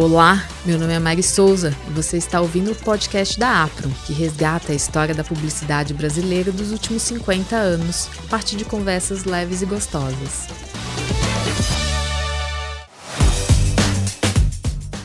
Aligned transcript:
Olá, 0.00 0.46
meu 0.64 0.78
nome 0.78 0.92
é 0.92 0.98
Mari 1.00 1.24
Souza 1.24 1.76
e 1.88 1.90
você 1.90 2.18
está 2.18 2.40
ouvindo 2.40 2.70
o 2.70 2.74
podcast 2.76 3.36
da 3.36 3.64
Apro, 3.64 3.90
que 4.06 4.12
resgata 4.12 4.70
a 4.70 4.74
história 4.76 5.12
da 5.12 5.24
publicidade 5.24 5.92
brasileira 5.92 6.52
dos 6.52 6.70
últimos 6.70 7.02
50 7.02 7.56
anos, 7.56 8.08
a 8.24 8.28
partir 8.28 8.54
de 8.54 8.64
conversas 8.64 9.24
leves 9.24 9.60
e 9.60 9.66
gostosas. 9.66 10.46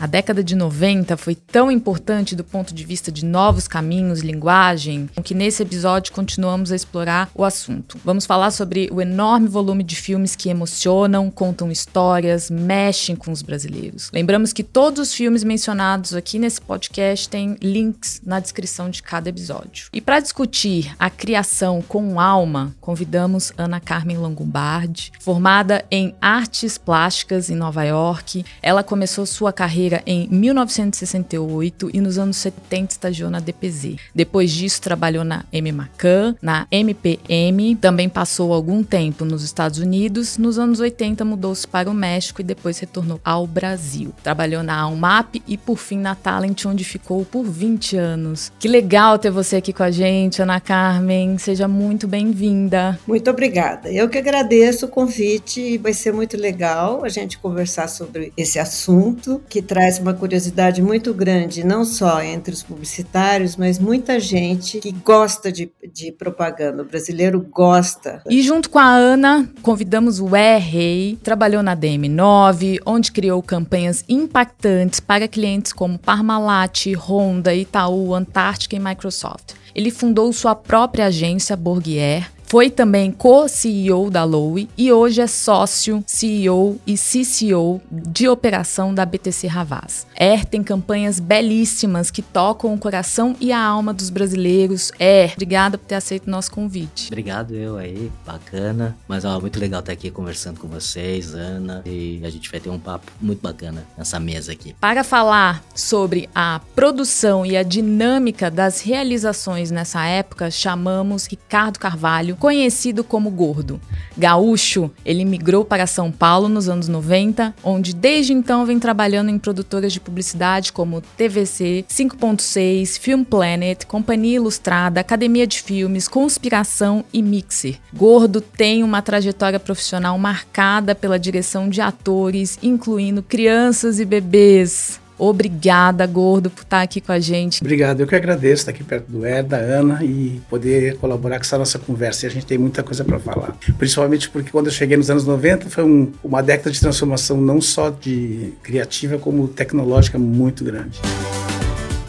A 0.04 0.05
década 0.05 0.43
de 0.43 0.54
90 0.54 1.15
foi 1.15 1.33
tão 1.33 1.71
importante 1.71 2.36
do 2.36 2.43
ponto 2.43 2.73
de 2.73 2.83
vista 2.83 3.09
de 3.09 3.23
novos 3.23 3.69
caminhos, 3.69 4.19
linguagem, 4.19 5.09
que 5.23 5.33
nesse 5.33 5.63
episódio 5.63 6.11
continuamos 6.11 6.73
a 6.73 6.75
explorar 6.75 7.29
o 7.33 7.45
assunto. 7.45 7.97
Vamos 8.04 8.25
falar 8.25 8.51
sobre 8.51 8.89
o 8.91 9.00
enorme 9.00 9.47
volume 9.47 9.81
de 9.81 9.95
filmes 9.95 10.36
que 10.36 10.50
emocionam, 10.50 11.31
contam 11.31 11.71
histórias, 11.71 12.51
mexem 12.51 13.15
com 13.15 13.31
os 13.31 13.41
brasileiros. 13.41 14.11
Lembramos 14.11 14.51
que 14.51 14.61
todos 14.61 15.07
os 15.07 15.14
filmes 15.14 15.42
mencionados 15.42 16.14
aqui 16.14 16.37
nesse 16.37 16.59
podcast 16.59 17.29
têm 17.29 17.56
links 17.61 18.21
na 18.25 18.42
descrição 18.42 18.89
de 18.89 19.01
cada 19.01 19.29
episódio. 19.29 19.87
E 19.93 20.01
para 20.01 20.20
discutir 20.20 20.93
a 21.00 21.09
criação 21.09 21.81
com 21.81 22.20
alma, 22.20 22.75
convidamos 22.81 23.54
Ana 23.57 23.79
Carmen 23.79 24.17
Longobardi, 24.17 25.14
formada 25.21 25.86
em 25.89 26.14
artes 26.20 26.78
plásticas 26.78 27.50
em 27.50 27.56
Nova 27.56 27.86
York. 27.86 28.43
Ela 28.61 28.83
começou 28.83 29.25
sua 29.25 29.54
carreira 29.54 29.93
em 30.06 30.28
1968 30.29 31.92
e 31.93 32.02
nos 32.02 32.17
anos 32.17 32.38
70 32.38 32.94
estagiou 32.94 33.30
na 33.30 33.39
DPZ. 33.39 33.97
Depois 34.16 34.52
disso, 34.52 34.81
trabalhou 34.81 35.23
na 35.23 35.44
M. 35.52 35.70
McCann, 35.70 36.36
na 36.42 36.66
MPM, 36.72 37.75
também 37.75 38.09
passou 38.09 38.53
algum 38.53 38.84
tempo 38.84 39.25
nos 39.25 39.44
Estados 39.44 39.80
Unidos. 39.80 40.38
Nos 40.38 40.58
anos 40.58 40.80
80, 40.80 41.25
mudou-se 41.25 41.67
para 41.67 41.89
o 41.89 41.94
México 41.94 42.42
e 42.42 42.44
depois 42.44 42.80
retornou 42.80 43.20
ao 43.23 43.45
Brasil. 43.45 44.14
Trabalhou 44.23 44.64
na 44.64 44.80
Almap 44.80 45.36
e, 45.48 45.58
por 45.58 45.78
fim, 45.78 45.98
na 45.98 46.16
Talent, 46.16 46.66
onde 46.66 46.84
ficou 46.84 47.26
por 47.26 47.44
20 47.44 47.98
anos. 47.98 48.52
Que 48.60 48.67
legal 48.67 49.20
ter 49.20 49.32
você 49.32 49.58
aqui 49.58 49.73
com 49.73 49.84
a 49.84 49.92
gente, 49.92 50.42
Ana 50.42 50.60
Carmen. 50.60 51.38
Seja 51.38 51.67
muito 51.67 52.08
bem-vinda. 52.08 53.00
Muito 53.06 53.30
obrigada. 53.30 53.92
Eu 53.92 54.10
que 54.10 54.17
agradeço 54.17 54.86
o 54.86 54.89
convite. 54.89 55.78
Vai 55.78 55.94
ser 55.94 56.14
muito 56.14 56.38
legal 56.38 57.04
a 57.04 57.10
gente 57.10 57.38
conversar 57.38 57.88
sobre 57.88 58.32
esse 58.38 58.60
assunto 58.60 59.42
que 59.50 59.62
traz 59.62 59.83
traz 59.84 60.00
uma 60.00 60.14
curiosidade 60.14 60.81
muito 60.81 61.14
grande, 61.14 61.62
não 61.62 61.84
só 61.84 62.23
entre 62.23 62.53
os 62.53 62.64
publicitários, 62.64 63.58
mas 63.58 63.78
muita 63.80 64.17
gente 64.17 64.80
que 64.80 64.94
gosta 64.94 65.52
de, 65.52 65.70
de 65.94 66.09
propaganda. 66.09 66.84
O 66.84 66.86
brasileiro 66.86 67.45
gosta. 67.52 68.22
E 68.30 68.42
junto 68.42 68.70
com 68.70 68.80
a 68.80 68.88
Ana, 68.88 69.50
convidamos 69.61 70.22
o 70.22 70.38
E 70.38 70.58
Rei, 70.58 71.20
trabalhou 71.22 71.61
na 71.61 71.76
DM9, 71.76 72.80
onde 72.86 73.11
criou 73.11 73.44
campanhas 73.44 74.06
impactantes 74.08 75.02
para 75.02 75.28
clientes 75.28 75.73
como 75.73 76.00
Parmalat, 76.00 76.86
Honda, 76.95 77.54
Itaú, 77.54 78.16
Antártica 78.16 78.78
e 78.78 78.80
Microsoft. 78.80 79.56
Ele 79.76 79.92
fundou 79.92 80.31
sua 80.31 80.56
própria 80.56 81.08
agência 81.08 81.58
Borguier, 81.58 82.31
foi 82.54 82.70
também 82.70 83.12
co-CEO 83.12 84.12
da 84.12 84.23
Lowe 84.23 84.70
e 84.78 84.94
hoje 84.94 85.22
é 85.22 85.26
sócio, 85.26 86.04
CEO 86.06 86.80
e 86.86 86.94
CCO 86.94 87.82
de 87.92 88.28
operação 88.28 88.94
da 88.94 89.04
BTC 89.04 89.48
Ravaz. 89.48 90.06
Er 90.16 90.45
tem 90.45 90.62
campanhas 90.62 91.20
belíssimas 91.20 92.12
que 92.12 92.22
tocam 92.22 92.72
o 92.72 92.78
coração 92.78 93.36
e 93.42 93.52
a 93.52 93.60
alma 93.60 93.92
dos 93.92 94.12
brasileiros. 94.12 94.92
Er, 95.00 95.32
obrigada 95.34 95.80
por 95.80 95.88
ter 95.88 95.95
aceito 95.95 96.28
o 96.28 96.30
nosso 96.30 96.52
convite. 96.52 97.08
Obrigado 97.08 97.56
eu 97.56 97.76
aí, 97.76 98.12
bacana. 98.23 98.95
Mas 99.08 99.26
ó, 99.26 99.42
muito 99.42 99.60
legal 99.60 99.80
estar 99.80 99.94
aqui 99.94 100.12
conversando 100.12 100.60
com 100.60 100.67
vocês, 100.67 101.34
Ana, 101.34 101.82
e 101.88 102.22
a 102.23 102.30
gente 102.30 102.52
vai 102.52 102.60
ter 102.60 102.70
um 102.70 102.78
papo 102.78 103.12
muito 103.20 103.42
bacana 103.42 103.84
nessa 103.98 104.20
mesa 104.20 104.52
aqui. 104.52 104.76
Para 104.80 105.04
falar 105.04 105.64
sobre 105.73 106.30
a 106.36 106.62
produção 106.76 107.44
e 107.44 107.58
a 107.58 107.64
dinâmica 107.64 108.52
das 108.52 108.80
realizações 108.80 109.72
nessa 109.72 110.06
época, 110.06 110.52
chamamos 110.52 111.26
Ricardo 111.26 111.80
Carvalho, 111.80 112.38
conhecido 112.43 113.05
como 113.05 113.31
Gordo. 113.31 113.80
Gaúcho, 114.17 114.92
ele 115.05 115.23
migrou 115.23 115.64
para 115.64 115.87
São 115.87 116.11
Paulo 116.11 116.49
nos 116.49 116.67
anos 116.67 116.89
90, 116.89 117.55
onde 117.64 117.95
desde 117.95 118.33
então 118.33 118.65
vem 118.65 118.77
trabalhando 118.77 119.30
em 119.30 119.39
produtoras 119.39 119.93
de 119.93 120.02
publicidade 120.02 120.73
como 120.73 120.99
TVC, 120.99 121.86
5.6, 121.87 122.99
Film 122.99 123.23
Planet, 123.23 123.86
Companhia 123.86 124.36
Ilustrada, 124.36 124.99
Academia 124.99 125.48
de 125.48 125.61
Filmes, 125.61 126.09
Conspiração 126.09 127.05
e 127.14 127.23
Mixer. 127.23 127.77
Gordo 127.93 128.41
tem 128.41 128.83
uma 128.83 129.01
trajetória 129.01 129.57
profissional 129.57 130.19
marcada 130.19 130.93
pela 130.93 131.17
direção 131.17 131.69
de 131.69 131.79
atores, 131.79 132.59
incluindo 132.61 133.23
crianças 133.23 134.01
e 134.01 134.05
bebês. 134.05 134.99
Obrigada, 135.29 136.06
Gordo, 136.06 136.50
por 136.50 136.63
estar 136.63 136.81
aqui 136.81 137.00
com 137.00 137.13
a 137.13 137.19
gente. 137.19 137.61
Obrigado, 137.61 138.01
eu 138.01 138.07
que 138.07 138.13
agradeço 138.13 138.63
estar 138.63 138.72
aqui 138.72 138.84
perto 138.84 139.09
do 139.09 139.25
Ed, 139.25 139.47
da 139.47 139.56
Ana 139.56 140.03
e 140.03 140.41
poder 140.50 140.97
colaborar 140.97 141.38
com 141.38 141.44
essa 141.44 141.57
nossa 141.57 141.79
conversa. 141.79 142.25
E 142.25 142.28
a 142.28 142.29
gente 142.29 142.45
tem 142.45 142.57
muita 142.57 142.84
coisa 142.84 143.06
para 143.06 143.17
falar. 143.17 143.56
Principalmente 143.78 144.29
porque 144.29 144.51
quando 144.51 144.66
eu 144.66 144.72
cheguei 144.73 144.97
nos 144.97 145.09
anos 145.09 145.25
90 145.25 145.69
foi 145.69 145.85
um, 145.85 146.12
uma 146.22 146.44
década 146.44 146.72
de 146.72 146.79
transformação 146.79 147.39
não 147.39 147.62
só 147.62 147.89
de 147.89 148.53
criativa, 148.62 149.17
como 149.17 149.47
tecnológica 149.47 150.19
muito 150.19 150.62
grande. 150.66 151.00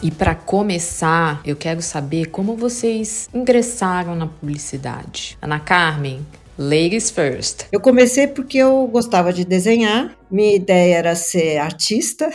E 0.03 0.11
para 0.11 0.35
começar, 0.35 1.39
eu 1.45 1.55
quero 1.55 1.81
saber 1.81 2.25
como 2.25 2.57
vocês 2.57 3.29
ingressaram 3.33 4.13
na 4.13 4.27
publicidade. 4.27 5.37
Ana 5.41 5.57
Carmen, 5.57 6.19
Ladies 6.57 7.11
first. 7.11 7.65
Eu 7.69 7.81
comecei 7.81 8.27
porque 8.27 8.57
eu 8.57 8.87
gostava 8.87 9.33
de 9.33 9.43
desenhar. 9.43 10.15
Minha 10.35 10.55
ideia 10.57 10.97
era 10.97 11.15
ser 11.15 11.59
artista, 11.59 12.29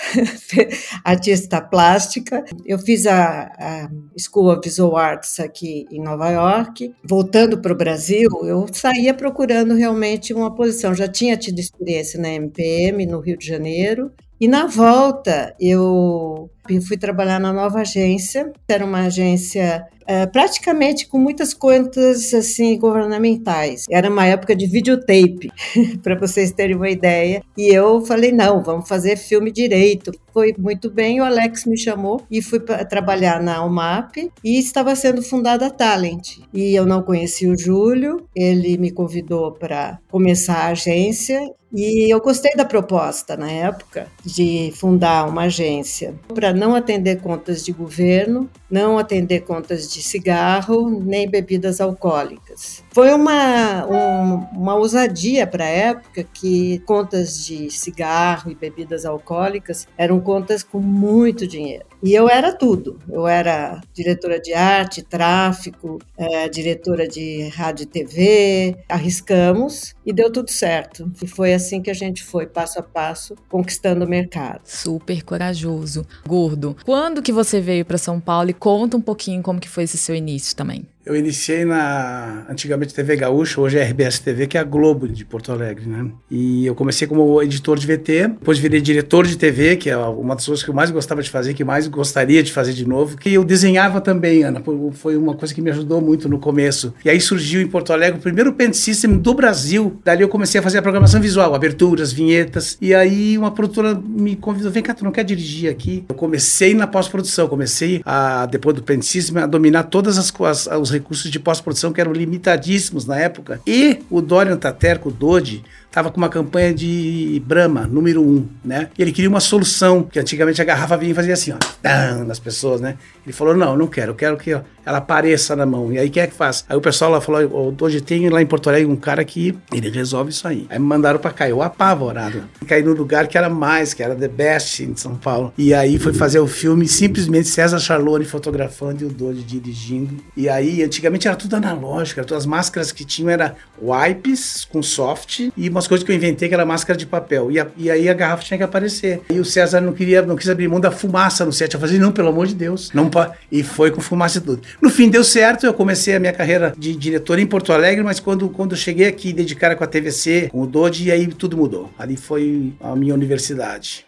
artista 1.05 1.61
plástica. 1.61 2.43
Eu 2.65 2.79
fiz 2.79 3.07
a, 3.07 3.43
a 3.59 3.91
School 4.19 4.51
of 4.51 4.63
Visual 4.65 4.97
Arts 4.97 5.39
aqui 5.39 5.85
em 5.93 6.01
Nova 6.03 6.31
York. 6.31 6.95
Voltando 7.05 7.61
para 7.61 7.75
o 7.75 7.77
Brasil, 7.77 8.31
eu 8.45 8.67
saía 8.73 9.13
procurando 9.13 9.75
realmente 9.75 10.33
uma 10.33 10.55
posição. 10.55 10.95
Já 10.95 11.07
tinha 11.07 11.37
tido 11.37 11.59
experiência 11.59 12.19
na 12.19 12.31
MPM, 12.31 13.05
no 13.05 13.21
Rio 13.21 13.37
de 13.37 13.47
Janeiro. 13.47 14.11
E 14.41 14.49
na 14.49 14.65
volta, 14.65 15.55
eu 15.61 16.49
fui 16.89 16.97
trabalhar 16.97 17.39
na 17.39 17.53
nova 17.53 17.81
agência. 17.81 18.51
Era 18.67 18.87
uma 18.87 19.01
agência 19.01 19.87
é, 20.07 20.27
praticamente 20.27 21.07
com 21.07 21.19
muitas 21.19 21.55
contas 21.55 22.35
assim 22.35 22.79
governamentais. 22.79 23.85
Era 23.91 24.11
uma 24.11 24.27
época 24.27 24.57
de 24.57 24.67
videotape, 24.67 25.53
para 26.03 26.17
vocês 26.17 26.51
terem 26.53 26.75
uma 26.75 26.91
ideia. 26.91 27.43
E 27.57 27.69
eu 27.69 27.90
falei 28.05 28.31
não, 28.33 28.63
vamos 28.63 28.89
fazer 28.89 29.17
filme 29.17 29.51
direito. 29.51 30.13
Foi 30.33 30.55
muito 30.59 30.91
bem. 30.91 31.21
O 31.21 31.25
Alex 31.25 31.65
me 31.65 31.77
chamou 31.77 32.23
e 32.31 32.41
fui 32.43 32.61
trabalhar 32.61 33.43
na 33.43 33.65
UMAP 33.65 34.31
e 34.45 34.59
estava 34.59 34.95
sendo 34.95 35.23
fundada 35.23 35.67
a 35.67 35.71
Talent. 35.71 36.39
E 36.53 36.75
eu 36.75 36.87
não 36.87 37.03
conhecia 37.03 37.51
o 37.51 37.59
Júlio. 37.59 38.27
Ele 38.35 38.77
me 38.79 38.91
convidou 38.91 39.53
para 39.53 39.99
começar 40.09 40.67
a 40.67 40.69
agência 40.69 41.41
e 41.73 42.13
eu 42.13 42.21
gostei 42.21 42.53
da 42.57 42.65
proposta 42.65 43.37
na 43.37 43.49
época 43.49 44.09
de 44.25 44.73
fundar 44.75 45.29
uma 45.29 45.43
agência 45.43 46.15
para 46.35 46.53
não 46.53 46.75
atender 46.75 47.21
contas 47.21 47.65
de 47.65 47.71
governo, 47.73 48.51
não 48.69 48.99
atender 48.99 49.41
contas 49.41 49.89
de 49.89 50.03
cigarro, 50.03 50.91
nem 50.91 51.29
bebidas 51.29 51.81
alcoólicas. 51.81 52.83
Foi 52.91 53.13
uma, 53.13 53.87
um, 53.87 54.35
uma 54.59 54.75
ousadia 54.75 55.47
para 55.47 55.65
a 55.65 55.69
época 55.69 56.25
que 56.25 56.81
contas 56.81 57.45
de 57.45 57.71
cigarro 57.71 58.51
e 58.51 58.55
bebidas 58.55 59.05
alcoólicas 59.05 59.87
eram 59.97 60.20
contas 60.21 60.63
com 60.63 60.81
muito 60.81 61.47
dinheiro. 61.47 61.85
E 62.03 62.15
eu 62.15 62.29
era 62.29 62.53
tudo. 62.53 62.99
Eu 63.09 63.27
era 63.27 63.81
diretora 63.93 64.41
de 64.41 64.55
arte, 64.55 65.03
tráfico, 65.03 65.99
é, 66.17 66.49
diretora 66.49 67.07
de 67.07 67.49
rádio 67.49 67.85
e 67.85 67.87
TV. 67.87 68.77
Arriscamos 68.89 69.95
e 70.11 70.13
deu 70.13 70.31
tudo 70.31 70.51
certo. 70.51 71.11
E 71.23 71.27
foi 71.27 71.55
assim 71.55 71.81
que 71.81 71.91
a 71.91 71.95
gente 71.95 72.23
foi, 72.23 72.47
passo 72.47 72.79
a 72.79 72.83
passo, 72.83 73.35
conquistando 73.49 74.05
o 74.05 74.09
mercado. 74.09 74.61
Super 74.65 75.23
corajoso. 75.23 76.07
Gordo, 76.27 76.77
quando 76.85 77.23
que 77.23 77.33
você 77.33 77.61
veio 77.61 77.85
para 77.85 77.99
São 77.99 78.21
Paulo 78.21 78.51
e 78.51 78.55
conta 78.55 78.97
um 78.97 79.01
pouquinho 79.01 79.43
como 79.43 79.61
que 79.61 79.69
foi 79.69 79.85
esse 79.85 79.97
seu 79.97 80.15
início 80.15 80.55
também? 80.57 80.87
Eu 81.05 81.17
iniciei 81.17 81.65
na 81.65 82.47
antigamente 82.49 82.93
TV 82.93 83.17
Gaúcha, 83.17 83.59
hoje 83.59 83.79
é 83.79 83.83
RBS 83.83 84.19
TV, 84.19 84.47
que 84.47 84.59
é 84.59 84.61
a 84.61 84.65
Globo 84.65 85.09
de 85.09 85.25
Porto 85.25 85.51
Alegre, 85.51 85.89
né? 85.89 86.11
E 86.31 86.67
eu 86.67 86.75
comecei 86.75 87.09
como 87.09 87.43
editor 87.43 87.79
de 87.79 87.87
VT, 87.87 88.29
depois 88.29 88.59
virei 88.59 88.83
diretor 88.83 89.27
de 89.27 89.37
TV, 89.37 89.77
que 89.77 89.89
é 89.89 89.97
uma 89.97 90.35
das 90.35 90.45
coisas 90.45 90.63
que 90.63 90.69
eu 90.69 90.75
mais 90.75 90.91
gostava 90.91 91.23
de 91.23 91.31
fazer, 91.31 91.55
que 91.55 91.65
mais 91.65 91.89
gostaria 91.89 92.43
de 92.43 92.53
fazer 92.53 92.75
de 92.75 92.87
novo, 92.87 93.17
que 93.17 93.33
eu 93.33 93.43
desenhava 93.43 93.99
também, 94.01 94.45
Ana, 94.45 94.63
foi 94.93 95.17
uma 95.17 95.35
coisa 95.35 95.55
que 95.55 95.63
me 95.63 95.71
ajudou 95.71 96.03
muito 96.03 96.29
no 96.29 96.39
começo. 96.39 96.93
E 97.03 97.09
aí 97.09 97.21
surgiu 97.21 97.63
em 97.63 97.67
Porto 97.67 97.95
Alegre 97.95 98.19
o 98.19 98.23
primeiro 98.23 98.53
pen 98.53 98.73
system 98.73 99.17
do 99.17 99.33
Brasil. 99.33 100.00
Dali 100.05 100.23
eu 100.23 100.29
comecei 100.29 100.61
a 100.61 100.63
fazer 100.63 100.79
a 100.79 100.83
programação 100.83 101.21
visual, 101.21 101.55
aberturas, 101.55 102.13
vinhetas. 102.13 102.79
E 102.81 102.95
aí 102.95 103.37
uma 103.37 103.51
produtora 103.51 103.95
me 103.95 104.37
convidou, 104.37 104.71
vem 104.71 104.83
cá, 104.83 104.95
tu 104.95 105.05
não 105.05 105.13
quer 105.13 105.25
dirigir 105.25 105.71
aqui? 105.71 106.05
Eu 106.09 106.15
comecei 106.15 106.75
na 106.75 106.87
pós-produção, 106.87 107.49
comecei 107.49 108.01
a 108.05 108.47
depois 108.47 108.75
do 108.75 108.83
pen 108.83 109.03
system 109.03 109.43
a 109.43 109.47
dominar 109.47 109.85
todas 109.85 110.19
as, 110.19 110.33
as 110.41 110.81
os 110.81 110.91
recursos 110.91 111.31
de 111.31 111.39
pós-produção 111.39 111.93
que 111.93 112.01
eram 112.01 112.13
limitadíssimos 112.13 113.05
na 113.07 113.19
época. 113.19 113.61
E 113.67 113.99
o 114.11 114.21
Dorian 114.21 114.57
Taterco, 114.57 115.09
o 115.09 115.13
Dodi, 115.13 115.63
estava 115.91 116.11
com 116.11 116.17
uma 116.17 116.29
campanha 116.29 116.73
de 116.73 117.43
Brahma, 117.45 117.87
número 117.87 118.23
um, 118.23 118.47
né? 118.65 118.89
E 118.97 119.03
ele 119.03 119.11
queria 119.11 119.29
uma 119.29 119.41
solução, 119.41 120.05
que 120.05 120.21
antigamente 120.21 120.63
a 120.63 120.65
garrafa 120.65 120.97
vinha 120.97 121.11
e 121.11 121.15
fazia 121.15 121.35
assim, 121.35 121.53
ó, 121.53 122.25
nas 122.25 122.39
pessoas, 122.39 122.81
né? 122.81 122.97
Ele 123.27 123.33
falou, 123.33 123.57
não, 123.57 123.77
não 123.77 123.87
quero, 123.87 124.13
eu 124.13 124.15
quero 124.15 124.37
que 124.37 124.55
ó, 124.55 124.61
ela 124.87 124.99
apareça 124.99 125.55
na 125.55 125.67
mão. 125.67 125.93
E 125.93 125.99
aí 125.99 126.09
quem 126.09 126.23
é 126.23 126.27
que 126.27 126.35
faz? 126.35 126.65
Aí 126.69 126.77
o 126.77 126.81
pessoal 126.81 127.11
lá 127.11 127.21
falou, 127.21 127.75
hoje 127.81 128.01
tem 128.01 128.29
lá 128.29 128.41
em 128.41 128.47
Porto 128.47 128.69
Alegre 128.69 128.91
um 128.91 128.97
cara 128.97 129.25
que 129.25 129.57
ele 129.73 129.91
resolve 129.91 130.31
isso 130.31 130.47
aí. 130.47 130.67
Aí 130.71 130.79
me 130.79 130.87
mandaram 130.87 131.19
para 131.19 131.33
cá, 131.33 131.49
eu 131.49 131.61
apavorado. 131.61 132.45
Caí 132.67 132.83
no 132.83 132.93
lugar 132.93 133.27
que 133.27 133.37
era 133.37 133.49
mais, 133.49 133.93
que 133.93 134.03
era 134.03 134.15
The 134.15 134.29
Best 134.29 134.85
em 134.85 134.97
São 134.97 135.17
Paulo. 135.17 135.53
E 135.59 135.75
aí 135.75 135.99
foi 135.99 136.13
fazer 136.13 136.39
o 136.39 136.47
filme, 136.47 136.87
simplesmente 136.87 137.49
César 137.49 137.79
Charlone 137.79 138.25
fotografando 138.25 139.03
e 139.03 139.07
o 139.07 139.11
Dodi 139.11 139.43
dirigindo. 139.43 140.17
E 140.37 140.49
aí, 140.49 140.83
antigamente 140.83 141.27
era 141.27 141.37
tudo 141.37 141.55
analógico, 141.57 142.25
todas 142.25 142.45
as 142.45 142.47
máscaras 142.47 142.93
que 142.93 143.05
tinham 143.05 143.31
era 143.31 143.55
wipes 143.81 144.65
com 144.65 144.83
soft 144.83 145.51
e 145.57 145.71
umas 145.81 145.89
coisas 145.89 146.05
que 146.05 146.13
eu 146.13 146.17
inventei 146.17 146.49
que 146.49 146.55
era 146.55 146.65
máscara 146.65 146.99
de 146.99 147.07
papel. 147.07 147.51
E, 147.51 147.59
a, 147.59 147.67
e 147.77 147.91
aí 147.91 148.09
a 148.09 148.15
garrafa 148.15 148.45
tinha 148.45 148.59
que 148.59 148.65
aparecer. 148.65 149.23
E 149.31 149.41
o 149.41 149.45
César 149.45 149.81
não 149.81 149.93
queria, 149.93 150.23
não 150.23 150.37
quis 150.37 150.49
abrir 150.49 150.69
mão 150.69 150.79
da 150.79 150.91
fumaça 150.91 151.45
no 151.45 151.53
set. 151.53 151.73
Eu 151.75 151.81
falei, 151.81 151.99
não, 151.99 152.13
pelo 152.13 152.29
amor 152.29 152.47
de 152.47 152.55
Deus. 152.55 152.91
Não 152.93 153.11
e 153.51 153.63
foi 153.63 153.91
com 153.91 154.01
fumaça 154.01 154.39
e 154.39 154.41
tudo. 154.41 154.63
No 154.81 154.91
fim 154.91 155.09
deu 155.09 155.25
certo, 155.25 155.65
eu 155.65 155.75
comecei 155.75 156.15
a 156.15 156.21
minha 156.21 156.33
carreira 156.33 156.73
de 156.77 156.95
diretor 156.95 157.39
em 157.39 157.47
Porto 157.47 157.73
Alegre, 157.73 158.05
mas 158.05 158.21
quando, 158.21 158.49
quando 158.49 158.73
eu 158.73 158.79
cheguei 158.79 159.07
aqui, 159.07 159.33
dedicar 159.33 159.75
com 159.75 159.85
a 159.85 159.87
TVC, 159.87 160.49
com 160.51 160.63
o 160.63 160.67
Dodi, 160.67 161.09
e 161.09 161.13
aí 161.13 161.27
tudo 161.27 161.57
mudou. 161.57 161.91
Ali 161.99 162.17
foi 162.17 162.73
a 162.81 162.95
minha 162.95 163.15
universidade. 163.15 164.05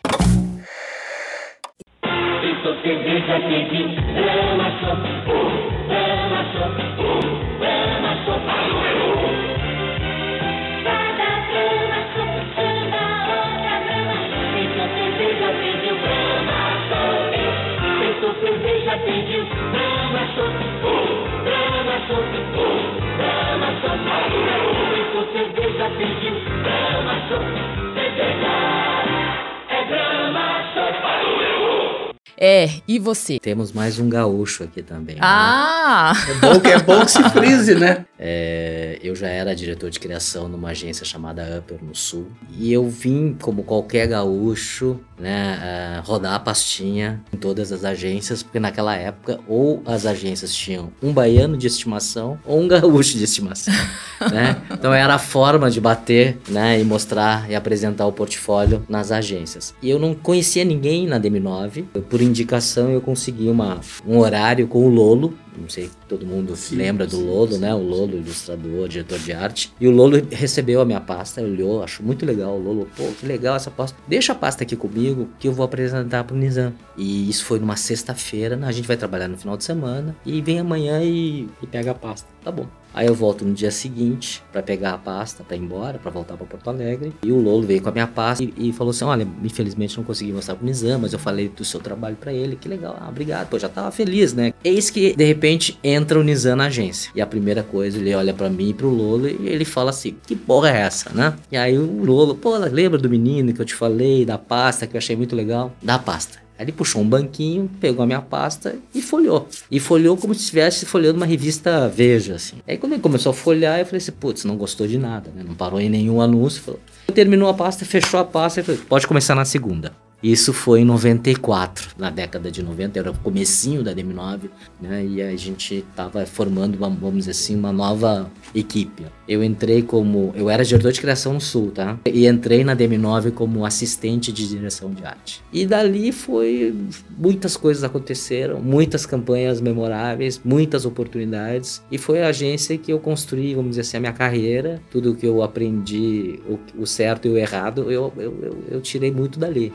É, 32.45 32.69
e 32.89 32.99
você? 32.99 33.39
Temos 33.39 33.71
mais 33.71 34.01
um 34.01 34.09
gaúcho 34.09 34.65
aqui 34.65 34.83
também. 34.83 35.15
Né? 35.15 35.21
Ah! 35.23 36.13
Né? 36.27 36.33
É 36.33 36.35
bom 36.41 36.59
que 36.59 36.69
é 36.71 36.83
bom 36.83 37.05
que 37.05 37.13
se 37.13 37.23
frise, 37.31 37.77
né? 37.77 38.05
É, 38.25 39.01
eu 39.03 39.17
já 39.17 39.27
era 39.27 39.53
diretor 39.53 39.91
de 39.91 39.99
criação 39.99 40.49
numa 40.49 40.69
agência 40.69 41.05
chamada 41.05 41.59
Upper 41.59 41.83
no 41.83 41.93
Sul. 41.93 42.29
E 42.57 42.73
eu 42.73 42.89
vim, 42.89 43.37
como 43.41 43.65
qualquer 43.65 44.07
gaúcho, 44.07 45.01
né, 45.19 46.01
rodar 46.05 46.35
a 46.35 46.39
pastinha 46.39 47.21
em 47.33 47.37
todas 47.37 47.73
as 47.73 47.85
agências, 47.85 48.43
porque 48.43 48.61
naquela 48.61 48.95
época 48.95 49.41
ou 49.49 49.83
as 49.85 50.07
agências 50.07 50.55
tinham 50.55 50.93
um 51.03 51.13
baiano 51.13 51.57
de 51.57 51.67
estimação 51.67 52.39
ou 52.45 52.61
um 52.61 52.69
gaúcho 52.69 53.19
de 53.19 53.25
estimação. 53.25 53.75
né? 54.33 54.63
Então 54.71 54.95
era 54.95 55.15
a 55.15 55.19
forma 55.19 55.69
de 55.69 55.81
bater 55.81 56.39
né, 56.49 56.81
e 56.81 56.85
mostrar 56.85 57.51
e 57.51 57.57
apresentar 57.57 58.07
o 58.07 58.13
portfólio 58.13 58.85
nas 58.89 59.11
agências. 59.11 59.75
E 59.83 59.91
eu 59.91 59.99
não 59.99 60.15
conhecia 60.15 60.65
ninguém 60.65 61.09
na 61.09 61.19
DM9. 61.19 61.87
Por 62.09 62.23
indicação 62.33 62.91
eu 62.91 63.01
consegui 63.01 63.49
uma, 63.49 63.81
um 64.07 64.19
horário 64.19 64.67
com 64.67 64.85
o 64.85 64.89
Lolo, 64.89 65.35
não 65.57 65.69
sei 65.69 65.85
se 65.85 65.93
todo 66.09 66.27
mundo 66.27 66.57
sim, 66.57 66.77
lembra 66.77 67.07
do 67.07 67.21
Lolo, 67.21 67.53
sim, 67.53 67.59
né? 67.59 67.75
O 67.75 67.79
Lolo, 67.79 68.17
ilustrador, 68.17 68.89
diretor 68.89 69.19
de 69.19 69.33
arte. 69.33 69.73
E 69.81 69.87
o 69.87 69.91
Lolo 69.91 70.21
recebeu 70.31 70.81
a 70.81 70.85
minha 70.85 71.01
pasta, 71.01 71.43
olhou, 71.43 71.83
achou 71.83 72.05
muito 72.05 72.25
legal. 72.25 72.57
O 72.57 72.63
Lolo, 72.63 72.89
pô, 72.97 73.05
que 73.19 73.27
legal 73.27 73.55
essa 73.55 73.71
pasta. 73.71 73.97
Deixa 74.09 74.33
a 74.33 74.35
pasta 74.35 74.65
aqui 74.65 74.75
comigo 74.75 75.29
que 75.39 75.47
eu 75.47 75.53
vou 75.53 75.65
apresentar 75.65 76.25
pro 76.25 76.37
Nizam. 76.37 76.73
E 76.97 77.29
isso 77.29 77.45
foi 77.45 77.59
numa 77.59 77.77
sexta-feira, 77.77 78.59
a 78.63 78.73
gente 78.73 78.89
vai 78.89 78.97
trabalhar 78.97 79.29
no 79.29 79.37
final 79.37 79.57
de 79.57 79.65
semana. 79.65 80.17
E 80.25 80.41
vem 80.41 80.59
amanhã 80.59 81.03
e, 81.03 81.49
e 81.63 81.67
pega 81.67 81.91
a 81.91 81.95
pasta. 81.95 82.27
Tá 82.43 82.51
bom. 82.51 82.67
Aí 82.95 83.07
eu 83.07 83.15
volto 83.15 83.45
no 83.45 83.53
dia 83.53 83.71
seguinte 83.71 84.43
para 84.53 84.63
pegar 84.63 84.95
a 84.95 84.99
pasta, 84.99 85.43
para 85.43 85.57
ir 85.57 85.61
embora, 85.61 85.99
para 85.99 86.11
voltar 86.11 86.37
para 86.37 86.47
Porto 86.47 86.69
Alegre. 86.69 87.13
E 87.23 87.33
o 87.33 87.41
Lolo 87.41 87.67
veio 87.67 87.81
com 87.83 87.89
a 87.89 87.93
minha 87.93 88.07
pasta 88.07 88.45
e, 88.45 88.53
e 88.57 88.73
falou 88.73 88.91
assim: 88.91 89.05
Olha, 89.05 89.27
infelizmente 89.43 89.97
não 89.97 90.05
consegui 90.05 90.33
mostrar 90.33 90.55
pro 90.55 90.67
Nizam, 90.67 90.99
mas 90.99 91.13
eu 91.13 91.19
falei 91.19 91.49
do 91.49 91.65
seu 91.65 91.81
trabalho 91.81 92.17
para 92.17 92.33
ele. 92.33 92.57
Que 92.57 92.69
legal, 92.69 92.97
ah, 93.01 93.09
obrigado. 93.09 93.49
Pô, 93.49 93.59
já 93.59 93.69
tava 93.69 93.91
feliz, 93.91 94.33
né? 94.33 94.53
Eis 94.63 94.91
que, 94.91 95.15
de 95.15 95.25
repente, 95.25 95.79
entra 95.83 96.19
o 96.19 96.23
Nizam 96.23 96.57
na 96.57 96.67
agência. 96.67 97.11
E 97.15 97.21
a 97.21 97.27
primeira 97.27 97.63
coisa, 97.63 97.99
ele 97.99 98.15
olha 98.15 98.35
para 98.35 98.51
mim 98.51 98.71
e 98.71 98.75
pro 98.75 98.89
Lolo 98.89 99.29
e 99.29 99.49
ele 99.49 99.65
fala 99.65 99.91
assim: 99.91 100.15
Que 100.27 100.37
porra 100.37 100.71
é 100.71 100.81
essa, 100.81 101.11
né? 101.11 101.35
E 101.51 101.57
aí 101.57 101.79
o 101.79 102.05
Lolo, 102.05 102.35
pô, 102.35 102.57
lembra 102.57 102.99
do 102.99 103.09
menino 103.09 103.53
que 103.53 103.61
eu 103.61 103.65
te 103.65 103.75
falei, 103.75 104.25
da 104.25 104.39
pasta, 104.39 104.87
que 104.87 104.97
eu 104.97 104.99
achei 104.99 105.17
muito 105.17 105.35
legal? 105.35 105.73
Da 105.83 105.99
pasta. 105.99 106.43
Ele 106.63 106.73
puxou 106.73 107.03
um 107.03 107.09
banquinho, 107.09 107.71
pegou 107.81 108.03
a 108.03 108.07
minha 108.07 108.21
pasta 108.21 108.77
e 108.95 109.03
folhou. 109.03 109.49
E 109.71 109.79
folhou 109.81 110.17
como 110.17 110.35
se 110.35 110.41
estivesse 110.41 110.87
folhando 110.87 111.19
uma 111.19 111.27
revista 111.27 111.89
Veja, 111.89 112.37
assim. 112.37 112.57
Aí 112.67 112.77
quando 112.79 112.93
ele 112.93 113.03
começou 113.03 113.31
a 113.31 113.35
folhear, 113.35 113.81
eu 113.81 113.87
falei 113.87 113.99
assim, 113.99 114.13
putz, 114.13 114.45
não 114.45 114.57
gostou 114.57 114.87
de 114.87 114.99
nada, 114.99 115.31
né? 115.35 115.43
Não 115.47 115.55
parou 115.55 115.81
em 115.81 115.89
nenhum 115.89 116.21
anúncio. 116.21 116.63
Falou. 116.63 116.81
Terminou 117.15 117.49
a 117.49 117.55
pasta, 117.55 117.85
fechou 117.85 118.19
a 118.21 118.25
pasta 118.25 118.61
e 118.61 118.63
falou, 118.63 118.81
pode 118.89 119.07
começar 119.07 119.35
na 119.35 119.45
segunda. 119.45 119.93
Isso 120.23 120.53
foi 120.53 120.81
em 120.81 120.85
94, 120.85 121.91
na 121.99 122.09
década 122.09 122.51
de 122.51 122.63
90, 122.63 122.99
era 122.99 123.11
o 123.11 123.19
comecinho 123.19 123.83
da 123.83 123.93
DM9, 123.93 124.51
né? 124.81 125.05
E 125.05 125.21
a 125.21 125.35
gente 125.37 125.85
estava 125.89 126.25
formando, 126.27 126.77
uma, 126.77 126.89
vamos 126.89 127.21
dizer 127.21 127.33
assim, 127.33 127.57
uma 127.57 127.73
nova 127.73 128.31
equipe. 128.55 129.05
Eu 129.27 129.43
entrei 129.43 129.83
como, 129.83 130.33
eu 130.37 130.49
era 130.49 130.65
diretor 130.65 130.93
de 130.93 131.01
criação 131.01 131.35
no 131.35 131.41
Sul, 131.41 131.71
tá? 131.71 131.99
E 132.07 132.27
entrei 132.27 132.63
na 132.63 132.77
DM9 132.77 133.33
como 133.33 133.65
assistente 133.65 134.33
de 134.33 134.49
direção 134.49 134.93
de 134.93 135.05
arte. 135.05 135.43
E 135.53 135.67
dali 135.67 136.13
foi 136.13 136.75
muitas 137.17 137.57
coisas 137.57 137.83
aconteceram, 137.83 138.61
muitas 138.61 139.07
campanhas 139.07 139.61
memoráveis, 139.61 140.41
muitas 140.45 140.85
oportunidades, 140.85 141.83
e 141.91 141.99
foi 141.99 142.23
a 142.23 142.29
agência 142.29 142.77
que 142.79 142.93
eu 142.93 142.99
construí, 142.99 143.55
vamos 143.55 143.71
dizer 143.71 143.83
assim, 143.83 143.97
a 143.97 144.01
minha 144.01 144.13
carreira, 144.13 144.81
tudo 144.91 145.15
que 145.15 145.27
eu 145.27 145.43
aprendi, 145.43 146.41
o, 146.49 146.83
o 146.83 146.87
certo 146.87 147.27
e 147.27 147.31
o 147.31 147.37
errado, 147.37 147.91
eu, 147.91 148.13
eu, 148.17 148.35
eu, 148.43 148.65
eu 148.71 148.81
tirei 148.81 149.11
muito 149.11 149.39
dali. 149.39 149.73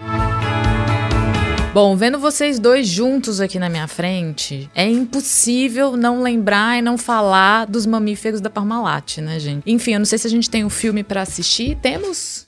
Bom, 1.78 1.96
vendo 1.96 2.18
vocês 2.18 2.58
dois 2.58 2.88
juntos 2.88 3.40
aqui 3.40 3.60
na 3.60 3.70
minha 3.70 3.88
frente, 3.88 4.68
é 4.74 4.88
impossível 4.88 5.96
não 5.96 6.24
lembrar 6.24 6.80
e 6.80 6.82
não 6.82 6.98
falar 6.98 7.68
dos 7.68 7.86
mamíferos 7.86 8.42
da 8.42 8.50
Parmalat, 8.50 9.20
né, 9.20 9.40
gente? 9.40 9.62
Enfim, 9.64 9.94
eu 9.94 10.00
não 10.00 10.06
sei 10.08 10.18
se 10.18 10.26
a 10.26 10.30
gente 10.30 10.50
tem 10.50 10.66
um 10.66 10.72
filme 10.72 11.04
para 11.04 11.22
assistir. 11.22 11.78
Temos? 11.80 12.48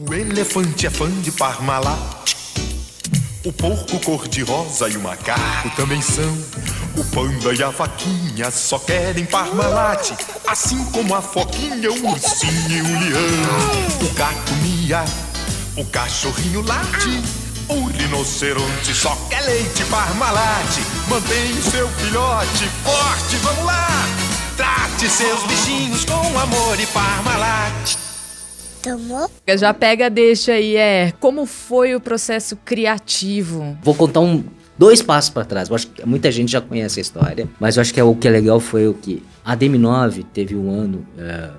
O 0.00 0.12
elefante 0.12 0.88
é 0.88 0.90
fã 0.90 1.08
de 1.22 1.30
Parmalat. 1.30 2.34
O 3.44 3.52
porco 3.52 4.00
cor-de-rosa 4.00 4.88
e 4.88 4.96
o 4.96 5.00
macaco 5.00 5.70
também 5.76 6.02
são. 6.02 6.36
O 6.96 7.04
panda 7.14 7.54
e 7.54 7.62
a 7.62 7.70
vaquinha 7.70 8.50
só 8.50 8.80
querem 8.80 9.24
Parmalat. 9.24 10.10
Assim 10.44 10.84
como 10.86 11.14
a 11.14 11.22
foquinha, 11.22 11.88
o 11.88 12.10
ursinho 12.10 12.68
e 12.68 12.80
o 12.80 13.00
leão. 13.00 14.10
O 14.10 14.14
gato 14.14 14.52
mia 14.60 15.04
o 15.78 15.84
cachorrinho 15.84 16.60
late, 16.62 17.22
o 17.68 17.86
rinoceronte 17.86 18.92
só 18.92 19.14
quer 19.30 19.40
leite 19.42 19.84
Parmalat. 19.84 20.76
Mantém 21.08 21.52
o 21.52 21.62
seu 21.62 21.88
filhote 21.88 22.64
forte, 22.82 23.36
vamos 23.36 23.64
lá! 23.64 23.86
Trate 24.56 25.08
seus 25.08 25.40
bichinhos 25.44 26.04
com 26.04 26.36
amor 26.36 26.80
e 26.80 26.86
Parmalat. 26.86 27.96
Tomou? 28.82 29.30
Já 29.56 29.72
pega, 29.72 30.10
deixa 30.10 30.54
aí, 30.54 30.74
é. 30.76 31.12
Como 31.20 31.46
foi 31.46 31.94
o 31.94 32.00
processo 32.00 32.56
criativo? 32.56 33.78
Vou 33.80 33.94
contar 33.94 34.18
um, 34.18 34.42
dois 34.76 35.00
passos 35.00 35.30
para 35.30 35.44
trás. 35.44 35.68
Eu 35.68 35.76
acho 35.76 35.86
que 35.86 36.04
muita 36.04 36.32
gente 36.32 36.50
já 36.50 36.60
conhece 36.60 36.98
a 36.98 37.02
história, 37.02 37.48
mas 37.60 37.76
eu 37.76 37.82
acho 37.82 37.94
que 37.94 38.00
é, 38.00 38.04
o 38.04 38.16
que 38.16 38.26
é 38.26 38.32
legal 38.32 38.58
foi 38.58 38.88
o 38.88 38.94
que 38.94 39.22
a 39.44 39.56
DM9 39.56 40.26
teve 40.34 40.56
um 40.56 40.72
ano, 40.72 41.06
é, 41.16 41.50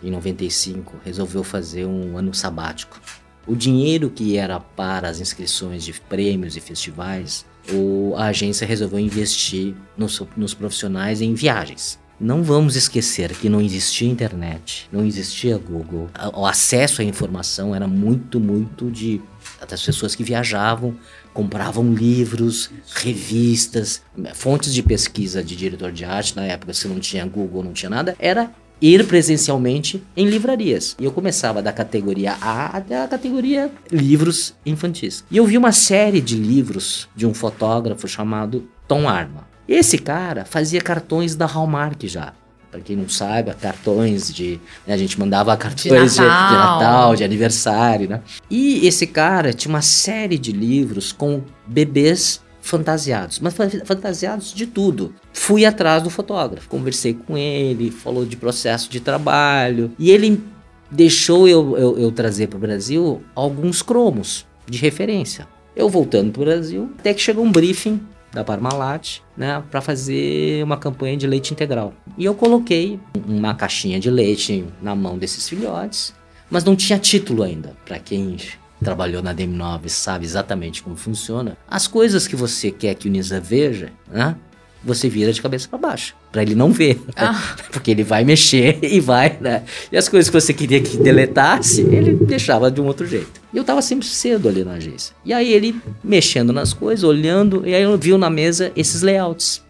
em 0.00 0.12
95, 0.12 0.94
resolveu 1.04 1.42
fazer 1.42 1.86
um 1.86 2.16
ano 2.16 2.32
sabático. 2.32 3.00
O 3.48 3.56
dinheiro 3.56 4.10
que 4.10 4.36
era 4.36 4.60
para 4.60 5.08
as 5.08 5.20
inscrições 5.20 5.82
de 5.82 5.94
prêmios 5.94 6.54
e 6.54 6.60
festivais, 6.60 7.46
o, 7.72 8.14
a 8.14 8.26
agência 8.26 8.66
resolveu 8.66 8.98
investir 8.98 9.74
nos, 9.96 10.22
nos 10.36 10.52
profissionais 10.52 11.22
em 11.22 11.32
viagens. 11.32 11.98
Não 12.20 12.42
vamos 12.42 12.76
esquecer 12.76 13.32
que 13.32 13.48
não 13.48 13.60
existia 13.60 14.06
internet, 14.06 14.86
não 14.92 15.02
existia 15.02 15.56
Google. 15.56 16.10
O 16.34 16.44
acesso 16.44 17.00
à 17.00 17.04
informação 17.04 17.74
era 17.74 17.86
muito, 17.86 18.38
muito 18.38 18.90
de 18.90 19.18
das 19.66 19.82
pessoas 19.82 20.14
que 20.14 20.22
viajavam, 20.22 20.94
compravam 21.32 21.94
livros, 21.94 22.70
revistas, 22.96 24.02
fontes 24.34 24.74
de 24.74 24.82
pesquisa 24.82 25.42
de 25.42 25.56
diretor 25.56 25.90
de 25.90 26.04
arte 26.04 26.36
na 26.36 26.44
época, 26.44 26.74
se 26.74 26.86
não 26.86 27.00
tinha 27.00 27.24
Google, 27.24 27.64
não 27.64 27.72
tinha 27.72 27.88
nada, 27.88 28.14
era 28.18 28.52
ir 28.80 29.06
presencialmente 29.06 30.02
em 30.16 30.26
livrarias. 30.26 30.96
E 30.98 31.04
eu 31.04 31.12
começava 31.12 31.62
da 31.62 31.72
categoria 31.72 32.36
A 32.40 32.76
até 32.76 33.02
a 33.02 33.08
categoria 33.08 33.70
livros 33.90 34.54
infantis. 34.64 35.24
E 35.30 35.36
eu 35.36 35.44
vi 35.44 35.56
uma 35.56 35.72
série 35.72 36.20
de 36.20 36.36
livros 36.36 37.08
de 37.14 37.26
um 37.26 37.34
fotógrafo 37.34 38.06
chamado 38.06 38.68
Tom 38.86 39.08
Arma. 39.08 39.46
Esse 39.68 39.98
cara 39.98 40.44
fazia 40.44 40.80
cartões 40.80 41.34
da 41.34 41.46
Hallmark 41.46 42.06
já 42.06 42.32
para 42.70 42.80
quem 42.80 42.96
não 42.96 43.08
saiba, 43.08 43.54
cartões 43.54 44.32
de. 44.32 44.60
Né, 44.86 44.94
a 44.94 44.96
gente 44.96 45.18
mandava 45.18 45.56
cartões 45.56 46.14
de 46.14 46.20
Natal. 46.20 46.48
de, 46.48 46.54
de 46.54 46.58
Natal, 46.58 47.16
de 47.16 47.24
aniversário, 47.24 48.08
né? 48.08 48.20
E 48.50 48.86
esse 48.86 49.06
cara 49.06 49.52
tinha 49.52 49.72
uma 49.72 49.82
série 49.82 50.38
de 50.38 50.52
livros 50.52 51.12
com 51.12 51.42
bebês 51.66 52.42
fantasiados, 52.68 53.40
mas 53.40 53.54
fantasiados 53.84 54.52
de 54.52 54.66
tudo. 54.66 55.14
Fui 55.32 55.64
atrás 55.64 56.02
do 56.02 56.10
fotógrafo, 56.10 56.68
conversei 56.68 57.14
com 57.14 57.36
ele, 57.36 57.90
falou 57.90 58.24
de 58.24 58.36
processo 58.36 58.90
de 58.90 59.00
trabalho 59.00 59.90
e 59.98 60.10
ele 60.10 60.42
deixou 60.90 61.48
eu, 61.48 61.76
eu, 61.76 61.98
eu 61.98 62.12
trazer 62.12 62.48
para 62.48 62.56
o 62.56 62.60
Brasil 62.60 63.22
alguns 63.34 63.82
cromos 63.82 64.46
de 64.66 64.78
referência. 64.78 65.46
Eu 65.74 65.88
voltando 65.88 66.32
para 66.32 66.42
o 66.42 66.44
Brasil, 66.44 66.90
até 66.98 67.14
que 67.14 67.20
chegou 67.20 67.44
um 67.44 67.52
briefing 67.52 68.00
da 68.32 68.44
Parmalat, 68.44 69.20
né, 69.36 69.62
para 69.70 69.80
fazer 69.80 70.62
uma 70.62 70.76
campanha 70.76 71.16
de 71.16 71.26
leite 71.26 71.52
integral. 71.52 71.94
E 72.16 72.24
eu 72.24 72.34
coloquei 72.34 73.00
uma 73.26 73.54
caixinha 73.54 73.98
de 73.98 74.10
leite 74.10 74.64
na 74.82 74.94
mão 74.94 75.16
desses 75.16 75.48
filhotes, 75.48 76.14
mas 76.50 76.64
não 76.64 76.76
tinha 76.76 76.98
título 76.98 77.42
ainda. 77.42 77.74
Para 77.84 77.98
quem 77.98 78.36
trabalhou 78.82 79.22
na 79.22 79.34
DM9 79.34 79.88
sabe 79.88 80.24
exatamente 80.24 80.82
como 80.82 80.96
funciona. 80.96 81.56
As 81.68 81.86
coisas 81.86 82.26
que 82.26 82.36
você 82.36 82.70
quer 82.70 82.94
que 82.94 83.08
o 83.08 83.10
Nisa 83.10 83.40
veja, 83.40 83.90
né, 84.10 84.36
você 84.82 85.08
vira 85.08 85.32
de 85.32 85.42
cabeça 85.42 85.68
para 85.68 85.78
baixo, 85.78 86.14
para 86.30 86.42
ele 86.42 86.54
não 86.54 86.72
ver, 86.72 87.00
ah. 87.16 87.56
porque 87.72 87.90
ele 87.90 88.04
vai 88.04 88.24
mexer 88.24 88.78
e 88.82 89.00
vai, 89.00 89.36
né? 89.40 89.64
E 89.90 89.96
as 89.96 90.08
coisas 90.08 90.30
que 90.30 90.40
você 90.40 90.52
queria 90.54 90.80
que 90.80 90.96
deletasse, 90.96 91.82
ele 91.82 92.14
deixava 92.14 92.70
de 92.70 92.80
um 92.80 92.86
outro 92.86 93.06
jeito. 93.06 93.40
E 93.52 93.56
eu 93.56 93.64
tava 93.64 93.82
sempre 93.82 94.06
cedo 94.06 94.48
ali 94.48 94.64
na 94.64 94.72
agência. 94.72 95.14
E 95.24 95.32
aí 95.32 95.52
ele 95.52 95.80
mexendo 96.02 96.52
nas 96.52 96.72
coisas, 96.72 97.02
olhando, 97.02 97.66
e 97.66 97.74
aí 97.74 97.82
eu 97.82 97.98
viu 97.98 98.16
na 98.16 98.30
mesa 98.30 98.72
esses 98.76 99.02
layouts 99.02 99.62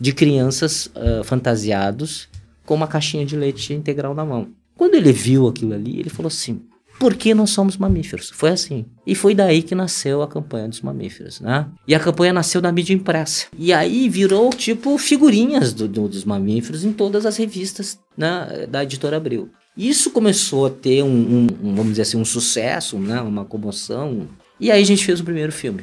de 0.00 0.12
crianças 0.12 0.86
uh, 0.86 1.24
fantasiados 1.24 2.28
com 2.66 2.74
uma 2.74 2.86
caixinha 2.86 3.24
de 3.24 3.36
leite 3.36 3.72
integral 3.72 4.14
na 4.14 4.24
mão. 4.24 4.48
Quando 4.76 4.94
ele 4.94 5.12
viu 5.12 5.46
aquilo 5.48 5.74
ali, 5.74 6.00
ele 6.00 6.10
falou 6.10 6.28
assim: 6.28 6.60
porque 6.98 7.34
nós 7.34 7.50
somos 7.50 7.76
mamíferos. 7.76 8.30
Foi 8.30 8.50
assim. 8.50 8.86
E 9.06 9.14
foi 9.14 9.34
daí 9.34 9.62
que 9.62 9.74
nasceu 9.74 10.22
a 10.22 10.28
campanha 10.28 10.68
dos 10.68 10.80
mamíferos, 10.80 11.40
né? 11.40 11.66
E 11.86 11.94
a 11.94 12.00
campanha 12.00 12.32
nasceu 12.32 12.60
da 12.60 12.72
mídia 12.72 12.94
impressa. 12.94 13.46
E 13.58 13.72
aí 13.72 14.08
virou, 14.08 14.50
tipo, 14.50 14.96
figurinhas 14.98 15.72
do, 15.72 15.88
do, 15.88 16.08
dos 16.08 16.24
mamíferos 16.24 16.84
em 16.84 16.92
todas 16.92 17.26
as 17.26 17.36
revistas 17.36 17.98
né, 18.16 18.66
da 18.68 18.82
editora 18.82 19.16
Abril. 19.16 19.50
Isso 19.76 20.10
começou 20.10 20.66
a 20.66 20.70
ter 20.70 21.02
um, 21.02 21.08
um, 21.08 21.46
um, 21.62 21.74
vamos 21.74 21.90
dizer 21.90 22.02
assim, 22.02 22.16
um 22.16 22.24
sucesso, 22.24 22.98
né? 22.98 23.20
Uma 23.20 23.44
comoção. 23.44 24.28
E 24.60 24.70
aí 24.70 24.80
a 24.80 24.86
gente 24.86 25.04
fez 25.04 25.20
o 25.20 25.24
primeiro 25.24 25.52
filme. 25.52 25.82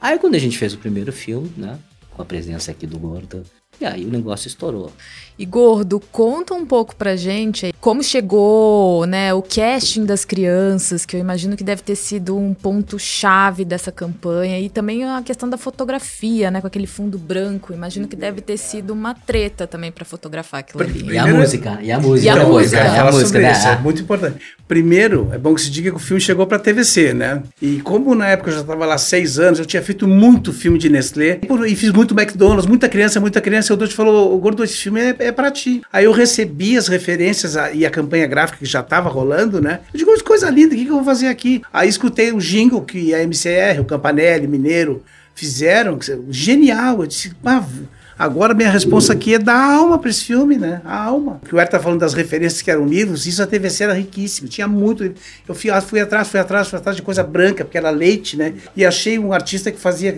Aí 0.00 0.18
quando 0.18 0.34
a 0.34 0.38
gente 0.38 0.56
fez 0.56 0.72
o 0.72 0.78
primeiro 0.78 1.12
filme, 1.12 1.50
né? 1.56 1.78
Com 2.14 2.22
a 2.22 2.24
presença 2.24 2.70
aqui 2.70 2.86
do 2.86 2.98
Gordo, 2.98 3.42
e 3.78 3.84
aí 3.84 4.06
o 4.06 4.10
negócio 4.10 4.48
estourou. 4.48 4.90
E 5.38 5.44
Gordo, 5.44 6.00
conta 6.10 6.54
um 6.54 6.64
pouco 6.64 6.96
pra 6.96 7.14
gente 7.14 7.74
como 7.80 8.02
chegou, 8.02 9.06
né, 9.06 9.32
o 9.34 9.42
casting 9.42 10.04
das 10.04 10.24
crianças, 10.24 11.04
que 11.04 11.14
eu 11.14 11.20
imagino 11.20 11.56
que 11.56 11.62
deve 11.62 11.82
ter 11.82 11.94
sido 11.94 12.36
um 12.36 12.54
ponto 12.54 12.98
chave 12.98 13.64
dessa 13.64 13.92
campanha 13.92 14.58
e 14.58 14.68
também 14.68 15.04
a 15.04 15.22
questão 15.22 15.48
da 15.48 15.56
fotografia, 15.56 16.50
né, 16.50 16.60
com 16.60 16.66
aquele 16.66 16.86
fundo 16.86 17.18
branco. 17.18 17.72
Imagino 17.72 18.08
que 18.08 18.16
deve 18.16 18.40
ter 18.40 18.56
sido 18.56 18.92
uma 18.92 19.14
treta 19.14 19.66
também 19.66 19.92
para 19.92 20.04
fotografar 20.04 20.60
aquilo 20.60 20.82
ali. 20.82 21.12
E 21.12 21.18
a 21.18 21.26
música, 21.26 21.78
e 21.82 21.92
a 21.92 22.00
música, 22.00 22.26
e 22.26 22.28
a 22.28 22.44
música, 22.44 22.76
e 22.76 22.98
a 22.98 23.12
música, 23.12 23.38
né? 23.38 23.52
Isso, 23.52 23.68
é 23.68 23.78
muito 23.78 24.02
importante. 24.02 24.38
Primeiro, 24.66 25.30
é 25.32 25.38
bom 25.38 25.54
que 25.54 25.60
se 25.60 25.70
diga 25.70 25.90
que 25.90 25.96
o 25.96 26.00
filme 26.00 26.20
chegou 26.20 26.46
para 26.46 26.58
TVC, 26.58 27.14
né? 27.14 27.42
E 27.62 27.80
como 27.82 28.14
na 28.14 28.28
época 28.28 28.50
eu 28.50 28.54
já 28.54 28.60
estava 28.62 28.84
lá 28.84 28.98
seis 28.98 29.38
anos, 29.38 29.58
eu 29.58 29.66
tinha 29.66 29.82
feito 29.82 30.08
muito 30.08 30.52
filme 30.52 30.78
de 30.78 30.88
Nestlé 30.88 31.40
e 31.68 31.76
fiz 31.76 31.92
muito 31.92 32.14
McDonald's, 32.18 32.66
muita 32.66 32.88
criança, 32.88 33.20
muita 33.20 33.40
criança. 33.40 33.72
O 33.72 33.76
Dr. 33.76 33.88
falou, 33.88 34.34
o 34.34 34.38
Gordo, 34.38 34.64
esse 34.64 34.76
filme 34.76 35.00
é, 35.00 35.25
é 35.26 35.32
para 35.32 35.50
ti. 35.50 35.82
Aí 35.92 36.04
eu 36.04 36.12
recebi 36.12 36.76
as 36.76 36.88
referências 36.88 37.56
a, 37.56 37.72
e 37.72 37.84
a 37.84 37.90
campanha 37.90 38.26
gráfica 38.26 38.58
que 38.58 38.66
já 38.66 38.80
estava 38.80 39.08
rolando, 39.08 39.60
né? 39.60 39.80
Eu 39.92 39.98
digo, 39.98 40.24
coisa 40.24 40.50
linda, 40.50 40.74
o 40.74 40.78
que, 40.78 40.84
que 40.84 40.90
eu 40.90 40.96
vou 40.96 41.04
fazer 41.04 41.28
aqui? 41.28 41.62
Aí 41.72 41.88
escutei 41.88 42.32
o 42.32 42.38
jingle 42.38 42.82
que 42.82 43.14
a 43.14 43.22
MCR, 43.22 43.80
o 43.80 43.84
Campanelli, 43.84 44.46
Mineiro 44.46 45.02
fizeram, 45.34 45.98
genial. 46.30 47.00
Eu 47.00 47.06
disse, 47.06 47.32
ah, 47.44 47.64
Agora 48.18 48.54
minha 48.54 48.70
resposta 48.70 49.12
aqui 49.12 49.34
é 49.34 49.38
dar 49.38 49.76
alma 49.76 49.98
para 49.98 50.08
esse 50.08 50.24
filme, 50.24 50.56
né? 50.56 50.80
A 50.86 51.04
alma. 51.04 51.38
Que 51.46 51.54
o 51.54 51.60
Ed 51.60 51.70
tá 51.70 51.78
falando 51.78 52.00
das 52.00 52.14
referências 52.14 52.62
que 52.62 52.70
eram 52.70 52.86
livros, 52.86 53.26
isso 53.26 53.42
a 53.42 53.46
TVC 53.46 53.84
era 53.84 53.92
riquíssimo, 53.92 54.48
tinha 54.48 54.66
muito. 54.66 55.04
Eu 55.46 55.54
fui, 55.54 55.70
fui 55.82 56.00
atrás, 56.00 56.28
fui 56.28 56.40
atrás, 56.40 56.68
fui 56.68 56.78
atrás 56.78 56.96
de 56.96 57.02
coisa 57.02 57.22
branca, 57.22 57.62
porque 57.62 57.76
era 57.76 57.90
leite, 57.90 58.36
né? 58.36 58.54
E 58.74 58.86
achei 58.86 59.18
um 59.18 59.34
artista 59.34 59.70
que 59.70 59.78
fazia, 59.78 60.12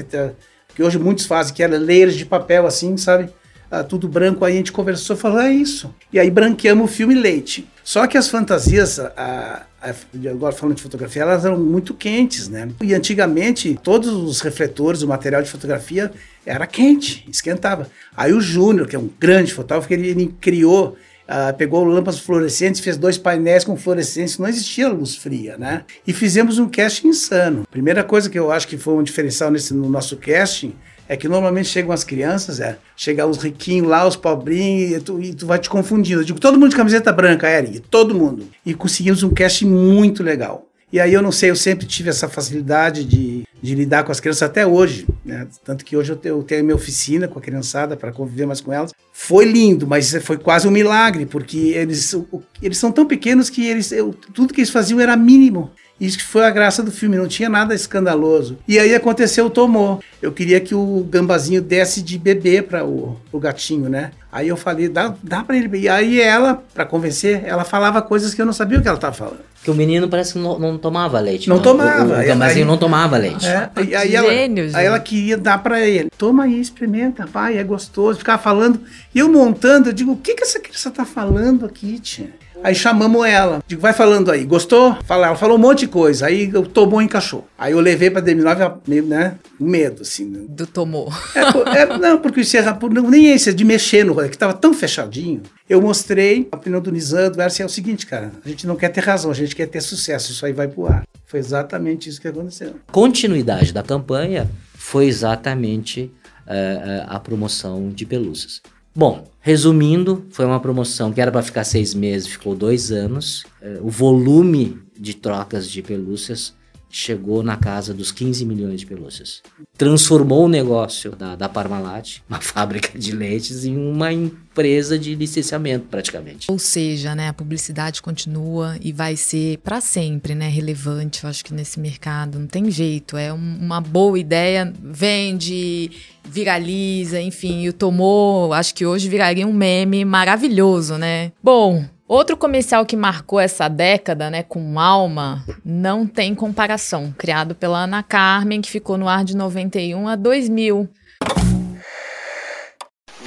que 0.75 0.83
hoje 0.83 0.97
muitos 0.97 1.27
fazem, 1.27 1.53
que 1.53 1.61
era 1.61 1.77
layers 1.77 2.15
de 2.15 2.25
papel 2.25 2.69
assim, 2.69 2.97
sabe? 2.97 3.31
Ah, 3.71 3.85
tudo 3.85 4.09
branco, 4.09 4.45
aí 4.45 4.55
a 4.55 4.57
gente 4.57 4.73
conversou 4.73 5.17
falou, 5.17 5.41
é 5.41 5.53
isso. 5.53 5.95
E 6.13 6.19
aí 6.19 6.31
branqueamos 6.31 6.91
o 6.91 6.93
filme 6.93 7.15
Leite. 7.15 7.69
Só 7.85 8.07
que 8.07 8.17
as 8.17 8.29
fantasias, 8.29 8.99
a, 8.99 9.67
a, 9.81 9.95
agora 10.31 10.55
falando 10.55 10.77
de 10.77 10.83
fotografia, 10.83 11.23
elas 11.23 11.45
eram 11.45 11.59
muito 11.59 11.93
quentes, 11.93 12.49
né? 12.49 12.69
E 12.83 12.95
antigamente, 12.95 13.79
todos 13.83 14.09
os 14.11 14.41
refletores, 14.41 15.03
o 15.03 15.09
material 15.09 15.43
de 15.43 15.51
fotografia 15.51 16.11
era 16.47 16.67
quente, 16.67 17.27
esquentava. 17.31 17.89
Aí 18.17 18.33
o 18.33 18.41
Júnior, 18.41 18.87
que 18.87 18.97
é 18.97 18.99
um 18.99 19.11
grande 19.19 19.53
fotógrafo, 19.53 19.93
ele, 19.93 20.09
ele 20.09 20.35
criou 20.41 20.97
Uh, 21.29 21.55
pegou 21.59 21.85
lâmpadas 21.85 22.21
fluorescentes, 22.21 22.81
fez 22.81 22.97
dois 22.97 23.19
painéis 23.19 23.63
com 23.63 23.77
fluorescência, 23.77 24.41
não 24.41 24.49
existia 24.49 24.89
luz 24.89 25.15
fria, 25.15 25.59
né? 25.59 25.85
E 26.07 26.13
fizemos 26.15 26.59
um 26.59 26.67
casting 26.67 27.09
insano. 27.09 27.67
Primeira 27.71 28.03
coisa 28.03 28.31
que 28.31 28.39
eu 28.39 28.51
acho 28.51 28.67
que 28.67 28.79
foi 28.79 28.95
um 28.95 29.03
diferencial 29.03 29.51
nesse, 29.51 29.75
no 29.75 29.91
nosso 29.91 30.17
casting 30.17 30.75
é 31.09 31.17
que 31.17 31.27
normalmente 31.27 31.69
chegam 31.69 31.91
as 31.91 32.05
crianças, 32.05 32.61
é, 32.61 32.77
chega 32.95 33.27
os 33.27 33.39
riquinhos 33.39 33.89
lá, 33.89 34.07
os 34.07 34.15
pobrinhos, 34.15 34.93
e 34.93 35.01
tu, 35.01 35.21
e 35.21 35.33
tu 35.33 35.47
vai 35.47 35.59
te 35.59 35.71
confundindo. 35.71 36.21
Eu 36.21 36.25
digo, 36.25 36.39
todo 36.39 36.59
mundo 36.59 36.71
de 36.71 36.77
camiseta 36.77 37.11
branca, 37.11 37.49
Eric, 37.49 37.81
todo 37.81 38.15
mundo. 38.15 38.47
E 38.65 38.75
conseguimos 38.75 39.23
um 39.23 39.31
casting 39.31 39.67
muito 39.67 40.23
legal. 40.23 40.67
E 40.91 40.99
aí 40.99 41.13
eu 41.13 41.21
não 41.21 41.33
sei, 41.33 41.51
eu 41.51 41.57
sempre 41.57 41.87
tive 41.87 42.09
essa 42.09 42.29
facilidade 42.29 43.05
de, 43.05 43.45
de 43.61 43.75
lidar 43.75 44.05
com 44.05 44.13
as 44.13 44.21
crianças 44.21 44.43
até 44.43 44.67
hoje, 44.67 45.07
né? 45.23 45.47
Tanto 45.63 45.85
que 45.85 45.95
hoje 45.95 46.13
eu 46.13 46.17
tenho, 46.17 46.37
eu 46.37 46.43
tenho 46.43 46.65
minha 46.65 46.77
oficina 46.77 47.29
com 47.29 47.39
a 47.39 47.43
criançada 47.43 47.95
para 47.95 48.11
conviver 48.11 48.47
mais 48.47 48.61
com 48.61 48.73
elas. 48.73 48.95
Foi 49.21 49.45
lindo, 49.45 49.85
mas 49.85 50.15
foi 50.23 50.39
quase 50.39 50.69
um 50.69 50.71
milagre, 50.71 51.27
porque 51.27 51.73
eles, 51.75 52.15
eles 52.63 52.79
são 52.79 52.93
tão 52.93 53.05
pequenos 53.05 53.51
que 53.51 53.67
eles, 53.67 53.91
eu, 53.91 54.15
tudo 54.33 54.55
que 54.55 54.61
eles 54.61 54.71
faziam 54.71 55.01
era 55.01 55.17
mínimo. 55.17 55.73
Isso 56.01 56.19
que 56.19 56.25
foi 56.25 56.45
a 56.47 56.51
graça 56.51 56.85
do 56.85 56.93
filme, 56.93 57.17
não 57.17 57.27
tinha 57.27 57.49
nada 57.49 57.75
escandaloso. 57.75 58.59
E 58.67 58.79
aí 58.79 58.95
aconteceu 58.95 59.47
o 59.47 59.51
Tomô. 59.51 59.99
Eu 60.23 60.31
queria 60.31 60.61
que 60.61 60.73
o 60.73 61.05
gambazinho 61.11 61.61
desse 61.61 62.01
de 62.01 62.17
bebê 62.17 62.63
para 62.63 62.85
o, 62.85 63.21
o 63.33 63.41
gatinho, 63.41 63.89
né? 63.89 64.13
Aí 64.31 64.47
eu 64.47 64.57
falei, 64.57 64.89
dá, 64.89 65.15
dá 65.23 65.43
para 65.43 65.57
ele. 65.57 65.77
E 65.79 65.89
aí 65.89 66.21
ela, 66.21 66.63
para 66.73 66.85
convencer, 66.85 67.43
ela 67.45 67.65
falava 67.65 68.01
coisas 68.01 68.35
que 68.35 68.41
eu 68.41 68.47
não 68.47 68.53
sabia 68.53 68.79
o 68.79 68.83
que 68.83 68.87
ela 68.87 68.97
estava 68.97 69.15
falando. 69.15 69.41
Que 69.65 69.71
o 69.71 69.75
menino 69.75 70.09
parece 70.09 70.35
que 70.35 70.39
não, 70.39 70.59
não 70.59 70.79
tomava 70.79 71.19
leite. 71.19 71.49
Não, 71.49 71.57
não. 71.57 71.63
tomava. 71.63 72.19
O, 72.19 72.21
o 72.21 72.25
gambazinho 72.25 72.65
aí, 72.65 72.71
não 72.71 72.77
tomava 72.77 73.17
leite. 73.17 73.47
É, 73.47 73.71
e 73.89 73.97
aí, 73.97 74.15
ela, 74.15 74.31
aí 74.31 74.87
ela 74.87 75.01
queria 75.01 75.37
dar 75.37 75.63
para 75.63 75.81
ele. 75.81 76.11
Toma 76.17 76.45
aí, 76.45 76.61
experimenta, 76.61 77.27
pai, 77.27 77.59
é 77.59 77.65
gostoso. 77.65 78.19
Ficava 78.19 78.41
falando. 78.41 78.81
E 79.15 79.19
eu 79.19 79.31
montando, 79.31 79.89
eu 79.89 79.93
digo, 79.93 80.13
o 80.13 80.17
que, 80.17 80.35
que 80.35 80.43
essa 80.43 80.61
criança 80.61 80.91
tá 80.91 81.05
falando 81.05 81.65
aqui, 81.65 81.99
tia? 81.99 82.33
Aí 82.63 82.75
chamamos 82.75 83.27
ela. 83.27 83.63
Digo, 83.67 83.81
vai 83.81 83.93
falando 83.93 84.31
aí. 84.31 84.45
Gostou? 84.45 84.97
Fala, 85.05 85.29
ela 85.29 85.37
falou 85.37 85.57
um 85.57 85.61
monte 85.61 85.81
de 85.81 85.89
coisa. 85.89 86.27
Aí 86.27 86.49
o 86.57 86.67
Tomou 86.67 87.01
encaixou. 87.01 87.47
Aí 87.57 87.73
eu 87.73 87.81
levei 87.81 88.11
pra 88.11 88.21
DM9, 88.21 88.79
meio, 88.87 89.07
né? 89.07 89.37
Medo, 89.59 90.03
assim. 90.03 90.25
Né? 90.25 90.41
Do 90.49 90.67
Tomou. 90.67 91.13
É, 91.35 91.83
é, 91.83 91.99
não, 91.99 92.19
porque 92.19 92.41
isso 92.41 92.57
era, 92.57 92.77
nem 93.09 93.33
esse, 93.33 93.53
de 93.55 93.65
mexer 93.65 94.05
no 94.05 94.13
rolê, 94.13 94.29
que 94.29 94.37
tava 94.37 94.55
tão 94.55 94.75
fechadinho. 94.75 95.43
Eu 95.69 95.81
mostrei, 95.81 96.49
a 96.51 96.57
opinião 96.57 96.81
do 96.81 96.91
Nizam, 96.91 97.31
do 97.31 97.41
Erce, 97.41 97.63
é 97.63 97.65
o 97.65 97.69
seguinte, 97.69 98.07
cara. 98.07 98.33
A 98.45 98.49
gente 98.49 98.67
não 98.67 98.75
quer 98.75 98.89
ter 98.89 99.05
razão, 99.05 99.31
a 99.31 99.35
gente 99.35 99.55
quer 99.55 99.67
ter 99.67 99.81
sucesso. 99.81 100.33
Isso 100.33 100.45
aí 100.45 100.53
vai 100.53 100.67
pro 100.67 100.87
ar. 100.87 101.07
Foi 101.27 101.39
exatamente 101.39 102.09
isso 102.09 102.21
que 102.21 102.29
aconteceu. 102.29 102.75
Continuidade 102.91 103.73
da 103.73 103.83
campanha 103.83 104.51
foi 104.75 105.07
exatamente 105.07 106.11
uh, 106.47 107.05
a 107.07 107.21
promoção 107.21 107.91
de 107.91 108.05
pelúcias. 108.05 108.61
Bom, 108.99 109.29
resumindo, 109.39 110.27
foi 110.31 110.45
uma 110.45 110.59
promoção 110.59 111.13
que 111.13 111.21
era 111.21 111.31
para 111.31 111.41
ficar 111.41 111.63
seis 111.63 111.95
meses, 111.95 112.27
ficou 112.27 112.53
dois 112.53 112.91
anos. 112.91 113.45
É, 113.63 113.79
o 113.81 113.89
volume 113.89 114.77
de 114.99 115.15
trocas 115.15 115.71
de 115.71 115.81
pelúcias 115.83 116.53
chegou 116.91 117.43
na 117.43 117.57
casa 117.57 117.93
dos 117.93 118.11
15 118.11 118.45
milhões 118.45 118.81
de 118.81 118.87
pelúcias. 118.87 119.43
Transformou 119.77 120.47
o 120.47 120.49
negócio 120.49 121.15
da, 121.15 121.37
da 121.37 121.49
Parmalat, 121.49 122.19
uma 122.29 122.41
fábrica 122.41 122.99
de 122.99 123.13
leites, 123.13 123.65
em 123.65 123.77
uma 123.77 124.13
empresa 124.13 124.99
de 124.99 125.15
licenciamento, 125.15 125.87
praticamente. 125.89 126.51
Ou 126.51 126.59
seja, 126.59 127.15
né, 127.15 127.29
a 127.29 127.33
publicidade 127.33 128.03
continua 128.03 128.77
e 128.81 128.93
vai 128.93 129.17
ser 129.17 129.59
para 129.59 129.81
sempre 129.81 130.35
né, 130.35 130.49
relevante, 130.49 131.25
eu 131.25 131.31
acho 131.31 131.45
que 131.45 131.55
nesse 131.55 131.79
mercado. 131.79 132.39
Não 132.39 132.47
tem 132.47 132.71
jeito, 132.71 133.17
é 133.17 133.33
um, 133.33 133.59
uma 133.61 133.81
boa 133.81 134.19
ideia, 134.19 134.73
vende, 134.83 135.91
viraliza, 136.25 137.21
enfim, 137.21 137.63
e 137.63 137.69
o 137.69 137.73
Tomou, 137.73 138.53
acho 138.53 138.75
que 138.75 138.85
hoje 138.85 139.09
viraria 139.09 139.47
um 139.47 139.53
meme 139.53 140.05
maravilhoso, 140.05 140.97
né? 140.97 141.33
Bom, 141.43 141.85
Outro 142.09 142.39
comercial 142.39 142.87
que 142.87 142.97
marcou 142.97 143.39
essa 143.39 143.69
década, 143.69 144.31
né, 144.31 144.43
com 144.43 144.81
alma, 144.81 145.45
não 145.63 146.07
tem 146.07 146.35
comparação, 146.35 147.13
criado 147.19 147.55
pela 147.55 147.85
Ana 147.85 148.03
Carmen, 148.03 148.63
que 148.63 148.71
ficou 148.71 148.97
no 148.97 149.07
ar 149.07 149.23
de 149.23 149.37
91 149.37 150.09
a 150.09 150.17
2000. 150.17 150.89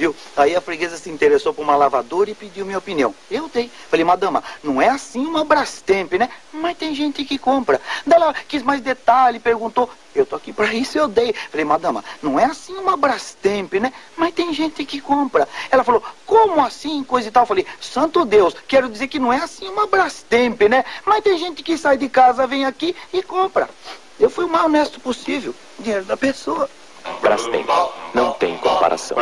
Viu? 0.02 0.16
Aí 0.36 0.56
a 0.56 0.60
freguesa 0.60 0.96
se 0.96 1.08
interessou 1.08 1.54
por 1.54 1.62
uma 1.62 1.76
lavadora 1.76 2.28
e 2.28 2.34
pediu 2.34 2.66
minha 2.66 2.78
opinião. 2.78 3.14
Eu 3.30 3.48
dei. 3.48 3.70
Falei, 3.88 4.04
madama, 4.04 4.42
não 4.60 4.82
é 4.82 4.88
assim 4.88 5.24
uma 5.24 5.44
Brastemp, 5.44 6.14
né? 6.14 6.28
Mas 6.52 6.76
tem 6.76 6.92
gente 6.92 7.24
que 7.24 7.38
compra. 7.38 7.80
Daí 8.04 8.20
ela 8.20 8.34
quis 8.48 8.64
mais 8.64 8.80
detalhe, 8.80 9.38
perguntou. 9.38 9.88
Eu 10.12 10.26
tô 10.26 10.34
aqui 10.34 10.52
para 10.52 10.74
isso, 10.74 10.98
eu 10.98 11.06
dei. 11.06 11.32
Falei, 11.32 11.64
madama, 11.64 12.04
não 12.20 12.36
é 12.36 12.46
assim 12.46 12.74
uma 12.74 12.96
Brastemp, 12.96 13.74
né? 13.74 13.92
Mas 14.16 14.34
tem 14.34 14.52
gente 14.52 14.84
que 14.84 15.00
compra. 15.00 15.48
Ela 15.70 15.84
falou, 15.84 16.02
como 16.26 16.60
assim, 16.60 17.04
coisa 17.04 17.28
e 17.28 17.30
tal? 17.30 17.44
Eu 17.44 17.46
falei, 17.46 17.66
santo 17.80 18.24
Deus, 18.24 18.56
quero 18.66 18.88
dizer 18.88 19.06
que 19.06 19.20
não 19.20 19.32
é 19.32 19.38
assim 19.38 19.68
uma 19.68 19.86
Brastemp, 19.86 20.62
né? 20.62 20.84
Mas 21.06 21.22
tem 21.22 21.38
gente 21.38 21.62
que 21.62 21.78
sai 21.78 21.96
de 21.96 22.08
casa, 22.08 22.44
vem 22.44 22.64
aqui 22.64 22.96
e 23.12 23.22
compra. 23.22 23.70
Eu 24.18 24.28
fui 24.28 24.46
o 24.46 24.48
mais 24.48 24.64
honesto 24.64 24.98
possível. 24.98 25.54
Dinheiro 25.78 26.04
da 26.04 26.16
pessoa. 26.16 26.68
Brastemp, 27.20 27.68
não 28.12 28.32
tem 28.32 28.56
comparação. 28.58 29.16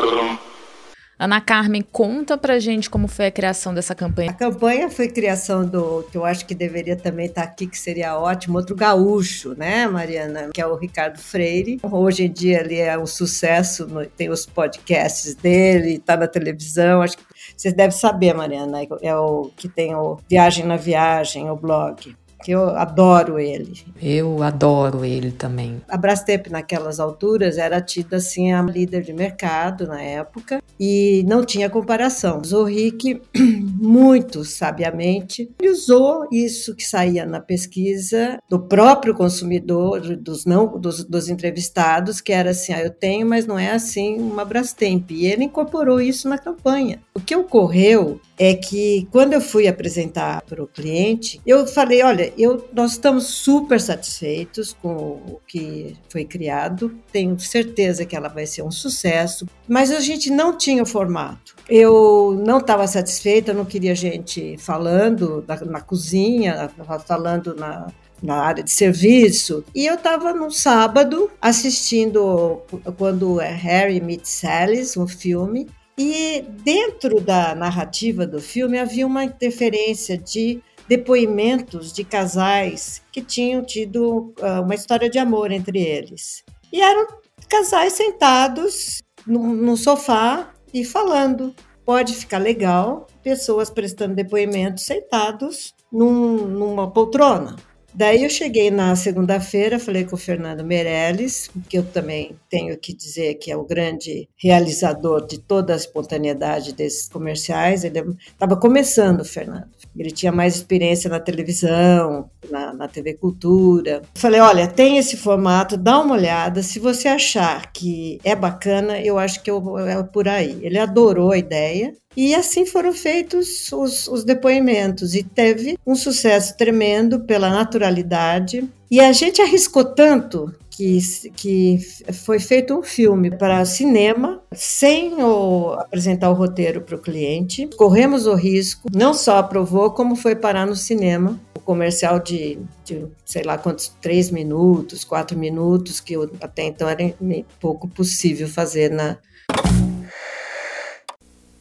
Ana 1.20 1.38
Carmen, 1.38 1.82
conta 1.82 2.38
pra 2.38 2.58
gente 2.58 2.88
como 2.88 3.06
foi 3.06 3.26
a 3.26 3.30
criação 3.30 3.74
dessa 3.74 3.94
campanha. 3.94 4.30
A 4.30 4.32
campanha 4.32 4.88
foi 4.88 5.06
criação 5.06 5.66
do, 5.66 6.02
que 6.10 6.16
eu 6.16 6.24
acho 6.24 6.46
que 6.46 6.54
deveria 6.54 6.96
também 6.96 7.26
estar 7.26 7.42
aqui, 7.42 7.66
que 7.66 7.78
seria 7.78 8.18
ótimo, 8.18 8.56
outro 8.56 8.74
gaúcho, 8.74 9.54
né, 9.54 9.86
Mariana? 9.86 10.48
Que 10.54 10.62
é 10.62 10.66
o 10.66 10.74
Ricardo 10.74 11.18
Freire. 11.18 11.78
Hoje 11.82 12.24
em 12.24 12.32
dia 12.32 12.60
ele 12.60 12.78
é 12.78 12.98
um 12.98 13.04
sucesso, 13.04 13.86
tem 14.16 14.30
os 14.30 14.46
podcasts 14.46 15.34
dele, 15.34 15.96
está 15.96 16.16
na 16.16 16.26
televisão. 16.26 17.02
Acho 17.02 17.18
que 17.18 17.24
vocês 17.54 17.74
devem 17.74 17.90
saber, 17.90 18.32
Mariana, 18.32 18.78
é 19.02 19.14
o 19.14 19.50
que 19.54 19.68
tem 19.68 19.94
o 19.94 20.16
Viagem 20.26 20.64
na 20.64 20.78
Viagem, 20.78 21.50
o 21.50 21.56
blog 21.56 22.16
que 22.42 22.52
eu 22.52 22.70
adoro 22.70 23.38
ele. 23.38 23.84
Eu 24.02 24.42
adoro 24.42 25.04
ele 25.04 25.30
também. 25.30 25.80
A 25.88 25.96
Brastemp 25.96 26.48
naquelas 26.48 26.98
alturas 26.98 27.58
era 27.58 27.80
tida 27.80 28.16
assim 28.16 28.52
a 28.52 28.62
líder 28.62 29.02
de 29.02 29.12
mercado 29.12 29.86
na 29.86 30.00
época 30.00 30.62
e 30.78 31.24
não 31.28 31.44
tinha 31.44 31.68
comparação. 31.68 32.42
Zorric 32.44 33.20
muito 33.78 34.44
sabiamente 34.44 35.50
usou 35.62 36.26
isso 36.32 36.74
que 36.74 36.84
saía 36.84 37.26
na 37.26 37.40
pesquisa 37.40 38.38
do 38.48 38.58
próprio 38.58 39.14
consumidor, 39.14 40.16
dos 40.16 40.44
não 40.44 40.78
dos, 40.78 41.04
dos 41.04 41.28
entrevistados, 41.28 42.20
que 42.20 42.32
era 42.32 42.50
assim, 42.50 42.72
ah, 42.72 42.82
eu 42.82 42.90
tenho, 42.90 43.26
mas 43.26 43.46
não 43.46 43.58
é 43.58 43.70
assim 43.70 44.18
uma 44.18 44.44
Brastemp. 44.44 45.10
E 45.10 45.26
ele 45.26 45.44
incorporou 45.44 46.00
isso 46.00 46.28
na 46.28 46.38
campanha. 46.38 47.00
O 47.14 47.20
que 47.20 47.36
ocorreu 47.36 48.20
é 48.38 48.54
que 48.54 49.06
quando 49.12 49.34
eu 49.34 49.40
fui 49.40 49.68
apresentar 49.68 50.42
para 50.42 50.62
o 50.62 50.66
cliente, 50.66 51.40
eu 51.46 51.66
falei, 51.66 52.02
olha, 52.02 52.29
eu, 52.36 52.68
nós 52.72 52.92
estamos 52.92 53.26
super 53.26 53.80
satisfeitos 53.80 54.76
com 54.80 54.88
o 54.88 55.40
que 55.46 55.96
foi 56.08 56.24
criado, 56.24 56.94
tenho 57.12 57.38
certeza 57.38 58.04
que 58.04 58.16
ela 58.16 58.28
vai 58.28 58.46
ser 58.46 58.62
um 58.62 58.70
sucesso, 58.70 59.46
mas 59.68 59.90
a 59.90 60.00
gente 60.00 60.30
não 60.30 60.56
tinha 60.56 60.82
o 60.82 60.86
formato. 60.86 61.54
Eu 61.68 62.40
não 62.44 62.58
estava 62.58 62.86
satisfeita, 62.86 63.52
não 63.52 63.64
queria 63.64 63.94
gente 63.94 64.56
falando 64.58 65.44
na, 65.46 65.56
na 65.64 65.80
cozinha, 65.80 66.70
falando 67.06 67.54
na, 67.54 67.86
na 68.22 68.36
área 68.36 68.62
de 68.62 68.70
serviço. 68.70 69.64
E 69.74 69.86
eu 69.86 69.94
estava 69.94 70.32
no 70.32 70.50
sábado 70.50 71.30
assistindo 71.40 72.62
quando 72.96 73.40
é 73.40 73.52
Harry 73.52 74.00
Meets 74.00 74.30
Sally, 74.30 74.82
um 74.96 75.06
filme, 75.06 75.68
e 76.02 76.42
dentro 76.64 77.20
da 77.20 77.54
narrativa 77.54 78.26
do 78.26 78.40
filme 78.40 78.78
havia 78.78 79.06
uma 79.06 79.22
interferência 79.22 80.16
de 80.16 80.58
depoimentos 80.90 81.92
de 81.92 82.02
casais 82.02 83.00
que 83.12 83.22
tinham 83.22 83.62
tido 83.62 84.34
uh, 84.40 84.60
uma 84.60 84.74
história 84.74 85.08
de 85.08 85.20
amor 85.20 85.52
entre 85.52 85.78
eles. 85.78 86.42
E 86.72 86.82
eram 86.82 87.06
casais 87.48 87.92
sentados 87.92 89.00
no 89.24 89.76
sofá 89.76 90.52
e 90.74 90.84
falando. 90.84 91.54
Pode 91.84 92.14
ficar 92.14 92.38
legal, 92.38 93.06
pessoas 93.22 93.70
prestando 93.70 94.16
depoimentos 94.16 94.84
sentados 94.84 95.72
num, 95.92 96.48
numa 96.48 96.90
poltrona. 96.90 97.54
Daí 97.92 98.24
eu 98.24 98.30
cheguei 98.30 98.70
na 98.70 98.94
segunda-feira, 98.94 99.78
falei 99.78 100.04
com 100.04 100.14
o 100.14 100.18
Fernando 100.18 100.64
Meirelles, 100.64 101.50
que 101.68 101.78
eu 101.78 101.82
também 101.84 102.36
tenho 102.48 102.76
que 102.78 102.92
dizer 102.92 103.34
que 103.34 103.50
é 103.50 103.56
o 103.56 103.64
grande 103.64 104.28
realizador 104.36 105.26
de 105.26 105.38
toda 105.38 105.72
a 105.72 105.76
espontaneidade 105.76 106.72
desses 106.72 107.08
comerciais. 107.08 107.84
Ele 107.84 108.16
estava 108.32 108.56
começando, 108.56 109.24
Fernando. 109.24 109.68
Ele 109.96 110.10
tinha 110.10 110.30
mais 110.30 110.54
experiência 110.54 111.10
na 111.10 111.18
televisão, 111.18 112.30
na, 112.48 112.72
na 112.72 112.88
TV 112.88 113.14
Cultura. 113.14 114.02
Falei, 114.14 114.40
olha, 114.40 114.68
tem 114.68 114.98
esse 114.98 115.16
formato, 115.16 115.76
dá 115.76 116.00
uma 116.00 116.14
olhada. 116.14 116.62
Se 116.62 116.78
você 116.78 117.08
achar 117.08 117.72
que 117.72 118.20
é 118.22 118.34
bacana, 118.34 119.00
eu 119.00 119.18
acho 119.18 119.42
que 119.42 119.50
eu, 119.50 119.78
é 119.78 120.02
por 120.02 120.28
aí. 120.28 120.58
Ele 120.62 120.78
adorou 120.78 121.32
a 121.32 121.38
ideia. 121.38 121.94
E 122.16 122.34
assim 122.34 122.66
foram 122.66 122.92
feitos 122.92 123.70
os, 123.72 124.08
os 124.08 124.24
depoimentos, 124.24 125.14
e 125.14 125.22
teve 125.22 125.78
um 125.86 125.94
sucesso 125.94 126.56
tremendo 126.56 127.20
pela 127.20 127.50
naturalidade. 127.50 128.68
E 128.90 128.98
a 128.98 129.12
gente 129.12 129.40
arriscou 129.40 129.84
tanto 129.84 130.52
que, 130.68 130.98
que 131.36 131.78
foi 132.12 132.40
feito 132.40 132.76
um 132.76 132.82
filme 132.82 133.30
para 133.30 133.64
cinema, 133.64 134.42
sem 134.52 135.22
o, 135.22 135.74
apresentar 135.74 136.30
o 136.30 136.34
roteiro 136.34 136.80
para 136.80 136.96
o 136.96 137.00
cliente. 137.00 137.68
Corremos 137.76 138.26
o 138.26 138.34
risco, 138.34 138.88
não 138.92 139.14
só 139.14 139.38
aprovou, 139.38 139.92
como 139.92 140.16
foi 140.16 140.34
parar 140.34 140.66
no 140.66 140.74
cinema. 140.74 141.38
O 141.54 141.60
comercial 141.60 142.18
de, 142.18 142.58
de 142.84 143.06
sei 143.24 143.42
lá 143.44 143.56
quantos, 143.56 143.92
três 144.00 144.30
minutos, 144.30 145.04
quatro 145.04 145.38
minutos, 145.38 146.00
que 146.00 146.14
até 146.40 146.64
então 146.64 146.88
era 146.88 147.14
pouco 147.60 147.86
possível 147.86 148.48
fazer 148.48 148.90
na, 148.90 149.18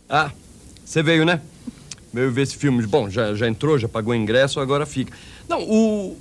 ah, 0.09 0.31
você 0.83 1.03
veio, 1.03 1.23
né? 1.23 1.41
Veio 2.11 2.31
ver 2.31 2.41
esse 2.41 2.57
filme. 2.57 2.85
Bom, 2.87 3.09
já, 3.09 3.35
já 3.35 3.47
entrou, 3.47 3.77
já 3.77 3.87
pagou 3.87 4.13
o 4.13 4.15
ingresso, 4.15 4.59
agora 4.59 4.85
fica. 4.85 5.13
Não, 5.47 5.61
o... 5.61 6.11
o 6.11 6.17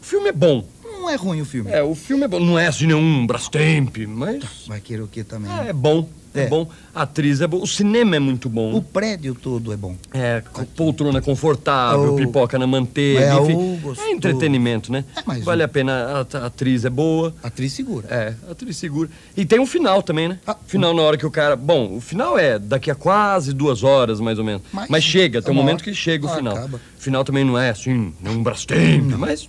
filme 0.00 0.28
é 0.28 0.32
bom. 0.32 0.66
Não 0.84 1.08
é 1.08 1.14
ruim 1.14 1.40
o 1.40 1.44
filme. 1.44 1.70
É, 1.70 1.82
o 1.82 1.94
filme 1.94 2.24
é 2.24 2.28
bom. 2.28 2.40
Não 2.40 2.58
é 2.58 2.66
assim 2.66 2.86
nenhum 2.86 3.26
Brastemp, 3.26 3.96
mas. 4.08 4.66
Vai 4.66 4.80
querer 4.80 5.02
o 5.02 5.08
quê 5.08 5.22
também? 5.22 5.50
É, 5.52 5.68
é 5.68 5.72
bom. 5.72 6.08
É. 6.34 6.42
é. 6.42 6.46
bom. 6.48 6.68
A 6.94 7.02
atriz 7.02 7.40
é 7.40 7.46
boa. 7.46 7.62
O 7.62 7.66
cinema 7.66 8.16
é 8.16 8.18
muito 8.18 8.48
bom. 8.48 8.74
O 8.74 8.82
prédio 8.82 9.34
todo 9.34 9.72
é 9.72 9.76
bom. 9.76 9.96
É, 10.12 10.42
poltrona 10.76 11.20
confortável, 11.20 12.14
oh. 12.14 12.16
pipoca 12.16 12.58
na 12.58 12.66
manteiga, 12.66 13.20
é, 13.20 13.40
enfim. 13.40 13.80
É 13.98 14.10
entretenimento, 14.10 14.92
né? 14.92 15.04
É 15.16 15.40
vale 15.40 15.62
um. 15.62 15.64
a 15.64 15.68
pena. 15.68 16.26
A, 16.32 16.38
a, 16.38 16.46
atriz 16.46 16.84
é 16.84 16.90
boa. 16.90 17.34
A 17.42 17.48
atriz 17.48 17.72
segura. 17.72 18.06
É, 18.10 18.34
a 18.48 18.52
atriz 18.52 18.76
segura. 18.76 19.08
E 19.36 19.44
tem 19.44 19.58
um 19.58 19.66
final 19.66 20.02
também, 20.02 20.28
né? 20.28 20.38
Ah, 20.46 20.56
final 20.66 20.94
na 20.94 21.02
hora 21.02 21.16
que 21.16 21.26
o 21.26 21.30
cara. 21.30 21.56
Bom, 21.56 21.96
o 21.96 22.00
final 22.00 22.38
é 22.38 22.58
daqui 22.58 22.90
a 22.90 22.94
quase 22.94 23.52
duas 23.52 23.82
horas, 23.82 24.20
mais 24.20 24.38
ou 24.38 24.44
menos. 24.44 24.62
Mas, 24.72 24.88
mas 24.88 25.04
chega, 25.04 25.40
tem 25.40 25.52
um 25.52 25.56
momento 25.56 25.82
que 25.82 25.94
chega 25.94 26.26
o 26.26 26.30
ah, 26.30 26.36
final. 26.36 26.56
Acaba. 26.56 26.76
O 26.76 27.02
final 27.02 27.24
também 27.24 27.44
não 27.44 27.58
é 27.58 27.70
assim, 27.70 28.12
não 28.20 28.32
um 28.32 28.42
Brastemp, 28.42 29.12
mas 29.18 29.48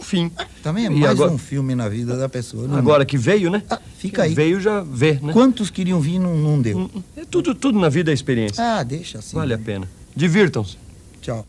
um 0.00 0.04
fim. 0.04 0.30
Também 0.62 0.86
é 0.86 0.90
mais 0.90 1.04
agora, 1.04 1.30
um 1.30 1.38
filme 1.38 1.74
na 1.74 1.88
vida 1.88 2.16
da 2.16 2.28
pessoa. 2.28 2.66
agora 2.76 3.04
que 3.04 3.18
veio, 3.18 3.50
né? 3.50 3.62
Ah, 3.68 3.78
fica 3.98 4.22
aí. 4.22 4.34
Veio 4.34 4.60
já 4.60 4.80
vê, 4.80 5.18
né? 5.22 5.32
Quantos 5.32 5.70
queriam 5.70 6.00
vir 6.00 6.18
não, 6.18 6.34
não 6.36 6.60
deu? 6.60 6.78
Hum, 6.78 6.90
hum. 6.96 7.02
É 7.16 7.24
tudo, 7.24 7.54
tudo 7.54 7.78
na 7.78 7.88
vida 7.88 8.10
é 8.10 8.14
experiência. 8.14 8.62
Ah, 8.62 8.82
deixa 8.82 9.18
assim. 9.18 9.36
Vale 9.36 9.54
né? 9.54 9.60
a 9.60 9.64
pena. 9.64 9.88
Divirtam-se. 10.16 10.76
Tchau. 11.20 11.46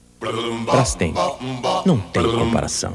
Brastemp. 0.66 1.16
Não 1.86 1.98
tem 1.98 2.24
comparação. 2.24 2.94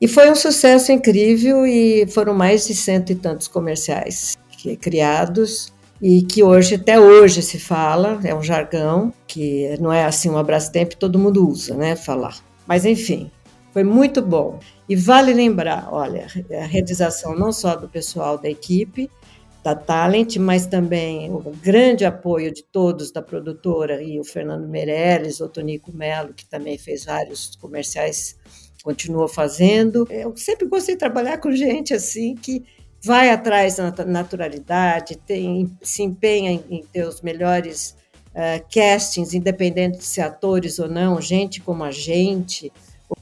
E 0.00 0.08
foi 0.08 0.30
um 0.30 0.34
sucesso 0.34 0.90
incrível 0.92 1.66
e 1.66 2.06
foram 2.08 2.34
mais 2.34 2.66
de 2.66 2.74
cento 2.74 3.10
e 3.10 3.14
tantos 3.14 3.48
comerciais 3.48 4.36
criados 4.80 5.72
e 6.00 6.22
que 6.22 6.42
hoje, 6.42 6.76
até 6.76 6.98
hoje, 7.00 7.42
se 7.42 7.58
fala, 7.58 8.20
é 8.22 8.34
um 8.34 8.42
jargão, 8.42 9.12
que 9.26 9.76
não 9.80 9.92
é 9.92 10.04
assim 10.04 10.30
um 10.30 10.42
Brastemp, 10.42 10.92
todo 10.92 11.18
mundo 11.18 11.48
usa, 11.48 11.74
né, 11.74 11.96
falar. 11.96 12.36
Mas 12.66 12.84
enfim, 12.84 13.30
foi 13.78 13.84
muito 13.84 14.20
bom. 14.20 14.58
E 14.88 14.96
vale 14.96 15.32
lembrar, 15.32 15.88
olha, 15.92 16.26
a 16.50 16.66
realização 16.66 17.36
não 17.36 17.52
só 17.52 17.76
do 17.76 17.88
pessoal 17.88 18.36
da 18.36 18.50
equipe, 18.50 19.08
da 19.62 19.72
Talent, 19.72 20.36
mas 20.36 20.66
também 20.66 21.30
o 21.30 21.38
grande 21.62 22.04
apoio 22.04 22.52
de 22.52 22.64
todos 22.64 23.12
da 23.12 23.22
produtora 23.22 24.02
e 24.02 24.18
o 24.18 24.24
Fernando 24.24 24.66
Meirelles, 24.66 25.38
o 25.38 25.48
Tonico 25.48 25.92
Melo, 25.92 26.34
que 26.34 26.44
também 26.44 26.76
fez 26.76 27.04
vários 27.04 27.54
comerciais, 27.54 28.36
continuou 28.82 29.28
fazendo. 29.28 30.08
Eu 30.10 30.36
sempre 30.36 30.66
gostei 30.66 30.96
de 30.96 30.98
trabalhar 30.98 31.38
com 31.38 31.52
gente 31.52 31.94
assim 31.94 32.34
que 32.34 32.64
vai 33.00 33.30
atrás 33.30 33.76
da 33.76 34.04
naturalidade, 34.04 35.16
tem, 35.24 35.70
se 35.80 36.02
empenha 36.02 36.50
em, 36.50 36.64
em 36.68 36.82
ter 36.82 37.06
os 37.06 37.20
melhores 37.20 37.96
uh, 38.30 38.60
castings, 38.74 39.34
independente 39.34 39.98
de 39.98 40.04
ser 40.04 40.22
atores 40.22 40.80
ou 40.80 40.88
não, 40.88 41.20
gente 41.20 41.60
como 41.60 41.84
a 41.84 41.92
gente, 41.92 42.72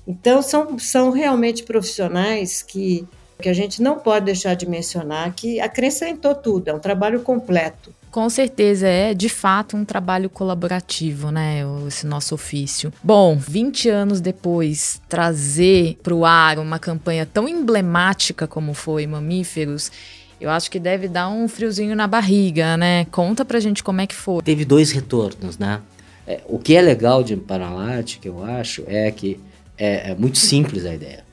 então, 0.07 0.40
são, 0.42 0.79
são 0.79 1.11
realmente 1.11 1.62
profissionais 1.62 2.62
que, 2.62 3.07
que 3.40 3.49
a 3.49 3.53
gente 3.53 3.83
não 3.83 3.99
pode 3.99 4.27
deixar 4.27 4.55
de 4.55 4.68
mencionar, 4.68 5.33
que 5.35 5.61
acrescentou 5.61 6.35
tudo, 6.35 6.68
é 6.68 6.75
um 6.75 6.79
trabalho 6.79 7.20
completo. 7.20 7.92
Com 8.11 8.31
certeza, 8.31 8.88
é 8.88 9.12
de 9.12 9.29
fato 9.29 9.77
um 9.77 9.85
trabalho 9.85 10.31
colaborativo, 10.31 11.31
né? 11.31 11.61
Esse 11.87 12.07
nosso 12.07 12.35
ofício. 12.35 12.90
Bom, 13.05 13.37
20 13.37 13.90
anos 13.90 14.22
depois, 14.22 15.03
trazer 15.07 15.99
para 16.03 16.14
o 16.14 16.25
ar 16.25 16.59
uma 16.59 16.79
campanha 16.79 17.27
tão 17.27 17.46
emblemática 17.46 18.46
como 18.46 18.72
foi 18.72 19.07
Mamíferos 19.07 19.92
Eu 20.40 20.49
acho 20.49 20.70
que 20.70 20.79
deve 20.81 21.09
dar 21.09 21.29
um 21.29 21.46
friozinho 21.46 21.94
na 21.94 22.07
barriga, 22.07 22.75
né? 22.79 23.05
Conta 23.11 23.44
pra 23.44 23.61
gente 23.61 23.85
como 23.85 24.01
é 24.01 24.07
que 24.07 24.14
foi. 24.14 24.42
Teve 24.42 24.64
dois 24.64 24.92
retornos, 24.92 25.59
né? 25.59 25.83
É, 26.27 26.40
o 26.46 26.59
que 26.59 26.75
é 26.75 26.81
legal 26.81 27.22
de 27.22 27.37
Parmalat, 27.37 28.18
que 28.18 28.29
eu 28.29 28.42
acho, 28.42 28.83
é 28.87 29.11
que 29.11 29.38
é, 29.79 30.11
é 30.11 30.15
muito 30.15 30.39
simples 30.39 30.85
a 30.85 30.95
ideia. 30.95 31.25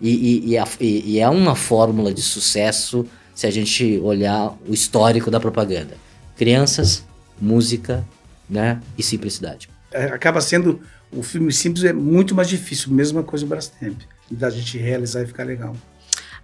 E, 0.00 0.10
e, 0.10 0.50
e, 0.50 0.58
a, 0.58 0.68
e, 0.80 1.18
é 1.18 1.28
uma 1.28 1.54
fórmula 1.54 2.12
de 2.12 2.22
sucesso 2.22 3.06
se 3.34 3.46
a 3.46 3.50
gente 3.50 3.98
olhar 4.02 4.54
o 4.68 4.72
histórico 4.72 5.30
da 5.30 5.40
propaganda. 5.40 5.96
Crianças, 6.36 7.04
música 7.40 8.04
né, 8.48 8.80
e 8.96 9.02
simplicidade. 9.02 9.68
É, 9.90 10.04
acaba 10.04 10.40
sendo, 10.40 10.80
o 11.10 11.22
filme 11.22 11.52
simples 11.52 11.84
é 11.84 11.92
muito 11.92 12.34
mais 12.34 12.48
difícil, 12.48 12.92
mesma 12.92 13.22
coisa 13.22 13.44
o 13.44 13.48
Brastemp, 13.48 14.00
da 14.30 14.50
gente 14.50 14.76
realizar 14.76 15.22
e 15.22 15.26
ficar 15.26 15.44
legal. 15.44 15.74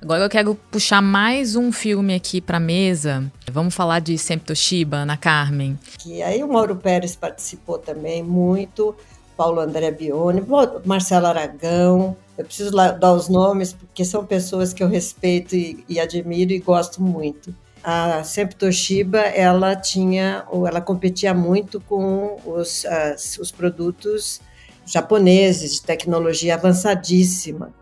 Agora 0.02 0.24
eu 0.24 0.28
quero 0.28 0.56
puxar 0.56 1.00
mais 1.00 1.54
um 1.54 1.70
filme 1.70 2.12
aqui 2.12 2.40
para 2.40 2.58
mesa. 2.58 3.30
Vamos 3.52 3.72
falar 3.72 4.00
de 4.00 4.18
Sempre 4.18 4.46
Toshiba, 4.46 4.96
Ana 4.96 5.16
Carmen. 5.16 5.78
Que 5.98 6.20
aí 6.22 6.42
o 6.42 6.48
Mauro 6.48 6.74
Pérez 6.74 7.14
participou 7.14 7.78
também 7.78 8.20
muito, 8.20 8.96
Paulo 9.42 9.60
André 9.60 9.90
Bione, 9.90 10.40
Marcelo 10.84 11.26
Aragão. 11.26 12.16
Eu 12.38 12.44
preciso 12.44 12.70
dar 12.70 13.12
os 13.12 13.28
nomes 13.28 13.72
porque 13.72 14.04
são 14.04 14.24
pessoas 14.24 14.72
que 14.72 14.84
eu 14.84 14.86
respeito 14.86 15.56
e, 15.56 15.84
e 15.88 15.98
admiro 15.98 16.52
e 16.52 16.60
gosto 16.60 17.02
muito. 17.02 17.52
A 17.82 18.22
Sempre 18.22 18.54
Toshiba, 18.54 19.18
ela 19.18 19.74
tinha, 19.74 20.46
ela 20.52 20.80
competia 20.80 21.34
muito 21.34 21.80
com 21.80 22.36
os, 22.46 22.86
as, 22.86 23.36
os 23.38 23.50
produtos 23.50 24.40
japoneses 24.86 25.72
de 25.74 25.82
tecnologia 25.82 26.54
avançadíssima. 26.54 27.74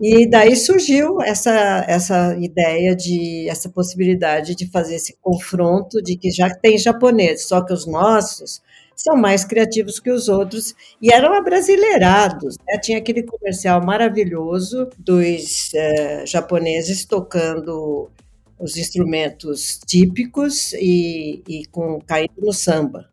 E 0.00 0.30
daí 0.30 0.54
surgiu 0.54 1.20
essa, 1.20 1.84
essa 1.88 2.36
ideia 2.36 2.94
de 2.94 3.48
essa 3.48 3.68
possibilidade 3.68 4.54
de 4.54 4.70
fazer 4.70 4.94
esse 4.94 5.16
confronto 5.20 6.00
de 6.00 6.16
que 6.16 6.30
já 6.30 6.48
tem 6.48 6.78
japoneses, 6.78 7.48
só 7.48 7.60
que 7.60 7.72
os 7.72 7.88
nossos 7.88 8.62
são 9.02 9.16
mais 9.16 9.44
criativos 9.44 9.98
que 9.98 10.10
os 10.10 10.28
outros 10.28 10.74
e 11.00 11.12
eram 11.12 11.34
abrasileirados. 11.34 12.56
Né? 12.66 12.78
Tinha 12.78 12.98
aquele 12.98 13.22
comercial 13.22 13.84
maravilhoso 13.84 14.88
dos 14.96 15.72
eh, 15.74 16.24
japoneses 16.26 17.04
tocando 17.04 18.08
os 18.58 18.76
instrumentos 18.76 19.80
típicos 19.84 20.72
e, 20.74 21.42
e 21.48 21.66
com 21.66 22.00
caindo 22.06 22.40
no 22.40 22.52
samba. 22.52 23.08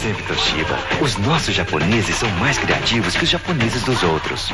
Sempre 0.00 0.22
Toshiba, 0.22 0.78
os 1.02 1.18
nossos 1.18 1.54
japoneses 1.54 2.16
são 2.16 2.30
mais 2.40 2.56
criativos 2.56 3.14
que 3.14 3.24
os 3.24 3.30
japoneses 3.30 3.82
dos 3.82 4.02
outros. 4.02 4.50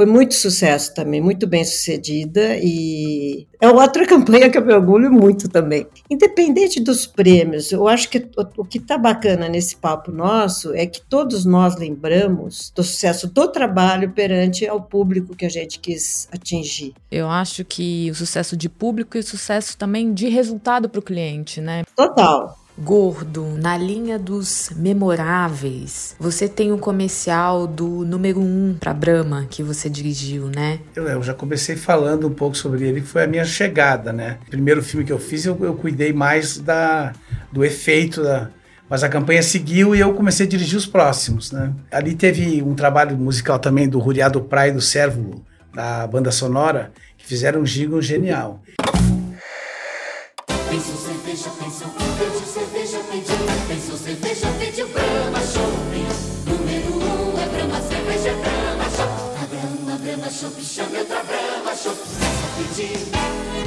Foi 0.00 0.06
muito 0.06 0.34
sucesso 0.34 0.94
também, 0.94 1.20
muito 1.20 1.46
bem 1.46 1.62
sucedida 1.62 2.56
e 2.56 3.46
é 3.60 3.68
outra 3.68 4.06
campanha 4.08 4.48
que 4.48 4.56
eu 4.56 4.64
me 4.64 4.72
orgulho 4.72 5.12
muito 5.12 5.46
também. 5.46 5.86
Independente 6.08 6.80
dos 6.80 7.06
prêmios, 7.06 7.70
eu 7.70 7.86
acho 7.86 8.08
que 8.08 8.26
o, 8.56 8.64
que 8.64 8.78
está 8.78 8.96
bacana 8.96 9.46
nesse 9.46 9.76
papo 9.76 10.10
nosso 10.10 10.72
é 10.74 10.86
que 10.86 11.02
todos 11.02 11.44
nós 11.44 11.76
lembramos 11.76 12.72
do 12.74 12.82
sucesso 12.82 13.26
do 13.26 13.46
trabalho 13.48 14.10
perante 14.12 14.66
ao 14.66 14.80
público 14.80 15.36
que 15.36 15.44
a 15.44 15.50
gente 15.50 15.78
quis 15.78 16.26
atingir. 16.32 16.94
Eu 17.10 17.28
acho 17.28 17.62
que 17.62 18.10
o 18.10 18.14
sucesso 18.14 18.56
de 18.56 18.70
público 18.70 19.18
e 19.18 19.20
o 19.20 19.22
sucesso 19.22 19.76
também 19.76 20.14
de 20.14 20.30
resultado 20.30 20.88
para 20.88 20.98
o 20.98 21.02
cliente, 21.02 21.60
né? 21.60 21.82
Total 21.94 22.59
gordo, 22.82 23.56
na 23.58 23.76
linha 23.76 24.18
dos 24.18 24.70
memoráveis. 24.74 26.16
Você 26.18 26.48
tem 26.48 26.72
o 26.72 26.76
um 26.76 26.78
comercial 26.78 27.66
do 27.66 28.04
número 28.04 28.40
1 28.40 28.42
um 28.42 28.76
para 28.78 28.94
Brahma 28.94 29.46
que 29.48 29.62
você 29.62 29.88
dirigiu, 29.90 30.48
né? 30.48 30.80
Eu, 30.96 31.06
eu, 31.06 31.22
já 31.22 31.34
comecei 31.34 31.76
falando 31.76 32.26
um 32.26 32.32
pouco 32.32 32.56
sobre 32.56 32.86
ele, 32.86 33.00
que 33.00 33.06
foi 33.06 33.24
a 33.24 33.26
minha 33.26 33.44
chegada, 33.44 34.12
né? 34.12 34.38
O 34.46 34.50
primeiro 34.50 34.82
filme 34.82 35.04
que 35.04 35.12
eu 35.12 35.18
fiz, 35.18 35.44
eu, 35.44 35.56
eu 35.60 35.74
cuidei 35.74 36.12
mais 36.12 36.58
da, 36.58 37.12
do 37.52 37.64
efeito 37.64 38.22
da, 38.22 38.50
mas 38.90 39.04
a 39.04 39.08
campanha 39.08 39.40
seguiu 39.40 39.94
e 39.94 40.00
eu 40.00 40.12
comecei 40.14 40.46
a 40.46 40.48
dirigir 40.48 40.76
os 40.76 40.84
próximos, 40.84 41.52
né? 41.52 41.72
Ali 41.92 42.16
teve 42.16 42.60
um 42.60 42.74
trabalho 42.74 43.16
musical 43.16 43.56
também 43.58 43.88
do 43.88 44.00
Ruriado 44.00 44.40
Praia 44.40 44.70
e 44.70 44.74
do 44.74 44.80
Cérvulo, 44.80 45.44
da 45.72 46.06
banda 46.08 46.32
sonora, 46.32 46.90
que 47.16 47.24
fizeram 47.24 47.60
um 47.60 47.66
gigo 47.66 48.02
genial. 48.02 48.60
Shopping, 60.40 60.64
chame 60.64 60.96
outra 60.96 61.22
Brahma 61.22 61.76
Shopping. 61.76 62.16
Peça 62.18 62.48
pedir, 62.56 62.96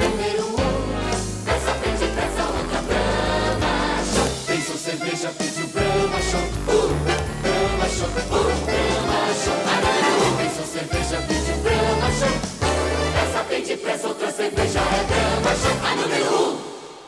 número 0.02 0.44
um, 0.48 1.44
peça 1.44 1.72
pedir, 1.80 2.10
peça 2.16 2.44
outra 2.50 2.82
Brahma 2.82 4.02
Shopping. 4.12 4.56
Pensou 4.56 4.76
cerveja, 4.76 5.28
Shopping. 5.28 6.58
Uh, 6.66 6.90
Brahma 7.42 7.88
Shopping, 7.88 8.26
uh, 8.26 8.42
Brahma 8.66 9.34
Shopping. 9.44 9.70
A 9.70 9.76
número 9.84 10.18
um, 10.18 10.36
pensou 10.36 10.66
cerveja, 10.66 11.16
pediu 11.28 11.56
Brahma 11.62 12.10
Shopping. 12.10 12.42
Peça 13.14 13.44
pedir, 13.48 13.76
peça 13.76 14.08
outra 14.08 14.32
cerveja 14.32 14.80
é 14.80 15.04
Brahma 15.04 15.56
Shopping. 15.56 15.86
A 15.86 15.94
número 15.94 16.50
um. 16.50 16.58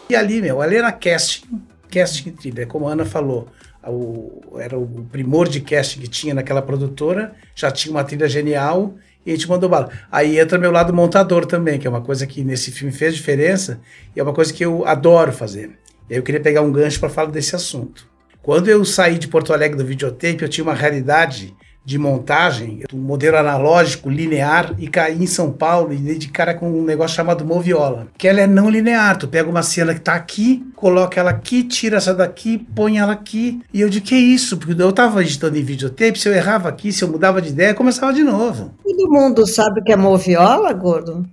E 0.09 0.15
ali, 0.15 0.43
meu, 0.43 0.63
ali 0.63 0.77
era 0.77 0.93
casting, 0.93 1.61
casting 1.91 2.31
trilha, 2.31 2.69
como 2.69 2.87
a 2.87 2.93
Ana 2.93 3.05
falou. 3.05 3.49
O, 3.85 4.59
era 4.61 4.79
o 4.79 4.87
primor 5.11 5.49
de 5.49 5.61
casting 5.61 6.01
que 6.01 6.09
tinha 6.09 6.35
naquela 6.35 6.63
produtora, 6.63 7.35
já 7.53 7.69
tinha 7.73 7.93
uma 7.93 8.05
trilha 8.05 8.29
genial 8.29 8.95
e 9.27 9.33
gente 9.33 9.49
mandou 9.49 9.69
bala. 9.69 9.91
Aí 10.11 10.39
entra 10.39 10.57
meu 10.57 10.71
lado 10.71 10.95
montador 10.95 11.45
também, 11.45 11.79
que 11.79 11.87
é 11.87 11.91
uma 11.91 12.01
coisa 12.01 12.27
que 12.27 12.45
nesse 12.45 12.71
filme 12.71 12.93
fez 12.93 13.15
diferença 13.15 13.81
e 14.15 14.21
é 14.21 14.23
uma 14.23 14.33
coisa 14.33 14.53
que 14.53 14.65
eu 14.65 14.87
adoro 14.87 15.33
fazer. 15.33 15.71
E 16.09 16.15
aí 16.15 16.19
eu 16.19 16.23
queria 16.23 16.41
pegar 16.41 16.62
um 16.62 16.71
gancho 16.71 17.01
para 17.01 17.09
falar 17.09 17.33
desse 17.33 17.57
assunto. 17.57 18.07
Quando 18.41 18.69
eu 18.69 18.85
saí 18.85 19.19
de 19.19 19.27
Porto 19.27 19.53
Alegre 19.53 19.77
do 19.77 19.85
videotape, 19.85 20.43
eu 20.43 20.49
tinha 20.49 20.62
uma 20.62 20.75
realidade 20.75 21.53
de 21.87 21.99
montagem, 21.99 22.83
um 22.92 22.99
modelo 22.99 23.37
analógico, 23.37 24.11
linear, 24.11 24.75
e 24.77 24.88
caí 24.88 25.22
em 25.22 25.27
São 25.27 25.53
Paulo 25.53 25.92
e 25.92 25.96
dei 25.96 26.18
de 26.18 26.27
cara 26.27 26.53
com 26.53 26.68
um 26.68 26.85
negócio 26.85 27.14
chamado 27.14 27.44
Moviola. 27.44 28.09
Que 28.18 28.27
ela 28.27 28.40
é 28.40 28.46
não 28.46 28.68
linear. 28.68 29.16
Tu 29.16 29.29
pega 29.29 29.49
uma 29.49 29.62
cena 29.62 29.94
que 29.94 30.01
tá 30.01 30.14
aqui, 30.14 30.66
coloca 30.75 31.20
ela 31.20 31.31
aqui, 31.31 31.62
tira 31.62 31.99
essa 31.99 32.12
daqui, 32.12 32.59
põe 32.75 32.99
ela 32.99 33.12
aqui. 33.12 33.62
E 33.72 33.81
eu 33.81 33.88
de 33.88 34.01
que 34.01 34.16
isso? 34.16 34.57
Porque 34.57 34.83
eu 34.83 34.92
tava 34.92 35.22
editando 35.22 35.57
em 35.57 35.62
videotape, 35.62 36.18
se 36.18 36.29
eu 36.29 36.35
errava 36.35 36.68
aqui, 36.68 36.92
se 36.92 37.05
eu 37.05 37.09
mudava 37.09 37.40
de 37.40 37.51
ideia, 37.51 37.72
começava 37.72 38.12
de 38.12 38.25
novo. 38.25 38.75
Todo 38.83 39.09
mundo 39.09 39.46
sabe 39.46 39.81
o 39.81 39.85
que 39.85 39.92
é 39.92 39.96
Moviola, 39.96 40.72
gordo? 40.72 41.25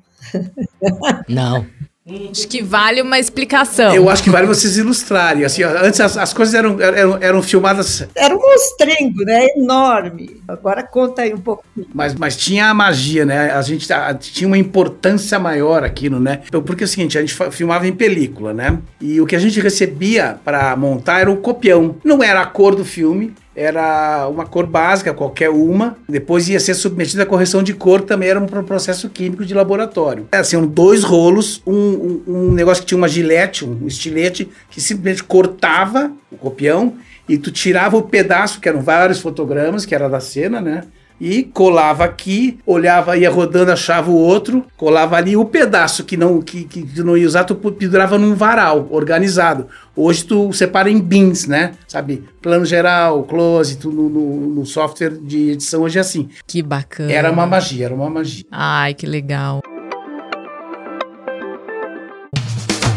Não. 1.27 1.65
Acho 2.05 2.49
que 2.49 2.61
vale 2.61 3.01
uma 3.01 3.17
explicação. 3.17 3.95
Eu 3.95 4.09
acho 4.09 4.21
que 4.21 4.29
vale 4.29 4.45
vocês 4.45 4.77
ilustrarem. 4.77 5.45
Assim, 5.45 5.63
antes 5.63 6.01
as, 6.01 6.17
as 6.17 6.33
coisas 6.33 6.53
eram, 6.53 6.79
eram, 6.81 7.17
eram 7.21 7.41
filmadas. 7.41 8.05
Era 8.13 8.35
um 8.35 8.39
monstrengo, 8.39 9.23
né? 9.23 9.47
Enorme. 9.55 10.41
Agora 10.45 10.83
conta 10.83 11.21
aí 11.21 11.33
um 11.33 11.37
pouco. 11.37 11.63
Mas, 11.93 12.13
mas 12.13 12.35
tinha 12.35 12.69
a 12.69 12.73
magia, 12.73 13.23
né? 13.25 13.51
A 13.51 13.61
gente 13.61 13.91
a, 13.93 14.13
tinha 14.13 14.47
uma 14.47 14.57
importância 14.57 15.39
maior 15.39 15.85
aquilo, 15.85 16.19
né? 16.19 16.41
Porque 16.51 16.83
é 16.83 16.85
o 16.85 16.89
seguinte, 16.89 17.17
a 17.17 17.21
gente 17.21 17.37
filmava 17.51 17.87
em 17.87 17.93
película, 17.93 18.53
né? 18.53 18.79
E 18.99 19.21
o 19.21 19.25
que 19.25 19.35
a 19.35 19.39
gente 19.39 19.61
recebia 19.61 20.37
para 20.43 20.75
montar 20.75 21.21
era 21.21 21.31
o 21.31 21.37
copião. 21.37 21.95
Não 22.03 22.21
era 22.21 22.41
a 22.41 22.45
cor 22.45 22.75
do 22.75 22.83
filme, 22.83 23.33
era 23.55 24.27
uma 24.27 24.45
cor 24.45 24.65
básica, 24.65 25.13
qualquer 25.13 25.49
uma. 25.49 25.97
Depois 26.07 26.49
ia 26.49 26.59
ser 26.59 26.73
submetida 26.73 27.23
à 27.23 27.25
correção 27.25 27.61
de 27.61 27.73
cor, 27.73 28.01
também 28.01 28.29
era 28.29 28.39
um 28.39 28.45
processo 28.45 29.09
químico 29.09 29.45
de 29.45 29.53
laboratório. 29.53 30.27
É, 30.31 30.37
assim, 30.37 30.63
dois 30.65 31.03
rolos, 31.03 31.61
um, 31.65 31.73
um, 31.73 32.23
um, 32.27 32.51
negócio 32.51 32.81
que 32.83 32.87
tinha 32.87 32.97
uma 32.97 33.07
gilete, 33.07 33.65
um 33.65 33.87
estilete, 33.87 34.49
que 34.69 34.81
simplesmente 34.81 35.23
cortava 35.23 36.11
o 36.31 36.37
copião 36.37 36.95
e 37.27 37.37
tu 37.37 37.51
tirava 37.51 37.95
o 37.95 38.01
pedaço, 38.01 38.59
que 38.59 38.67
eram 38.67 38.81
vários 38.81 39.19
fotogramas, 39.19 39.85
que 39.85 39.95
era 39.95 40.09
da 40.09 40.19
cena, 40.19 40.59
né? 40.59 40.83
E 41.23 41.41
colava 41.41 42.03
aqui, 42.03 42.59
olhava, 42.65 43.15
ia 43.15 43.29
rodando, 43.29 43.71
achava 43.71 44.11
o 44.11 44.17
outro, 44.17 44.65
colava 44.75 45.15
ali 45.15 45.37
o 45.37 45.45
pedaço 45.45 46.03
que 46.03 46.17
não 46.17 46.41
que, 46.41 46.65
que 46.65 47.01
não 47.01 47.15
ia 47.15 47.25
usar, 47.25 47.45
tu 47.45 47.55
pendurava 47.55 48.17
num 48.17 48.35
varal 48.35 48.89
organizado. 48.91 49.67
Hoje 49.95 50.25
tu 50.25 50.51
separa 50.51 50.91
em 50.91 50.99
bins, 50.99 51.47
né? 51.47 51.75
Sabe? 51.87 52.25
Plano 52.41 52.65
geral, 52.65 53.23
close, 53.23 53.77
tudo 53.77 54.09
no, 54.09 54.49
no 54.49 54.65
software 54.65 55.11
de 55.11 55.51
edição 55.51 55.83
hoje 55.83 55.97
é 55.97 56.01
assim. 56.01 56.27
Que 56.45 56.61
bacana. 56.61 57.09
Era 57.09 57.31
uma 57.31 57.45
magia, 57.45 57.85
era 57.85 57.95
uma 57.95 58.09
magia. 58.09 58.43
Ai, 58.51 58.93
que 58.93 59.05
legal. 59.05 59.61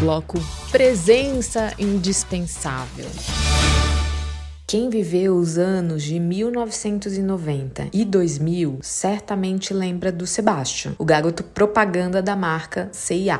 bloco 0.01 0.37
Presença 0.69 1.73
Indispensável. 1.79 3.05
Quem 4.69 4.89
viveu 4.89 5.37
os 5.37 5.57
anos 5.57 6.03
de 6.03 6.19
1990 6.19 7.87
e 7.93 8.03
2000 8.03 8.79
certamente 8.81 9.73
lembra 9.73 10.11
do 10.11 10.27
Sebastian, 10.27 10.93
o 10.97 11.05
garoto 11.05 11.41
propaganda 11.41 12.21
da 12.21 12.35
marca 12.35 12.89
C&A. 12.91 13.39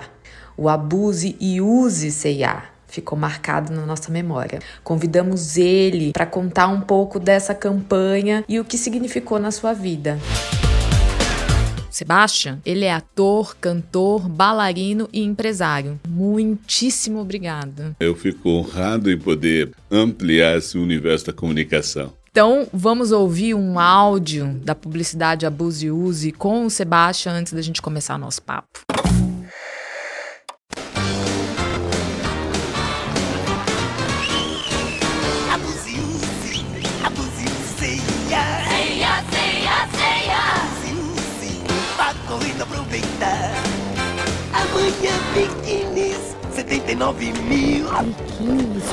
O 0.56 0.70
abuse 0.70 1.36
e 1.38 1.60
use 1.60 2.12
C&A 2.12 2.64
ficou 2.88 3.20
marcado 3.20 3.74
na 3.74 3.86
nossa 3.86 4.10
memória. 4.10 4.60
Convidamos 4.86 5.58
ele 5.58 6.14
para 6.14 6.26
contar 6.26 6.70
um 6.70 6.80
pouco 6.80 7.20
dessa 7.20 7.54
campanha 7.54 8.46
e 8.48 8.58
o 8.58 8.64
que 8.64 8.78
significou 8.78 9.38
na 9.38 9.52
sua 9.52 9.74
vida. 9.74 10.18
Sebastian, 11.98 12.60
ele 12.64 12.86
é 12.86 12.94
ator, 12.94 13.58
cantor, 13.60 14.30
bailarino 14.30 15.10
e 15.12 15.24
empresário. 15.24 16.00
Muitíssimo 16.08 17.20
obrigado. 17.20 17.96
Eu 18.00 18.14
fico 18.14 18.50
honrado 18.50 19.12
em 19.12 19.18
poder 19.18 19.72
ampliar 19.90 20.60
esse 20.60 20.78
universo 20.78 21.26
da 21.26 21.34
comunicação. 21.34 22.14
Então, 22.30 22.68
vamos 22.72 23.12
ouvir 23.12 23.56
um 23.56 23.80
áudio 23.80 24.60
da 24.64 24.76
publicidade 24.76 25.44
Abuse 25.44 25.88
e 25.88 25.92
Use 25.92 26.32
com 26.32 26.68
o 26.68 26.70
Sebastian 26.70 27.32
antes 27.32 27.52
da 27.52 27.64
gente 27.64 27.82
começar 27.82 28.14
o 28.14 28.20
nosso 28.20 28.44
papo. 28.44 28.82
Biquínis, 44.98 46.18
79 46.56 47.32
mil. 47.48 47.86
Biquínis? 47.86 48.84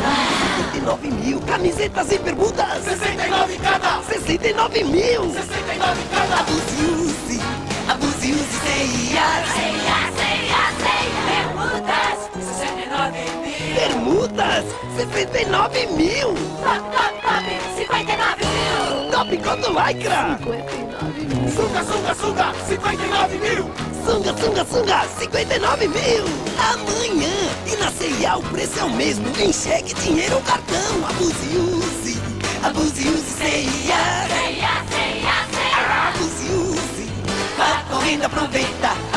79 0.74 1.10
mil. 1.10 1.40
Camisetas 1.46 2.12
e 2.12 2.18
bermudas. 2.18 2.84
69 2.84 3.58
cada. 3.62 4.02
69 4.02 4.84
mil. 4.84 5.32
69 5.32 6.00
cada. 6.12 6.40
Abuse, 6.40 6.76
use. 6.76 7.40
Abuse, 7.88 8.26
use, 8.28 8.44
CIA. 8.64 9.28
CIA, 9.54 9.98
CIA, 10.18 10.62
CIA. 10.82 11.14
Bermudas. 11.30 12.18
69 12.36 13.24
mil. 13.40 13.74
Bermudas. 13.74 14.64
69 14.96 15.86
mil. 15.96 16.34
Top, 16.60 16.84
top, 16.92 17.14
top. 17.22 17.44
59 17.76 18.44
mil. 18.44 19.10
Top 19.10 19.28
quanto 19.42 19.72
lycra. 19.72 20.36
59 20.38 21.24
mil. 21.24 21.50
Sunga, 21.50 21.82
sunga, 21.82 22.14
sunga. 22.14 22.52
59 22.68 23.38
mil. 23.38 23.93
Sunga, 24.04 24.34
sunga, 24.36 24.64
sunga, 24.66 25.06
59 25.18 25.88
mil! 25.88 26.24
Amanhã! 26.58 27.32
E 27.66 27.76
na 27.76 27.90
CIA 27.90 28.36
o 28.36 28.42
preço 28.42 28.78
é 28.78 28.84
o 28.84 28.90
mesmo, 28.90 29.26
em 29.40 29.50
cheque, 29.50 29.94
dinheiro 29.94 30.34
ou 30.34 30.42
cartão. 30.42 31.06
Abuse, 31.08 31.56
use, 31.56 32.20
abuse, 32.62 33.08
use, 33.08 33.22
CIA. 33.22 34.26
CIA, 34.28 34.84
CIA, 34.90 35.36
CIA. 35.48 36.08
Abuse, 36.08 36.52
use, 36.52 37.08
vá 37.56 37.82
correndo, 37.90 38.24
aproveita. 38.26 39.13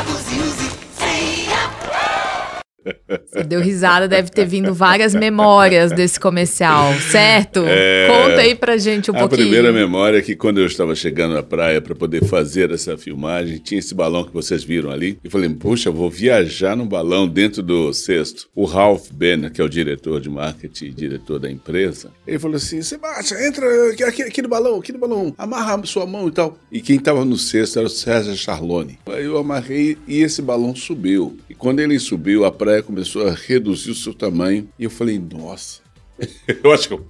Você 3.07 3.43
deu 3.43 3.61
risada, 3.61 4.07
deve 4.07 4.29
ter 4.29 4.45
vindo 4.45 4.73
várias 4.73 5.13
memórias 5.15 5.91
desse 5.91 6.19
comercial, 6.19 6.93
certo? 7.11 7.63
É, 7.65 8.07
Conta 8.07 8.41
aí 8.41 8.55
pra 8.55 8.77
gente 8.77 9.09
um 9.09 9.15
a 9.15 9.19
pouquinho. 9.19 9.41
A 9.41 9.45
primeira 9.45 9.71
memória 9.71 10.17
é 10.17 10.21
que 10.21 10.35
quando 10.35 10.59
eu 10.59 10.65
estava 10.65 10.93
chegando 10.95 11.37
à 11.37 11.43
praia 11.43 11.81
para 11.81 11.95
poder 11.95 12.25
fazer 12.25 12.71
essa 12.71 12.97
filmagem, 12.97 13.57
tinha 13.57 13.79
esse 13.79 13.95
balão 13.95 14.23
que 14.23 14.33
vocês 14.33 14.63
viram 14.63 14.91
ali. 14.91 15.17
E 15.23 15.29
falei, 15.29 15.49
puxa, 15.49 15.89
vou 15.89 16.09
viajar 16.09 16.75
no 16.75 16.85
balão 16.85 17.27
dentro 17.27 17.63
do 17.63 17.93
cesto. 17.93 18.47
O 18.53 18.65
Ralph 18.65 19.09
Benner, 19.11 19.51
que 19.51 19.61
é 19.61 19.63
o 19.63 19.69
diretor 19.69 20.19
de 20.19 20.29
marketing 20.29 20.85
e 20.85 20.91
diretor 20.91 21.39
da 21.39 21.49
empresa, 21.49 22.11
ele 22.25 22.39
falou 22.39 22.57
assim: 22.57 22.81
Sebastião, 22.81 23.39
entra 23.39 23.65
aqui, 24.07 24.23
aqui 24.23 24.41
no 24.41 24.49
balão, 24.49 24.79
aqui 24.79 24.91
no 24.91 24.99
balão, 24.99 25.33
amarra 25.37 25.79
sua 25.85 26.05
mão 26.05 26.27
e 26.27 26.31
tal. 26.31 26.57
E 26.71 26.81
quem 26.81 26.97
estava 26.97 27.23
no 27.23 27.37
cesto 27.37 27.79
era 27.79 27.87
o 27.87 27.91
César 27.91 28.35
Charlone. 28.35 28.99
Aí 29.07 29.25
eu 29.25 29.37
amarrei 29.37 29.97
e 30.07 30.21
esse 30.21 30.41
balão 30.41 30.75
subiu. 30.75 31.37
E 31.49 31.55
quando 31.55 31.79
ele 31.79 31.97
subiu, 31.99 32.43
a 32.45 32.51
praia 32.51 32.83
começou 32.83 32.96
a 33.01 33.33
reduzir 33.33 33.91
o 33.91 33.95
seu 33.95 34.13
tamanho. 34.13 34.69
E 34.77 34.83
eu 34.83 34.89
falei, 34.89 35.19
nossa. 35.19 35.81
Eu 36.63 36.71
acho 36.71 36.89
que. 36.89 36.93
Ou 36.95 37.01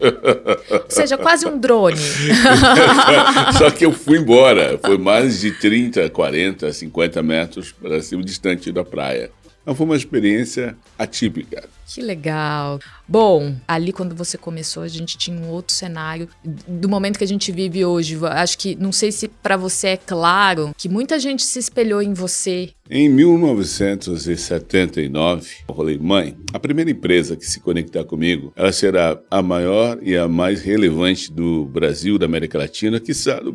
seja, 0.90 1.18
quase 1.18 1.48
um 1.48 1.58
drone. 1.58 1.96
Só 3.58 3.72
que 3.72 3.86
eu 3.86 3.94
fui 3.94 4.18
embora. 4.18 4.78
Foi 4.84 4.98
mais 4.98 5.40
de 5.40 5.52
30, 5.52 6.10
40, 6.10 6.74
50 6.74 7.24
metros 7.24 7.72
para 7.72 8.02
cima, 8.02 8.22
distante 8.22 8.70
da 8.70 8.84
praia. 8.84 9.32
Então 9.68 9.76
foi 9.76 9.86
uma 9.86 9.98
experiência 9.98 10.78
atípica. 10.98 11.68
Que 11.86 12.02
legal. 12.02 12.80
Bom, 13.06 13.54
ali 13.68 13.92
quando 13.92 14.16
você 14.16 14.38
começou, 14.38 14.84
a 14.84 14.88
gente 14.88 15.18
tinha 15.18 15.38
um 15.38 15.50
outro 15.50 15.76
cenário 15.76 16.30
do 16.66 16.88
momento 16.88 17.18
que 17.18 17.24
a 17.26 17.28
gente 17.28 17.52
vive 17.52 17.84
hoje. 17.84 18.18
Acho 18.28 18.58
que 18.58 18.76
não 18.76 18.94
sei 18.94 19.12
se 19.12 19.28
para 19.28 19.58
você 19.58 19.90
é 19.90 19.98
claro 19.98 20.74
que 20.78 20.88
muita 20.88 21.20
gente 21.20 21.44
se 21.44 21.60
espelhou 21.60 22.02
em 22.02 22.14
você. 22.14 22.70
Em 22.90 23.10
1979, 23.10 25.50
eu 25.68 25.76
falei, 25.76 25.98
mãe, 25.98 26.38
a 26.54 26.60
primeira 26.60 26.90
empresa 26.90 27.36
que 27.36 27.46
se 27.46 27.60
conectar 27.60 28.06
comigo, 28.06 28.54
ela 28.56 28.72
será 28.72 29.20
a 29.30 29.42
maior 29.42 30.00
e 30.02 30.16
a 30.16 30.30
mais 30.30 30.62
relevante 30.62 31.30
do 31.30 31.66
Brasil, 31.66 32.18
da 32.18 32.26
América 32.26 32.58
Latina, 32.58 33.02
que 33.02 33.12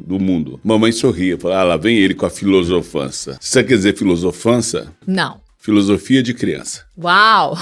do 0.07 0.21
mundo. 0.21 0.61
Mamãe 0.63 0.93
sorria, 0.93 1.39
falou, 1.39 1.57
ah, 1.57 1.65
lá 1.65 1.79
vem 1.79 1.97
ele 1.97 2.15
com 2.15 2.27
a 2.27 2.31
filosofança. 2.31 3.39
Você 3.41 3.65
quer 3.65 3.77
dizer 3.77 3.97
filosofança? 3.97 4.93
Não. 5.07 5.41
Filosofia 5.63 6.23
de 6.25 6.35
criança. 6.35 6.85
Uau! 7.01 7.57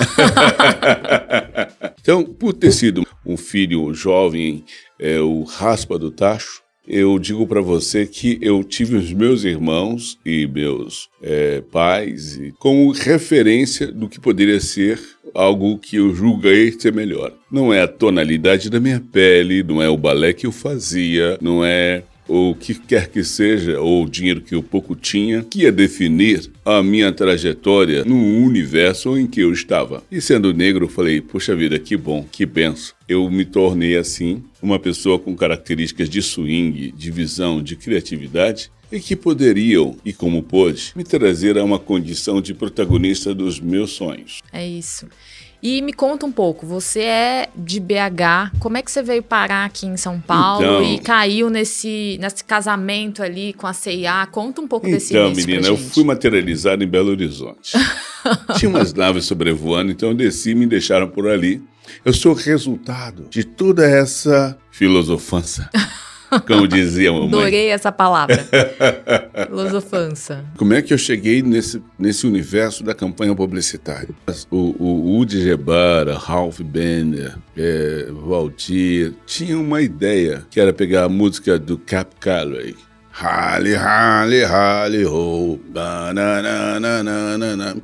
então, 2.00 2.24
por 2.24 2.54
ter 2.54 2.72
sido 2.72 3.06
um 3.26 3.36
filho 3.36 3.92
jovem, 3.92 4.64
é, 4.98 5.20
o 5.20 5.42
raspa 5.42 5.98
do 5.98 6.10
tacho, 6.10 6.62
eu 6.88 7.18
digo 7.18 7.46
para 7.46 7.60
você 7.60 8.06
que 8.06 8.38
eu 8.40 8.64
tive 8.64 8.96
os 8.96 9.12
meus 9.12 9.44
irmãos 9.44 10.18
e 10.24 10.46
meus 10.46 11.10
é, 11.22 11.60
pais 11.60 12.40
como 12.58 12.90
referência 12.90 13.92
do 13.92 14.08
que 14.08 14.18
poderia 14.18 14.60
ser 14.60 14.98
algo 15.34 15.78
que 15.78 15.96
eu 15.96 16.14
julguei 16.14 16.72
ser 16.72 16.94
melhor. 16.94 17.32
Não 17.52 17.72
é 17.72 17.82
a 17.82 17.88
tonalidade 17.88 18.70
da 18.70 18.80
minha 18.80 18.98
pele, 19.12 19.62
não 19.62 19.82
é 19.82 19.88
o 19.88 19.96
balé 19.96 20.32
que 20.32 20.46
eu 20.46 20.52
fazia, 20.52 21.38
não 21.40 21.64
é 21.64 22.02
ou 22.30 22.52
o 22.52 22.54
que 22.54 22.74
quer 22.74 23.08
que 23.08 23.24
seja, 23.24 23.80
ou 23.80 24.04
o 24.04 24.08
dinheiro 24.08 24.40
que 24.40 24.54
eu 24.54 24.62
pouco 24.62 24.94
tinha, 24.94 25.42
que 25.42 25.62
ia 25.62 25.72
definir 25.72 26.50
a 26.64 26.82
minha 26.82 27.12
trajetória 27.12 28.04
no 28.04 28.16
universo 28.16 29.18
em 29.18 29.26
que 29.26 29.40
eu 29.40 29.52
estava. 29.52 30.02
E 30.10 30.20
sendo 30.20 30.54
negro, 30.54 30.84
eu 30.84 30.88
falei, 30.88 31.20
puxa 31.20 31.56
vida, 31.56 31.78
que 31.78 31.96
bom, 31.96 32.24
que 32.30 32.46
benção. 32.46 32.94
Eu 33.08 33.28
me 33.28 33.44
tornei 33.44 33.96
assim 33.96 34.44
uma 34.62 34.78
pessoa 34.78 35.18
com 35.18 35.34
características 35.34 36.08
de 36.08 36.22
swing, 36.22 36.92
de 36.92 37.10
visão, 37.10 37.60
de 37.60 37.74
criatividade, 37.74 38.70
e 38.92 39.00
que 39.00 39.16
poderiam, 39.16 39.96
e 40.04 40.12
como 40.12 40.42
pôde, 40.42 40.92
me 40.96 41.04
trazer 41.04 41.58
a 41.58 41.64
uma 41.64 41.78
condição 41.78 42.40
de 42.40 42.54
protagonista 42.54 43.34
dos 43.34 43.60
meus 43.60 43.90
sonhos. 43.90 44.40
É 44.52 44.66
isso. 44.66 45.06
E 45.62 45.82
me 45.82 45.92
conta 45.92 46.24
um 46.24 46.32
pouco, 46.32 46.66
você 46.66 47.00
é 47.00 47.48
de 47.54 47.78
BH, 47.78 48.56
como 48.58 48.78
é 48.78 48.82
que 48.82 48.90
você 48.90 49.02
veio 49.02 49.22
parar 49.22 49.66
aqui 49.66 49.86
em 49.86 49.96
São 49.96 50.18
Paulo 50.18 50.64
então, 50.64 50.82
e 50.82 50.98
caiu 50.98 51.50
nesse, 51.50 52.16
nesse 52.18 52.42
casamento 52.42 53.22
ali 53.22 53.52
com 53.52 53.66
a 53.66 53.74
CIA? 53.74 54.26
Conta 54.32 54.62
um 54.62 54.66
pouco 54.66 54.86
então, 54.86 54.98
desse 54.98 55.14
Então, 55.14 55.30
menina, 55.34 55.68
eu 55.68 55.76
fui 55.76 56.02
materializado 56.02 56.82
em 56.82 56.86
Belo 56.86 57.10
Horizonte. 57.10 57.72
Tinha 58.56 58.70
umas 58.70 58.94
naves 58.94 59.26
sobrevoando, 59.26 59.90
então 59.92 60.10
eu 60.10 60.14
desci 60.14 60.50
e 60.50 60.54
me 60.54 60.66
deixaram 60.66 61.08
por 61.08 61.28
ali. 61.28 61.62
Eu 62.04 62.12
sou 62.12 62.32
resultado 62.32 63.26
de 63.28 63.44
toda 63.44 63.84
essa 63.86 64.56
filosofança. 64.70 65.68
como 66.46 66.66
dizia 66.66 67.10
a 67.10 67.12
mamãe. 67.12 67.28
Adorei 67.28 67.68
essa 67.68 67.90
palavra. 67.90 68.46
Filosofança. 69.46 70.44
Como 70.56 70.74
é 70.74 70.82
que 70.82 70.92
eu 70.92 70.98
cheguei 70.98 71.42
nesse, 71.42 71.82
nesse 71.98 72.26
universo 72.26 72.84
da 72.84 72.94
campanha 72.94 73.34
publicitária? 73.34 74.08
O, 74.50 74.74
o 74.78 75.18
Udi 75.18 75.42
Gebara, 75.42 76.16
Ralph 76.16 76.60
Bender, 76.60 77.36
é, 77.56 78.06
Valdir, 78.10 79.14
tinham 79.26 79.60
uma 79.60 79.82
ideia, 79.82 80.44
que 80.50 80.60
era 80.60 80.72
pegar 80.72 81.04
a 81.04 81.08
música 81.08 81.58
do 81.58 81.76
Cap 81.78 82.14
Calloway. 82.20 82.74
Hale, 83.12 83.74
hale, 83.74 84.44
hale, 84.44 85.04
ho, 85.04 85.60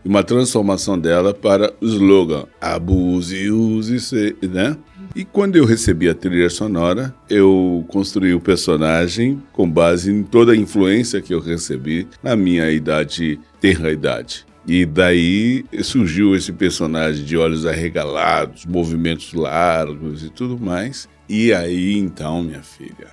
uma 0.04 0.22
transformação 0.24 0.98
dela 0.98 1.35
para 1.35 1.74
o 1.80 1.85
slogan 1.85 2.46
Abuse, 2.61 3.50
use, 3.50 4.37
né? 4.40 4.76
E 5.16 5.24
quando 5.24 5.57
eu 5.57 5.64
recebi 5.64 6.11
a 6.11 6.14
trilha 6.14 6.50
sonora, 6.50 7.14
eu 7.26 7.83
construí 7.88 8.35
o 8.35 8.40
personagem 8.40 9.42
com 9.50 9.66
base 9.66 10.12
em 10.12 10.22
toda 10.22 10.52
a 10.52 10.57
influência 10.57 11.22
que 11.22 11.33
eu 11.33 11.40
recebi 11.40 12.07
na 12.22 12.37
minha 12.37 12.70
idade, 12.70 13.40
terra 13.59 13.90
idade. 13.90 14.44
E 14.66 14.85
daí 14.85 15.64
surgiu 15.83 16.37
esse 16.37 16.52
personagem 16.52 17.24
de 17.24 17.35
olhos 17.35 17.64
arregalados, 17.64 18.66
movimentos 18.66 19.33
largos 19.33 20.22
e 20.22 20.29
tudo 20.29 20.61
mais. 20.61 21.09
E 21.26 21.50
aí 21.50 21.96
então, 21.96 22.42
minha 22.42 22.62
filha, 22.62 23.09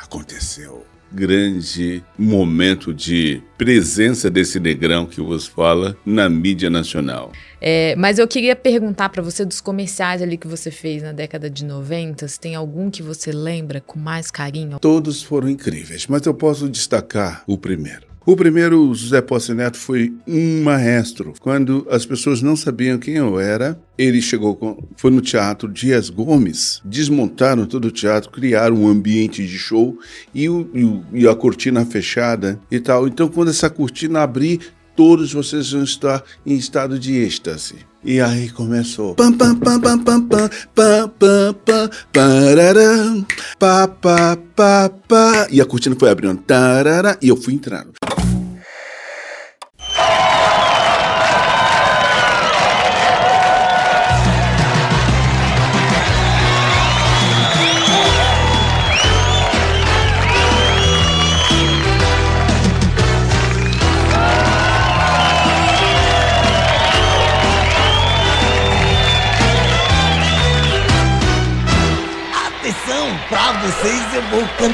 aconteceu 0.00 0.86
grande 1.12 2.02
momento 2.18 2.92
de 2.92 3.42
presença 3.56 4.30
desse 4.30 4.60
negrão 4.60 5.06
que 5.06 5.20
vos 5.20 5.46
fala 5.46 5.96
na 6.04 6.28
mídia 6.28 6.70
nacional. 6.70 7.32
É, 7.60 7.96
mas 7.96 8.18
eu 8.18 8.28
queria 8.28 8.54
perguntar 8.54 9.08
para 9.08 9.22
você 9.22 9.44
dos 9.44 9.60
comerciais 9.60 10.22
ali 10.22 10.36
que 10.36 10.46
você 10.46 10.70
fez 10.70 11.02
na 11.02 11.12
década 11.12 11.50
de 11.50 11.64
90, 11.64 12.28
se 12.28 12.38
tem 12.38 12.54
algum 12.54 12.90
que 12.90 13.02
você 13.02 13.32
lembra 13.32 13.80
com 13.80 13.98
mais 13.98 14.30
carinho? 14.30 14.78
Todos 14.78 15.22
foram 15.22 15.48
incríveis, 15.48 16.06
mas 16.06 16.24
eu 16.26 16.34
posso 16.34 16.68
destacar 16.68 17.42
o 17.46 17.58
primeiro. 17.58 18.06
O 18.28 18.36
primeiro, 18.36 18.94
José 18.94 19.22
Posse 19.22 19.54
Neto, 19.54 19.78
foi 19.78 20.12
um 20.26 20.62
maestro. 20.62 21.32
Quando 21.40 21.86
as 21.90 22.04
pessoas 22.04 22.42
não 22.42 22.54
sabiam 22.54 22.98
quem 22.98 23.14
eu 23.14 23.40
era, 23.40 23.80
ele 23.96 24.20
chegou, 24.20 24.54
com, 24.54 24.86
foi 24.98 25.10
no 25.10 25.22
teatro 25.22 25.66
Dias 25.66 26.10
Gomes, 26.10 26.82
desmontaram 26.84 27.64
todo 27.64 27.86
o 27.86 27.90
teatro, 27.90 28.28
criaram 28.28 28.76
um 28.76 28.86
ambiente 28.86 29.46
de 29.46 29.56
show 29.56 29.98
e, 30.34 30.46
o, 30.46 30.68
e, 30.74 30.84
o, 30.84 31.04
e 31.14 31.26
a 31.26 31.34
cortina 31.34 31.86
fechada 31.86 32.60
e 32.70 32.78
tal. 32.78 33.08
Então, 33.08 33.28
quando 33.28 33.48
essa 33.48 33.70
cortina 33.70 34.20
abrir, 34.20 34.60
todos 34.94 35.32
vocês 35.32 35.72
vão 35.72 35.84
estar 35.84 36.22
em 36.44 36.54
estado 36.54 36.98
de 36.98 37.14
êxtase. 37.16 37.76
E 38.04 38.20
aí 38.20 38.50
começou. 38.50 39.14
Pam 39.14 39.32
pam 39.32 39.56
pam 39.56 39.80
pam 39.80 39.98
pam 40.00 40.20
pam 40.28 40.50
pam 40.74 41.08
pam 41.18 41.54
pam 41.64 41.90
pararam, 42.12 43.26
pa 43.58 43.88
pa 43.88 44.36
pa 44.54 44.90
pa 45.08 45.46
e 45.50 45.62
a 45.62 45.64
cortina 45.64 45.96
foi 45.98 46.10
abrindo 46.10 46.36
tarara, 46.42 47.16
e 47.22 47.28
eu 47.28 47.36
fui 47.36 47.54
entrando. 47.54 47.92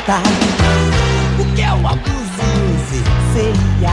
Cantar 0.05 0.23
O 1.39 1.45
que 1.55 1.63
o 1.63 1.89
abuse 1.89 3.03
seria. 3.33 3.93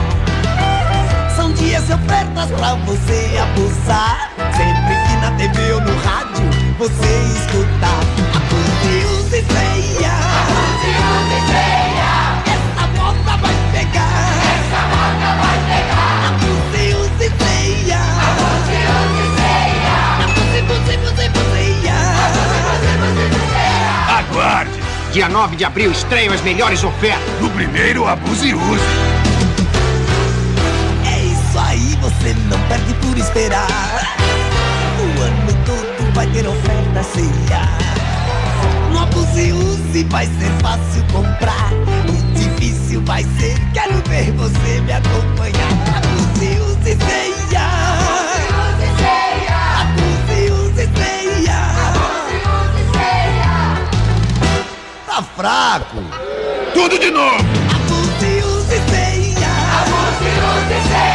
São 1.35 1.51
dias 1.53 1.89
e 1.89 1.93
ofertas 1.93 2.51
pra 2.51 2.75
você 2.85 3.37
abusar. 3.41 4.31
Sempre 4.55 4.95
que 5.07 5.15
na 5.17 5.31
TV 5.37 5.73
ou 5.73 5.81
no 5.81 5.95
rádio 6.01 6.49
você 6.77 7.07
escutar 7.37 8.30
Dia 25.11 25.27
9 25.27 25.57
de 25.57 25.65
abril 25.65 25.91
estreiam 25.91 26.33
as 26.33 26.41
melhores 26.41 26.81
ofertas. 26.85 27.41
No 27.41 27.49
primeiro, 27.49 28.07
abuse 28.07 28.47
e 28.47 28.53
use. 28.53 28.81
É 31.05 31.19
isso 31.19 31.59
aí, 31.59 31.97
você 32.01 32.33
não 32.49 32.57
perde 32.69 32.93
por 32.93 33.17
esperar. 33.17 33.67
O 34.99 35.21
ano 35.21 35.65
todo 35.65 36.13
vai 36.13 36.25
ter 36.27 36.47
oferta 36.47 37.03
ceia. 37.03 37.67
No 38.93 38.99
abuse 38.99 39.41
e 39.41 39.51
use 39.51 40.03
vai 40.05 40.25
ser 40.25 40.51
fácil 40.61 41.03
comprar. 41.11 41.71
O 42.07 42.33
difícil 42.33 43.03
vai 43.05 43.25
ser, 43.37 43.59
quero 43.73 44.01
ver 44.07 44.31
você 44.31 44.79
me 44.79 44.93
acompanhar. 44.93 45.71
Abuse 45.97 46.45
e 46.45 46.59
use 46.61 46.97
ceia. 47.05 47.40
Tá 55.13 55.21
fraco. 55.21 55.97
Tudo 56.73 56.97
de 56.97 57.11
novo. 57.11 57.43
Abuse, 57.75 58.43
use 58.45 58.79
ceia. 58.89 59.51
Abuse, 59.81 60.29
use 60.39 60.87
ceia. 60.87 61.10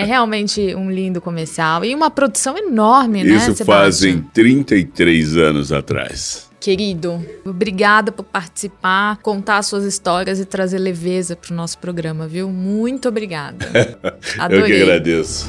É 0.00 0.04
realmente 0.04 0.74
um 0.74 0.90
lindo 0.90 1.20
comercial 1.20 1.84
e 1.84 1.94
uma 1.94 2.10
produção 2.10 2.56
enorme, 2.56 3.24
né, 3.24 3.36
Isso 3.36 3.64
fazem 3.64 4.22
33 4.32 5.36
anos 5.36 5.72
atrás. 5.72 6.46
Querido, 6.58 7.24
obrigada 7.44 8.10
por 8.10 8.24
participar, 8.24 9.18
contar 9.18 9.62
suas 9.62 9.84
histórias 9.84 10.40
e 10.40 10.44
trazer 10.44 10.78
leveza 10.78 11.36
para 11.36 11.52
o 11.52 11.56
nosso 11.56 11.78
programa, 11.78 12.26
viu? 12.26 12.48
Muito 12.48 13.08
obrigada. 13.08 13.66
Eu 14.50 14.64
que 14.64 14.82
agradeço. 14.82 15.46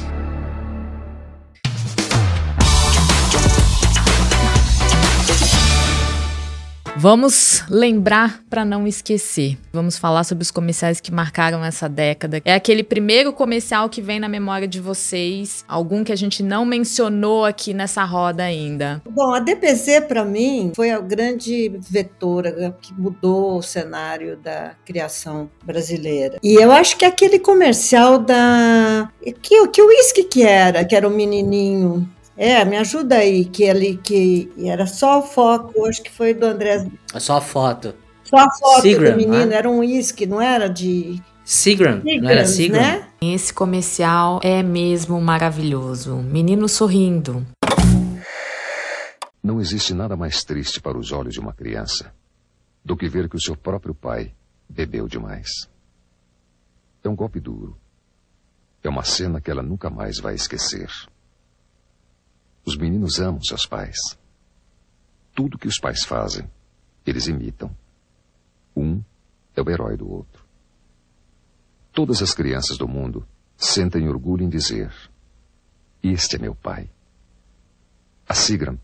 Vamos 7.00 7.62
lembrar 7.70 8.42
para 8.50 8.64
não 8.64 8.84
esquecer. 8.84 9.56
Vamos 9.72 9.96
falar 9.96 10.24
sobre 10.24 10.42
os 10.42 10.50
comerciais 10.50 11.00
que 11.00 11.12
marcaram 11.12 11.64
essa 11.64 11.88
década. 11.88 12.42
É 12.44 12.52
aquele 12.52 12.82
primeiro 12.82 13.32
comercial 13.32 13.88
que 13.88 14.02
vem 14.02 14.18
na 14.18 14.28
memória 14.28 14.66
de 14.66 14.80
vocês, 14.80 15.64
algum 15.68 16.02
que 16.02 16.10
a 16.10 16.16
gente 16.16 16.42
não 16.42 16.64
mencionou 16.64 17.44
aqui 17.44 17.72
nessa 17.72 18.02
roda 18.02 18.42
ainda. 18.42 19.00
Bom, 19.08 19.32
a 19.32 19.38
DPZ 19.38 20.06
para 20.08 20.24
mim 20.24 20.72
foi 20.74 20.90
a 20.90 20.98
grande 20.98 21.70
vetora 21.88 22.76
que 22.82 22.92
mudou 22.92 23.58
o 23.58 23.62
cenário 23.62 24.36
da 24.36 24.72
criação 24.84 25.48
brasileira. 25.64 26.38
E 26.42 26.54
eu 26.54 26.72
acho 26.72 26.96
que 26.96 27.04
aquele 27.04 27.38
comercial 27.38 28.18
da 28.18 29.08
que 29.40 29.68
que 29.68 29.82
uísque 29.82 30.24
que 30.24 30.42
era, 30.42 30.84
que 30.84 30.96
era 30.96 31.06
o 31.06 31.12
menininho 31.12 32.08
é, 32.38 32.64
me 32.64 32.76
ajuda 32.76 33.16
aí, 33.16 33.44
que 33.44 33.64
ele 33.64 33.96
que 33.96 34.48
era 34.58 34.86
só 34.86 35.18
o 35.18 35.22
foco, 35.22 35.84
acho 35.86 36.00
que 36.00 36.10
foi 36.10 36.32
do 36.32 36.46
André. 36.46 36.86
Só 37.18 37.38
a 37.38 37.40
foto. 37.40 37.96
Só 38.22 38.36
a 38.36 38.48
foto 38.48 38.82
Seagram, 38.82 39.10
do 39.10 39.16
menino, 39.16 39.46
né? 39.46 39.56
era 39.56 39.68
um 39.68 39.80
uísque, 39.80 40.24
não 40.24 40.40
era 40.40 40.68
de. 40.68 41.20
Seagram, 41.44 42.00
Seagram 42.00 42.22
não 42.22 42.30
era 42.30 42.46
Seagram? 42.46 42.80
Né? 42.80 43.08
Esse 43.20 43.52
comercial 43.52 44.38
é 44.44 44.62
mesmo 44.62 45.20
maravilhoso. 45.20 46.14
Menino 46.14 46.68
sorrindo. 46.68 47.44
Não 49.42 49.60
existe 49.60 49.92
nada 49.92 50.16
mais 50.16 50.44
triste 50.44 50.80
para 50.80 50.96
os 50.96 51.10
olhos 51.10 51.34
de 51.34 51.40
uma 51.40 51.52
criança 51.52 52.14
do 52.84 52.96
que 52.96 53.08
ver 53.08 53.28
que 53.28 53.36
o 53.36 53.40
seu 53.40 53.56
próprio 53.56 53.94
pai 53.94 54.32
bebeu 54.68 55.08
demais. 55.08 55.48
É 57.02 57.08
um 57.08 57.16
golpe 57.16 57.40
duro. 57.40 57.76
É 58.84 58.88
uma 58.88 59.02
cena 59.02 59.40
que 59.40 59.50
ela 59.50 59.62
nunca 59.62 59.90
mais 59.90 60.20
vai 60.20 60.36
esquecer. 60.36 60.88
Os 62.64 62.76
meninos 62.76 63.18
amam 63.18 63.42
seus 63.42 63.66
pais. 63.66 63.96
Tudo 65.34 65.58
que 65.58 65.68
os 65.68 65.78
pais 65.78 66.04
fazem, 66.04 66.50
eles 67.06 67.26
imitam. 67.26 67.74
Um 68.76 69.02
é 69.56 69.62
o 69.62 69.70
herói 69.70 69.96
do 69.96 70.10
outro. 70.10 70.44
Todas 71.92 72.22
as 72.22 72.34
crianças 72.34 72.76
do 72.76 72.86
mundo 72.86 73.26
sentem 73.56 74.08
orgulho 74.08 74.44
em 74.44 74.48
dizer: 74.48 74.92
Este 76.02 76.36
é 76.36 76.38
meu 76.38 76.54
pai. 76.54 76.90
A 78.28 78.34
Sigram 78.34 78.78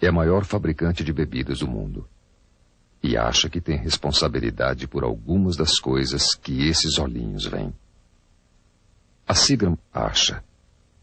é 0.00 0.08
a 0.08 0.12
maior 0.12 0.44
fabricante 0.44 1.02
de 1.02 1.12
bebidas 1.12 1.60
do 1.60 1.68
mundo 1.68 2.08
e 3.02 3.16
acha 3.16 3.48
que 3.48 3.60
tem 3.60 3.76
responsabilidade 3.76 4.86
por 4.86 5.02
algumas 5.02 5.56
das 5.56 5.80
coisas 5.80 6.34
que 6.34 6.68
esses 6.68 6.98
olhinhos 6.98 7.46
veem. 7.46 7.74
A 9.26 9.34
Sigram 9.34 9.76
acha 9.92 10.44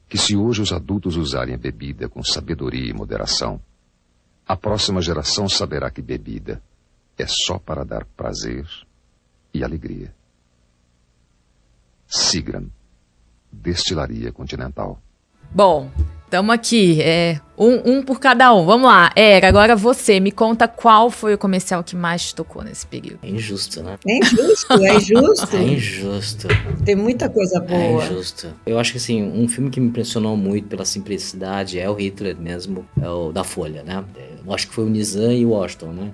que 0.10 0.18
se 0.18 0.36
hoje 0.36 0.62
os 0.62 0.74
adultos 0.74 1.16
usarem 1.16 1.54
a 1.54 1.58
bebida 1.58 2.10
com 2.10 2.24
sabedoria 2.24 2.90
e 2.90 2.94
moderação, 2.94 3.62
a 4.46 4.58
próxima 4.58 5.00
geração 5.02 5.48
saberá 5.48 5.92
que 5.92 6.02
bebida 6.02 6.60
é 7.16 7.28
só 7.28 7.60
para 7.60 7.86
dar 7.86 8.06
prazer 8.18 8.68
e 9.54 9.64
alegria. 9.64 10.12
Sigram, 12.08 12.68
Destilaria 13.52 14.32
Continental. 14.32 15.00
Bom, 15.52 15.92
estamos 16.30 16.54
aqui. 16.54 17.02
É 17.02 17.42
Um, 17.58 17.98
um 17.98 18.04
por 18.04 18.22
cada 18.22 18.54
um. 18.54 18.66
Vamos 18.66 18.88
lá. 18.88 19.12
Era, 19.18 19.50
agora 19.50 19.76
você, 19.76 20.18
me 20.22 20.32
conta 20.32 20.66
qual 20.66 21.12
foi 21.12 21.34
o 21.34 21.38
comercial 21.38 21.84
que 21.84 21.94
mais 21.94 22.28
te 22.28 22.36
tocou 22.36 22.64
nesse 22.64 22.88
período. 22.88 23.20
É 23.22 23.30
injusto, 23.30 23.84
né? 23.84 23.98
É 24.08 24.18
injusto, 24.18 24.74
é 24.74 24.96
injusto. 24.96 25.58
É 25.58 25.64
injusto. 25.64 26.48
Tem 26.86 26.96
muita 26.96 27.28
coisa 27.28 27.60
boa. 27.60 28.06
É 28.06 28.12
injusto. 28.14 28.48
Eu 28.66 28.80
acho 28.80 28.94
que 28.94 28.98
assim, 28.98 29.22
um 29.24 29.48
filme 29.50 29.70
que 29.70 29.82
me 29.82 29.88
impressionou 29.88 30.38
muito 30.38 30.70
pela 30.70 30.86
simplicidade 30.86 31.78
é 31.78 31.90
o 31.90 31.96
Hitler 31.96 32.38
mesmo, 32.40 32.88
é 33.02 33.10
o 33.10 33.34
da 33.34 33.44
Folha, 33.44 33.84
né? 33.84 34.06
Eu 34.46 34.54
acho 34.54 34.70
que 34.70 34.74
foi 34.74 34.86
o 34.86 34.90
Nizam 34.90 35.34
e 35.34 35.46
o 35.46 35.50
Washington, 35.50 35.92
né? 35.92 36.12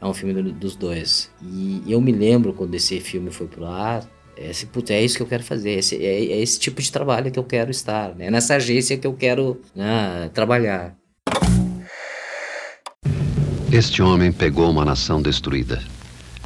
É 0.00 0.06
um 0.06 0.14
filme 0.14 0.34
do, 0.34 0.52
dos 0.52 0.76
dois. 0.76 1.30
E 1.42 1.82
eu 1.88 2.00
me 2.00 2.12
lembro 2.12 2.52
quando 2.52 2.74
esse 2.76 3.00
filme 3.00 3.32
foi 3.32 3.48
pro 3.48 3.66
ar, 3.66 4.04
esse, 4.36 4.68
é 4.90 5.04
isso 5.04 5.16
que 5.16 5.22
eu 5.22 5.26
quero 5.26 5.42
fazer, 5.42 5.70
esse, 5.72 5.96
é, 5.96 6.24
é, 6.24 6.40
esse 6.40 6.58
tipo 6.58 6.80
de 6.80 6.90
trabalho 6.90 7.30
que 7.30 7.38
eu 7.38 7.44
quero 7.44 7.70
estar, 7.70 8.14
né? 8.14 8.26
É 8.26 8.30
nessa 8.30 8.56
agência 8.56 8.96
que 8.96 9.06
eu 9.06 9.12
quero 9.12 9.60
né, 9.74 10.30
trabalhar. 10.32 10.94
Este 13.70 14.02
homem 14.02 14.30
pegou 14.30 14.70
uma 14.70 14.84
nação 14.84 15.20
destruída, 15.20 15.82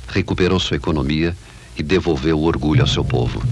recuperou 0.09 0.59
sua 0.59 0.77
economia 0.77 1.37
e 1.77 1.83
devolveu 1.83 2.39
o 2.39 2.45
orgulho 2.45 2.81
ao 2.81 2.87
seu 2.87 3.05
povo. 3.05 3.43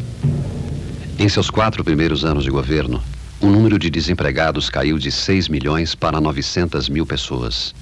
Em 1.18 1.28
seus 1.28 1.50
quatro 1.50 1.84
primeiros 1.84 2.24
anos 2.24 2.44
de 2.44 2.50
governo, 2.50 3.02
o 3.40 3.46
número 3.46 3.78
de 3.78 3.90
desempregados 3.90 4.70
caiu 4.70 4.98
de 4.98 5.12
6 5.12 5.48
milhões 5.48 5.94
para 5.94 6.20
900 6.20 6.88
mil 6.88 7.06
pessoas. 7.06 7.74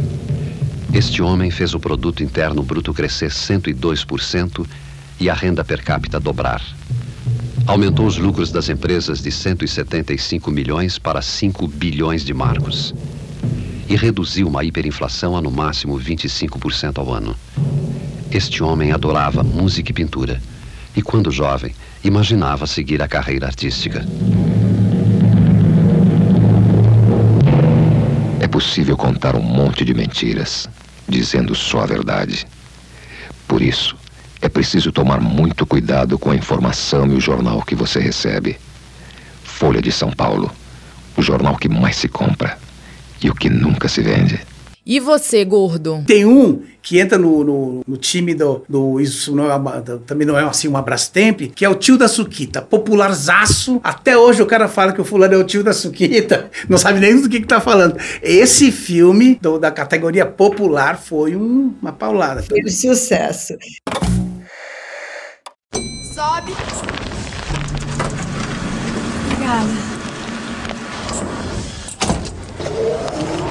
Este 0.92 1.22
homem 1.22 1.50
fez 1.50 1.74
o 1.74 1.80
produto 1.80 2.22
interno 2.22 2.62
bruto 2.62 2.92
crescer 2.92 3.30
102% 3.30 4.66
e 5.18 5.30
a 5.30 5.34
renda 5.34 5.64
per 5.64 5.82
capita 5.82 6.18
dobrar. 6.20 6.62
Aumentou 7.66 8.06
os 8.06 8.18
lucros 8.18 8.52
das 8.52 8.68
empresas 8.68 9.22
de 9.22 9.30
175 9.30 10.50
milhões 10.50 10.98
para 10.98 11.22
5 11.22 11.66
bilhões 11.66 12.22
de 12.24 12.34
marcos. 12.34 12.94
E 13.88 13.96
reduziu 13.96 14.48
uma 14.48 14.62
hiperinflação 14.62 15.36
a 15.36 15.40
no 15.40 15.50
máximo 15.50 15.98
25% 15.98 16.98
ao 16.98 17.12
ano. 17.12 17.34
Este 18.30 18.62
homem 18.62 18.92
adorava 18.92 19.42
música 19.42 19.90
e 19.90 19.94
pintura. 19.94 20.42
E 20.94 21.00
quando 21.00 21.30
jovem, 21.30 21.74
imaginava 22.02 22.66
seguir 22.66 23.00
a 23.02 23.08
carreira 23.08 23.46
artística. 23.46 24.04
É 28.40 28.46
possível 28.46 28.96
contar 28.96 29.34
um 29.34 29.42
monte 29.42 29.84
de 29.84 29.94
mentiras, 29.94 30.68
dizendo 31.08 31.54
só 31.54 31.80
a 31.80 31.86
verdade. 31.86 32.46
Por 33.48 33.62
isso, 33.62 33.96
é 34.45 34.49
preciso 34.49 34.92
tomar 34.92 35.20
muito 35.20 35.64
cuidado 35.64 36.18
com 36.18 36.30
a 36.30 36.36
informação 36.36 37.07
e 37.07 37.14
o 37.14 37.20
jornal 37.20 37.62
que 37.62 37.74
você 37.74 37.99
recebe. 37.99 38.59
Folha 39.42 39.80
de 39.80 39.90
São 39.90 40.11
Paulo, 40.11 40.51
o 41.16 41.22
jornal 41.22 41.57
que 41.57 41.68
mais 41.68 41.97
se 41.97 42.09
compra 42.09 42.59
e 43.22 43.30
o 43.30 43.34
que 43.34 43.49
nunca 43.49 43.88
se 43.88 44.03
vende. 44.03 44.40
E 44.86 45.01
você, 45.01 45.42
gordo? 45.47 46.05
Tem 46.07 46.26
um 46.26 46.61
que 46.82 46.99
entra 46.99 47.16
no, 47.16 47.42
no, 47.42 47.80
no 47.88 47.97
time 47.97 48.34
do, 48.34 48.62
do, 48.68 49.01
Isso 49.01 49.34
não 49.34 49.51
é 49.51 49.55
uma, 49.55 49.80
também 49.80 50.26
não 50.26 50.38
é 50.38 50.45
assim 50.45 50.68
uma 50.68 50.82
Brastemp, 50.82 51.40
que 51.55 51.64
é 51.64 51.68
o 51.68 51.74
tio 51.74 51.97
da 51.97 52.07
Suquita. 52.07 52.61
Popularzaço. 52.61 53.80
Até 53.82 54.18
hoje 54.18 54.42
o 54.42 54.47
cara 54.47 54.68
fala 54.68 54.92
que 54.92 55.01
o 55.01 55.05
fulano 55.05 55.32
é 55.32 55.38
o 55.38 55.45
tio 55.45 55.64
da 55.64 55.72
Suquita. 55.72 56.51
Não 56.68 56.76
sabe 56.76 57.01
nem 57.01 57.18
do 57.18 57.30
que, 57.30 57.40
que 57.40 57.47
tá 57.47 57.62
falando. 57.62 57.97
Esse 58.22 58.70
filme 58.70 59.38
do, 59.40 59.59
da 59.59 59.70
categoria 59.70 60.26
popular 60.26 60.99
foi 60.99 61.34
um, 61.34 61.72
uma 61.80 61.92
paulada. 61.92 62.42
Foi 62.42 62.61
um 62.62 62.68
sucesso. 62.68 63.55
Sobe. 66.24 66.56
Obrigada. 69.26 69.68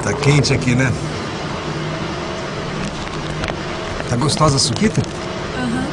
Tá 0.01 0.13
quente 0.13 0.53
aqui, 0.53 0.73
né? 0.73 0.91
Tá 4.09 4.15
gostosa 4.15 4.55
a 4.55 4.59
suquita? 4.59 5.03
Aham. 5.55 5.67
Uhum. 5.67 5.87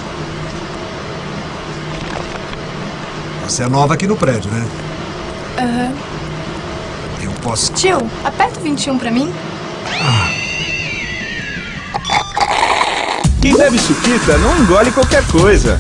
Você 3.45 3.65
é 3.65 3.69
nova 3.69 3.93
aqui 3.93 4.07
no 4.07 4.17
prédio, 4.17 4.51
né? 4.51 4.67
Aham. 5.59 5.67
Uhum. 5.69 5.97
Eu 7.25 7.33
posso... 7.43 7.75
Tio, 7.75 8.11
aperta 8.25 8.59
o 8.59 8.63
21 8.63 8.99
pra 8.99 9.11
mim. 9.11 9.31
Ah. 9.87 10.31
Quem 13.43 13.55
bebe 13.55 13.79
suquita 13.79 14.39
não 14.39 14.57
engole 14.63 14.91
qualquer 14.93 15.27
coisa 15.29 15.79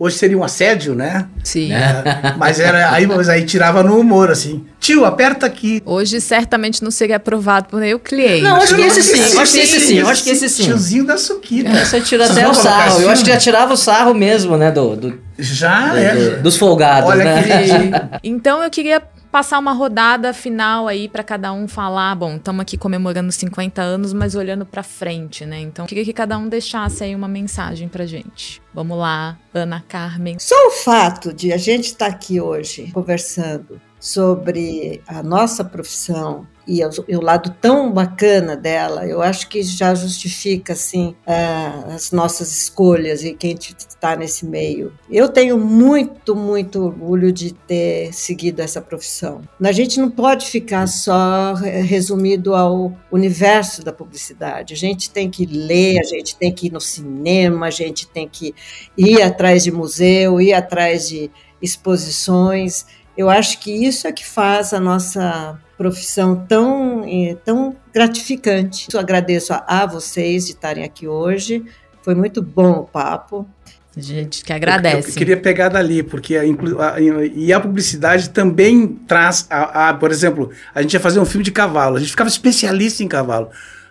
hoje 0.00 0.16
seria 0.16 0.38
um 0.38 0.42
assédio, 0.42 0.94
né? 0.94 1.26
Sim. 1.44 1.70
É, 1.70 2.34
mas 2.38 2.58
era 2.58 2.90
aí, 2.90 3.06
mas 3.06 3.28
aí 3.28 3.44
tirava 3.44 3.82
no 3.82 4.00
humor, 4.00 4.30
assim. 4.30 4.64
Tio, 4.80 5.04
aperta 5.04 5.44
aqui. 5.44 5.82
Hoje 5.84 6.18
certamente 6.22 6.82
não 6.82 6.90
seria 6.90 7.16
aprovado 7.16 7.68
por 7.68 7.78
nenhum 7.78 7.98
cliente. 7.98 8.42
Não, 8.42 8.56
acho 8.56 8.74
que 8.74 8.80
esse 8.80 9.02
sim, 9.02 9.38
acho 9.38 9.52
que 9.52 9.58
esse 9.58 9.80
sim, 9.80 10.00
acho 10.00 10.24
que 10.24 10.30
esse 10.30 10.48
sim. 10.48 10.64
Tiozinho 10.64 11.04
da 11.04 11.18
suquita. 11.18 11.68
É, 11.68 11.84
você 11.84 12.00
tira 12.00 12.24
até 12.24 12.48
o 12.48 12.54
sarro. 12.54 12.94
Assim? 12.94 13.02
Eu 13.02 13.10
acho 13.10 13.22
que 13.22 13.30
já 13.30 13.36
tirava 13.36 13.74
o 13.74 13.76
sarro 13.76 14.14
mesmo, 14.14 14.56
né? 14.56 14.70
Do, 14.70 14.96
do 14.96 15.20
já 15.38 15.88
do, 15.88 15.98
é. 15.98 16.14
Do, 16.14 16.42
dos 16.44 16.56
folgados, 16.56 17.10
Olha 17.10 17.24
né? 17.24 17.42
Que... 17.42 18.18
então 18.24 18.62
eu 18.62 18.70
queria 18.70 19.02
passar 19.30 19.58
uma 19.58 19.72
rodada 19.72 20.32
final 20.34 20.88
aí 20.88 21.08
para 21.08 21.22
cada 21.22 21.52
um 21.52 21.68
falar, 21.68 22.14
bom, 22.14 22.36
estamos 22.36 22.60
aqui 22.60 22.76
comemorando 22.76 23.30
50 23.30 23.80
anos, 23.80 24.12
mas 24.12 24.34
olhando 24.34 24.66
para 24.66 24.82
frente, 24.82 25.44
né? 25.46 25.60
Então, 25.60 25.86
queria 25.86 26.04
que 26.04 26.12
cada 26.12 26.36
um 26.36 26.48
deixasse 26.48 27.04
aí 27.04 27.14
uma 27.14 27.28
mensagem 27.28 27.88
pra 27.88 28.06
gente. 28.06 28.60
Vamos 28.74 28.98
lá, 28.98 29.38
Ana 29.54 29.82
Carmen. 29.86 30.38
Só 30.38 30.54
o 30.68 30.70
fato 30.70 31.32
de 31.32 31.52
a 31.52 31.56
gente 31.56 31.86
estar 31.86 32.06
tá 32.06 32.12
aqui 32.12 32.40
hoje 32.40 32.90
conversando 32.92 33.80
sobre 34.00 35.02
a 35.06 35.22
nossa 35.22 35.62
profissão 35.62 36.46
e 36.70 37.16
o, 37.16 37.20
lado 37.20 37.54
tão 37.60 37.90
bacana 37.90 38.56
dela, 38.56 39.04
eu 39.04 39.20
acho 39.20 39.48
que 39.48 39.60
já 39.60 39.92
justifica 39.92 40.72
assim 40.72 41.16
as 41.26 42.12
nossas 42.12 42.52
escolhas 42.56 43.24
e 43.24 43.34
quem 43.34 43.56
está 43.58 44.14
nesse 44.14 44.46
meio. 44.46 44.92
Eu 45.10 45.28
tenho 45.28 45.58
muito, 45.58 46.36
muito 46.36 46.84
orgulho 46.84 47.32
de 47.32 47.52
ter 47.52 48.12
seguido 48.12 48.62
essa 48.62 48.80
profissão. 48.80 49.40
A 49.60 49.72
gente 49.72 49.98
não 49.98 50.08
pode 50.08 50.46
ficar 50.46 50.86
só 50.86 51.54
resumido 51.54 52.54
ao 52.54 52.96
universo 53.10 53.82
da 53.82 53.92
publicidade. 53.92 54.72
A 54.72 54.76
gente 54.76 55.10
tem 55.10 55.28
que 55.28 55.44
ler, 55.46 55.98
a 55.98 56.04
gente 56.04 56.36
tem 56.36 56.52
que 56.52 56.68
ir 56.68 56.72
no 56.72 56.80
cinema, 56.80 57.66
a 57.66 57.70
gente 57.70 58.06
tem 58.06 58.28
que 58.28 58.54
ir 58.96 59.20
atrás 59.22 59.64
de 59.64 59.72
museu, 59.72 60.40
ir 60.40 60.52
atrás 60.52 61.08
de 61.08 61.28
exposições. 61.60 62.86
Eu 63.20 63.28
acho 63.28 63.58
que 63.60 63.70
isso 63.70 64.06
é 64.06 64.12
que 64.12 64.26
faz 64.26 64.72
a 64.72 64.80
nossa 64.80 65.58
profissão 65.76 66.34
tão, 66.48 67.04
tão 67.44 67.76
gratificante. 67.92 68.88
Eu 68.90 68.98
agradeço 68.98 69.52
a, 69.52 69.62
a 69.66 69.84
vocês 69.84 70.46
de 70.46 70.52
estarem 70.52 70.84
aqui 70.84 71.06
hoje. 71.06 71.62
Foi 72.02 72.14
muito 72.14 72.40
bom 72.40 72.70
o 72.78 72.84
papo. 72.84 73.46
A 73.94 74.00
gente 74.00 74.42
que 74.42 74.50
agradece. 74.54 75.08
Eu, 75.08 75.12
eu 75.12 75.18
queria 75.18 75.36
pegar 75.36 75.68
dali, 75.68 76.02
porque 76.02 76.34
a, 76.34 76.40
a, 76.40 76.98
e 76.98 77.52
a 77.52 77.60
publicidade 77.60 78.30
também 78.30 78.86
traz, 79.06 79.46
a, 79.50 79.90
a, 79.90 79.92
por 79.94 80.10
exemplo, 80.10 80.50
a 80.74 80.80
gente 80.80 80.94
ia 80.94 81.00
fazer 81.00 81.20
um 81.20 81.26
filme 81.26 81.44
de 81.44 81.52
cavalo, 81.52 81.96
a 81.96 82.00
gente 82.00 82.12
ficava 82.12 82.30
especialista 82.30 83.02
em 83.02 83.08
cavalo 83.08 83.50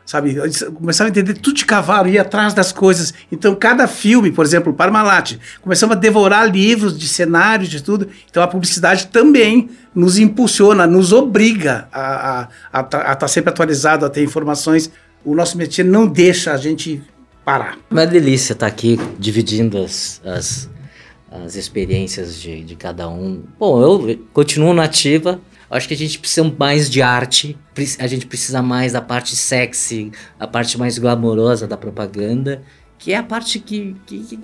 sabe? 0.09 0.35
Começava 0.73 1.07
a 1.07 1.11
entender 1.11 1.35
tudo 1.35 1.57
de 1.57 1.65
cavalo, 1.65 2.09
ia 2.09 2.23
atrás 2.23 2.51
das 2.51 2.71
coisas. 2.71 3.13
Então, 3.31 3.53
cada 3.53 3.87
filme, 3.87 4.31
por 4.31 4.43
exemplo, 4.43 4.73
Parmalat, 4.73 5.37
começamos 5.61 5.95
a 5.95 5.99
devorar 5.99 6.49
livros 6.51 6.97
de 6.97 7.07
cenários, 7.07 7.69
de 7.69 7.83
tudo. 7.83 8.07
Então, 8.27 8.41
a 8.41 8.47
publicidade 8.47 9.05
também 9.05 9.69
nos 9.93 10.17
impulsiona, 10.17 10.87
nos 10.87 11.13
obriga 11.13 11.87
a 11.93 12.47
estar 12.65 12.83
tá, 12.85 13.15
tá 13.15 13.27
sempre 13.27 13.51
atualizado, 13.51 14.03
a 14.03 14.09
ter 14.09 14.23
informações. 14.23 14.89
O 15.23 15.35
nosso 15.35 15.55
métier 15.55 15.85
não 15.85 16.07
deixa 16.07 16.53
a 16.53 16.57
gente 16.57 17.03
parar. 17.45 17.77
Uma 17.91 18.07
delícia 18.07 18.53
estar 18.53 18.65
tá 18.65 18.71
aqui 18.71 18.99
dividindo 19.19 19.77
as, 19.77 20.19
as, 20.25 20.67
as 21.31 21.55
experiências 21.55 22.41
de, 22.41 22.63
de 22.63 22.75
cada 22.75 23.07
um. 23.07 23.43
Bom, 23.59 23.79
eu 23.79 24.19
continuo 24.33 24.73
nativa, 24.73 25.39
Acho 25.69 25.87
que 25.87 25.93
a 25.93 25.97
gente 25.97 26.17
precisa 26.17 26.53
mais 26.57 26.89
de 26.89 27.01
arte, 27.01 27.57
a 27.99 28.07
gente 28.07 28.25
precisa 28.25 28.61
mais 28.61 28.93
da 28.93 29.01
parte 29.01 29.35
sexy, 29.35 30.11
a 30.39 30.47
parte 30.47 30.77
mais 30.77 30.97
glamourosa 30.97 31.67
da 31.67 31.77
propaganda, 31.77 32.63
que 32.97 33.13
é 33.13 33.17
a 33.17 33.23
parte 33.23 33.59
que, 33.59 33.95
que, 34.05 34.19
que, 34.19 34.37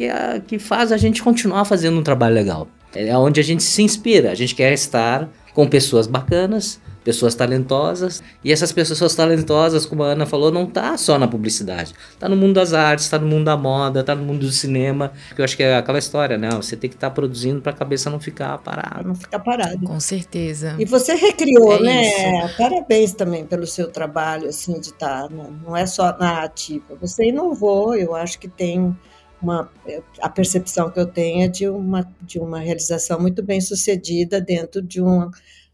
que 0.47 0.59
faz 0.59 0.91
a 0.91 0.97
gente 0.97 1.23
continuar 1.23 1.65
fazendo 1.65 1.99
um 1.99 2.03
trabalho 2.03 2.35
legal. 2.35 2.67
É 2.93 3.17
onde 3.17 3.39
a 3.39 3.43
gente 3.43 3.63
se 3.63 3.81
inspira, 3.81 4.31
a 4.31 4.35
gente 4.35 4.55
quer 4.55 4.71
estar 4.71 5.29
com 5.55 5.65
pessoas 5.65 6.05
bacanas, 6.05 6.81
pessoas 7.01 7.33
talentosas. 7.33 8.21
E 8.43 8.51
essas 8.51 8.73
pessoas 8.73 9.15
talentosas, 9.15 9.85
como 9.85 10.03
a 10.03 10.07
Ana 10.07 10.25
falou, 10.25 10.51
não 10.51 10.65
tá 10.65 10.97
só 10.97 11.17
na 11.17 11.27
publicidade. 11.27 11.93
Tá 12.19 12.27
no 12.27 12.35
mundo 12.35 12.55
das 12.55 12.73
artes, 12.73 13.07
tá 13.07 13.17
no 13.17 13.25
mundo 13.25 13.45
da 13.45 13.55
moda, 13.55 14.03
tá 14.03 14.13
no 14.13 14.23
mundo 14.23 14.41
do 14.41 14.51
cinema. 14.51 15.13
Que 15.33 15.39
eu 15.39 15.45
acho 15.45 15.55
que 15.55 15.63
é 15.63 15.77
aquela 15.77 15.97
história, 15.97 16.37
né? 16.37 16.49
Você 16.49 16.75
tem 16.75 16.89
que 16.89 16.97
estar 16.97 17.09
tá 17.09 17.15
produzindo 17.15 17.61
para 17.61 17.71
a 17.71 17.75
cabeça 17.75 18.09
não 18.09 18.19
ficar 18.19 18.57
parada. 18.57 19.03
Não 19.03 19.15
ficar 19.15 19.39
parado. 19.39 19.79
Com 19.85 19.99
certeza. 19.99 20.75
E 20.77 20.83
você 20.83 21.13
recriou, 21.15 21.77
é 21.77 21.81
né? 21.81 22.45
Isso. 22.45 22.57
Parabéns 22.57 23.13
também 23.13 23.45
pelo 23.45 23.65
seu 23.65 23.89
trabalho, 23.89 24.49
assim, 24.49 24.73
de 24.73 24.89
estar. 24.89 25.23
Tá, 25.23 25.29
né? 25.29 25.45
Não 25.65 25.77
é 25.77 25.85
só 25.85 26.17
na 26.17 26.43
ativa. 26.43 26.97
Você 26.99 27.29
inovou, 27.29 27.95
eu 27.95 28.13
acho 28.13 28.37
que 28.37 28.49
tem. 28.49 28.93
Uma, 29.41 29.69
a 30.21 30.29
percepção 30.29 30.89
que 30.89 30.99
eu 30.99 31.05
tenho 31.05 31.43
é 31.43 31.47
de 31.47 31.67
uma, 31.67 32.07
de 32.21 32.39
uma 32.39 32.59
realização 32.59 33.19
muito 33.19 33.43
bem 33.43 33.61
sucedida 33.61 34.41
dentro 34.41 34.81
de 34.81 35.01
um 35.01 35.29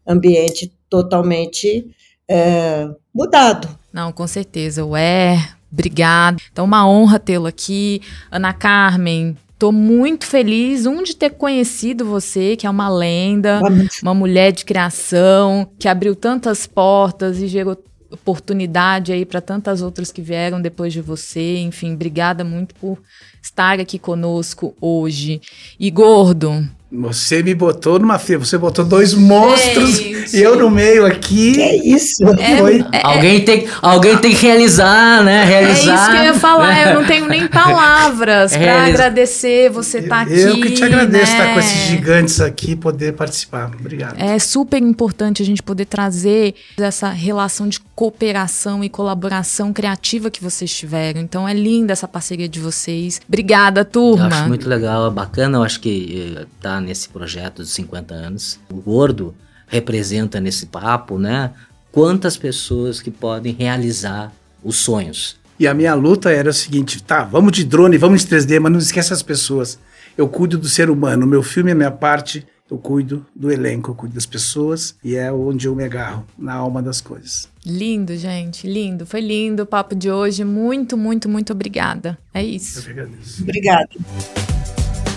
ambiente 0.06 0.72
totalmente 0.90 1.90
é, 2.28 2.88
mudado. 3.14 3.68
Não, 3.92 4.12
com 4.12 4.26
certeza. 4.26 4.84
Ué, 4.84 5.36
obrigado. 5.70 6.40
Então, 6.52 6.64
uma 6.64 6.88
honra 6.88 7.18
tê-lo 7.18 7.46
aqui. 7.46 8.00
Ana 8.30 8.52
Carmen, 8.52 9.36
Tô 9.62 9.70
muito 9.70 10.26
feliz, 10.26 10.86
um, 10.86 11.04
de 11.04 11.14
ter 11.14 11.30
conhecido 11.30 12.04
você, 12.04 12.56
que 12.56 12.66
é 12.66 12.70
uma 12.70 12.88
lenda, 12.88 13.60
uma 14.02 14.12
mulher 14.12 14.50
de 14.50 14.64
criação, 14.64 15.70
que 15.78 15.86
abriu 15.86 16.16
tantas 16.16 16.66
portas 16.66 17.40
e 17.40 17.46
gerou 17.46 17.80
oportunidade 18.12 19.12
aí 19.12 19.24
para 19.24 19.40
tantas 19.40 19.82
outras 19.82 20.12
que 20.12 20.22
vieram 20.22 20.60
depois 20.60 20.92
de 20.92 21.00
você. 21.00 21.58
Enfim, 21.58 21.94
obrigada 21.94 22.44
muito 22.44 22.74
por 22.74 22.98
estar 23.42 23.80
aqui 23.80 23.98
conosco 23.98 24.74
hoje. 24.80 25.40
E 25.78 25.90
gordo, 25.90 26.68
você 26.92 27.42
me 27.42 27.54
botou 27.54 27.98
numa 27.98 28.18
fila, 28.18 28.44
você 28.44 28.58
botou 28.58 28.84
dois 28.84 29.14
monstros 29.14 29.96
Gente. 29.96 30.36
e 30.36 30.42
eu 30.42 30.56
no 30.56 30.70
meio 30.70 31.06
aqui. 31.06 31.52
Que 31.52 31.62
é 31.62 31.76
isso? 31.76 32.22
É, 32.38 32.56
Foi... 32.58 32.84
é, 32.92 33.00
alguém, 33.02 33.40
tem, 33.44 33.66
alguém 33.80 34.18
tem 34.18 34.34
que 34.34 34.42
realizar, 34.46 35.24
né? 35.24 35.42
Realizar. 35.44 35.92
É 35.92 35.94
isso 35.94 36.10
que 36.10 36.16
eu 36.16 36.22
ia 36.24 36.34
falar, 36.34 36.78
é. 36.78 36.90
eu 36.90 37.00
não 37.00 37.06
tenho 37.06 37.26
nem 37.26 37.46
palavras 37.48 38.52
para 38.56 38.84
agradecer 38.84 39.70
você 39.70 39.98
estar 40.00 40.16
tá 40.16 40.22
aqui. 40.22 40.40
Eu 40.40 40.60
que 40.60 40.70
te 40.72 40.84
agradeço 40.84 41.32
né? 41.32 41.38
estar 41.38 41.54
com 41.54 41.60
esses 41.60 41.78
gigantes 41.88 42.40
aqui 42.40 42.76
poder 42.76 43.14
participar. 43.14 43.70
Obrigado. 43.78 44.20
É 44.20 44.38
super 44.38 44.82
importante 44.82 45.42
a 45.42 45.46
gente 45.46 45.62
poder 45.62 45.86
trazer 45.86 46.54
essa 46.78 47.08
relação 47.08 47.68
de 47.68 47.80
cooperação 47.94 48.84
e 48.84 48.90
colaboração 48.90 49.72
criativa 49.72 50.30
que 50.30 50.42
vocês 50.42 50.70
tiveram. 50.74 51.20
Então 51.20 51.48
é 51.48 51.54
linda 51.54 51.92
essa 51.92 52.06
parceria 52.06 52.48
de 52.48 52.60
vocês. 52.60 53.20
Obrigada, 53.26 53.82
turma. 53.82 54.24
Eu 54.24 54.28
acho 54.28 54.48
muito 54.48 54.68
legal, 54.68 55.06
é 55.06 55.10
bacana, 55.10 55.58
eu 55.58 55.62
acho 55.62 55.80
que 55.80 56.36
eh, 56.36 56.46
tá 56.60 56.81
nesse 56.82 57.08
projeto 57.08 57.56
dos 57.56 57.70
50 57.70 58.14
anos. 58.14 58.58
O 58.70 58.76
gordo 58.76 59.34
representa 59.66 60.40
nesse 60.40 60.66
papo, 60.66 61.18
né? 61.18 61.52
Quantas 61.90 62.36
pessoas 62.36 63.00
que 63.00 63.10
podem 63.10 63.54
realizar 63.54 64.32
os 64.62 64.76
sonhos. 64.76 65.36
E 65.58 65.66
a 65.66 65.74
minha 65.74 65.94
luta 65.94 66.30
era 66.30 66.50
o 66.50 66.52
seguinte: 66.52 67.02
tá, 67.02 67.24
vamos 67.24 67.52
de 67.52 67.64
drone, 67.64 67.96
vamos 67.96 68.24
de 68.24 68.34
3D, 68.34 68.60
mas 68.60 68.72
não 68.72 68.78
esquece 68.78 69.12
as 69.12 69.22
pessoas. 69.22 69.78
Eu 70.16 70.28
cuido 70.28 70.58
do 70.58 70.68
ser 70.68 70.90
humano. 70.90 71.24
O 71.24 71.28
meu 71.28 71.42
filme 71.42 71.70
é 71.70 71.74
minha 71.74 71.90
parte, 71.90 72.46
eu 72.70 72.78
cuido 72.78 73.24
do 73.34 73.50
elenco, 73.50 73.90
eu 73.90 73.94
cuido 73.94 74.14
das 74.14 74.26
pessoas 74.26 74.94
e 75.04 75.14
é 75.14 75.30
onde 75.30 75.68
eu 75.68 75.74
me 75.74 75.84
agarro, 75.84 76.26
na 76.38 76.54
alma 76.54 76.82
das 76.82 77.00
coisas. 77.00 77.48
Lindo, 77.64 78.16
gente, 78.16 78.66
lindo. 78.66 79.06
Foi 79.06 79.20
lindo 79.20 79.62
o 79.62 79.66
papo 79.66 79.94
de 79.94 80.10
hoje. 80.10 80.42
Muito, 80.42 80.96
muito, 80.96 81.28
muito 81.28 81.52
obrigada. 81.52 82.18
É 82.32 82.42
isso. 82.42 82.80
Eu 82.80 82.82
que 82.84 82.90
agradeço. 82.90 83.42
Obrigada. 83.42 83.88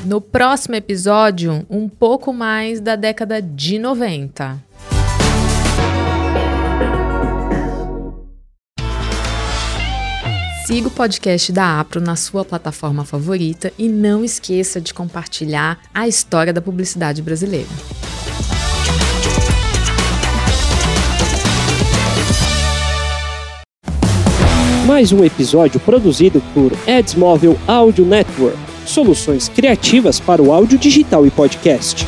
No 0.06 0.22
próximo 0.22 0.76
episódio, 0.76 1.66
um 1.68 1.90
pouco 1.90 2.32
mais 2.32 2.80
da 2.80 2.96
década 2.96 3.42
de 3.42 3.80
90. 3.80 4.64
Siga 10.68 10.88
o 10.88 10.92
podcast 10.92 11.52
da 11.52 11.80
Apro 11.80 12.00
na 12.00 12.16
sua 12.16 12.46
plataforma 12.46 13.04
favorita 13.04 13.74
e 13.80 13.90
não 13.90 14.24
esqueça 14.24 14.80
de 14.80 14.94
compartilhar 14.94 15.80
a 15.92 16.08
história 16.08 16.54
da 16.54 16.62
publicidade 16.62 17.24
brasileira. 17.24 17.68
Mais 24.86 25.12
um 25.12 25.24
episódio 25.24 25.80
produzido 25.80 26.44
por 26.54 26.72
Edsmóvel 26.88 27.58
Audio 27.68 28.06
Network 28.06 28.75
soluções 28.86 29.50
criativas 29.50 30.20
para 30.20 30.42
o 30.42 30.52
áudio 30.52 30.78
digital 30.78 31.26
e 31.26 31.32
podcast. 31.32 32.06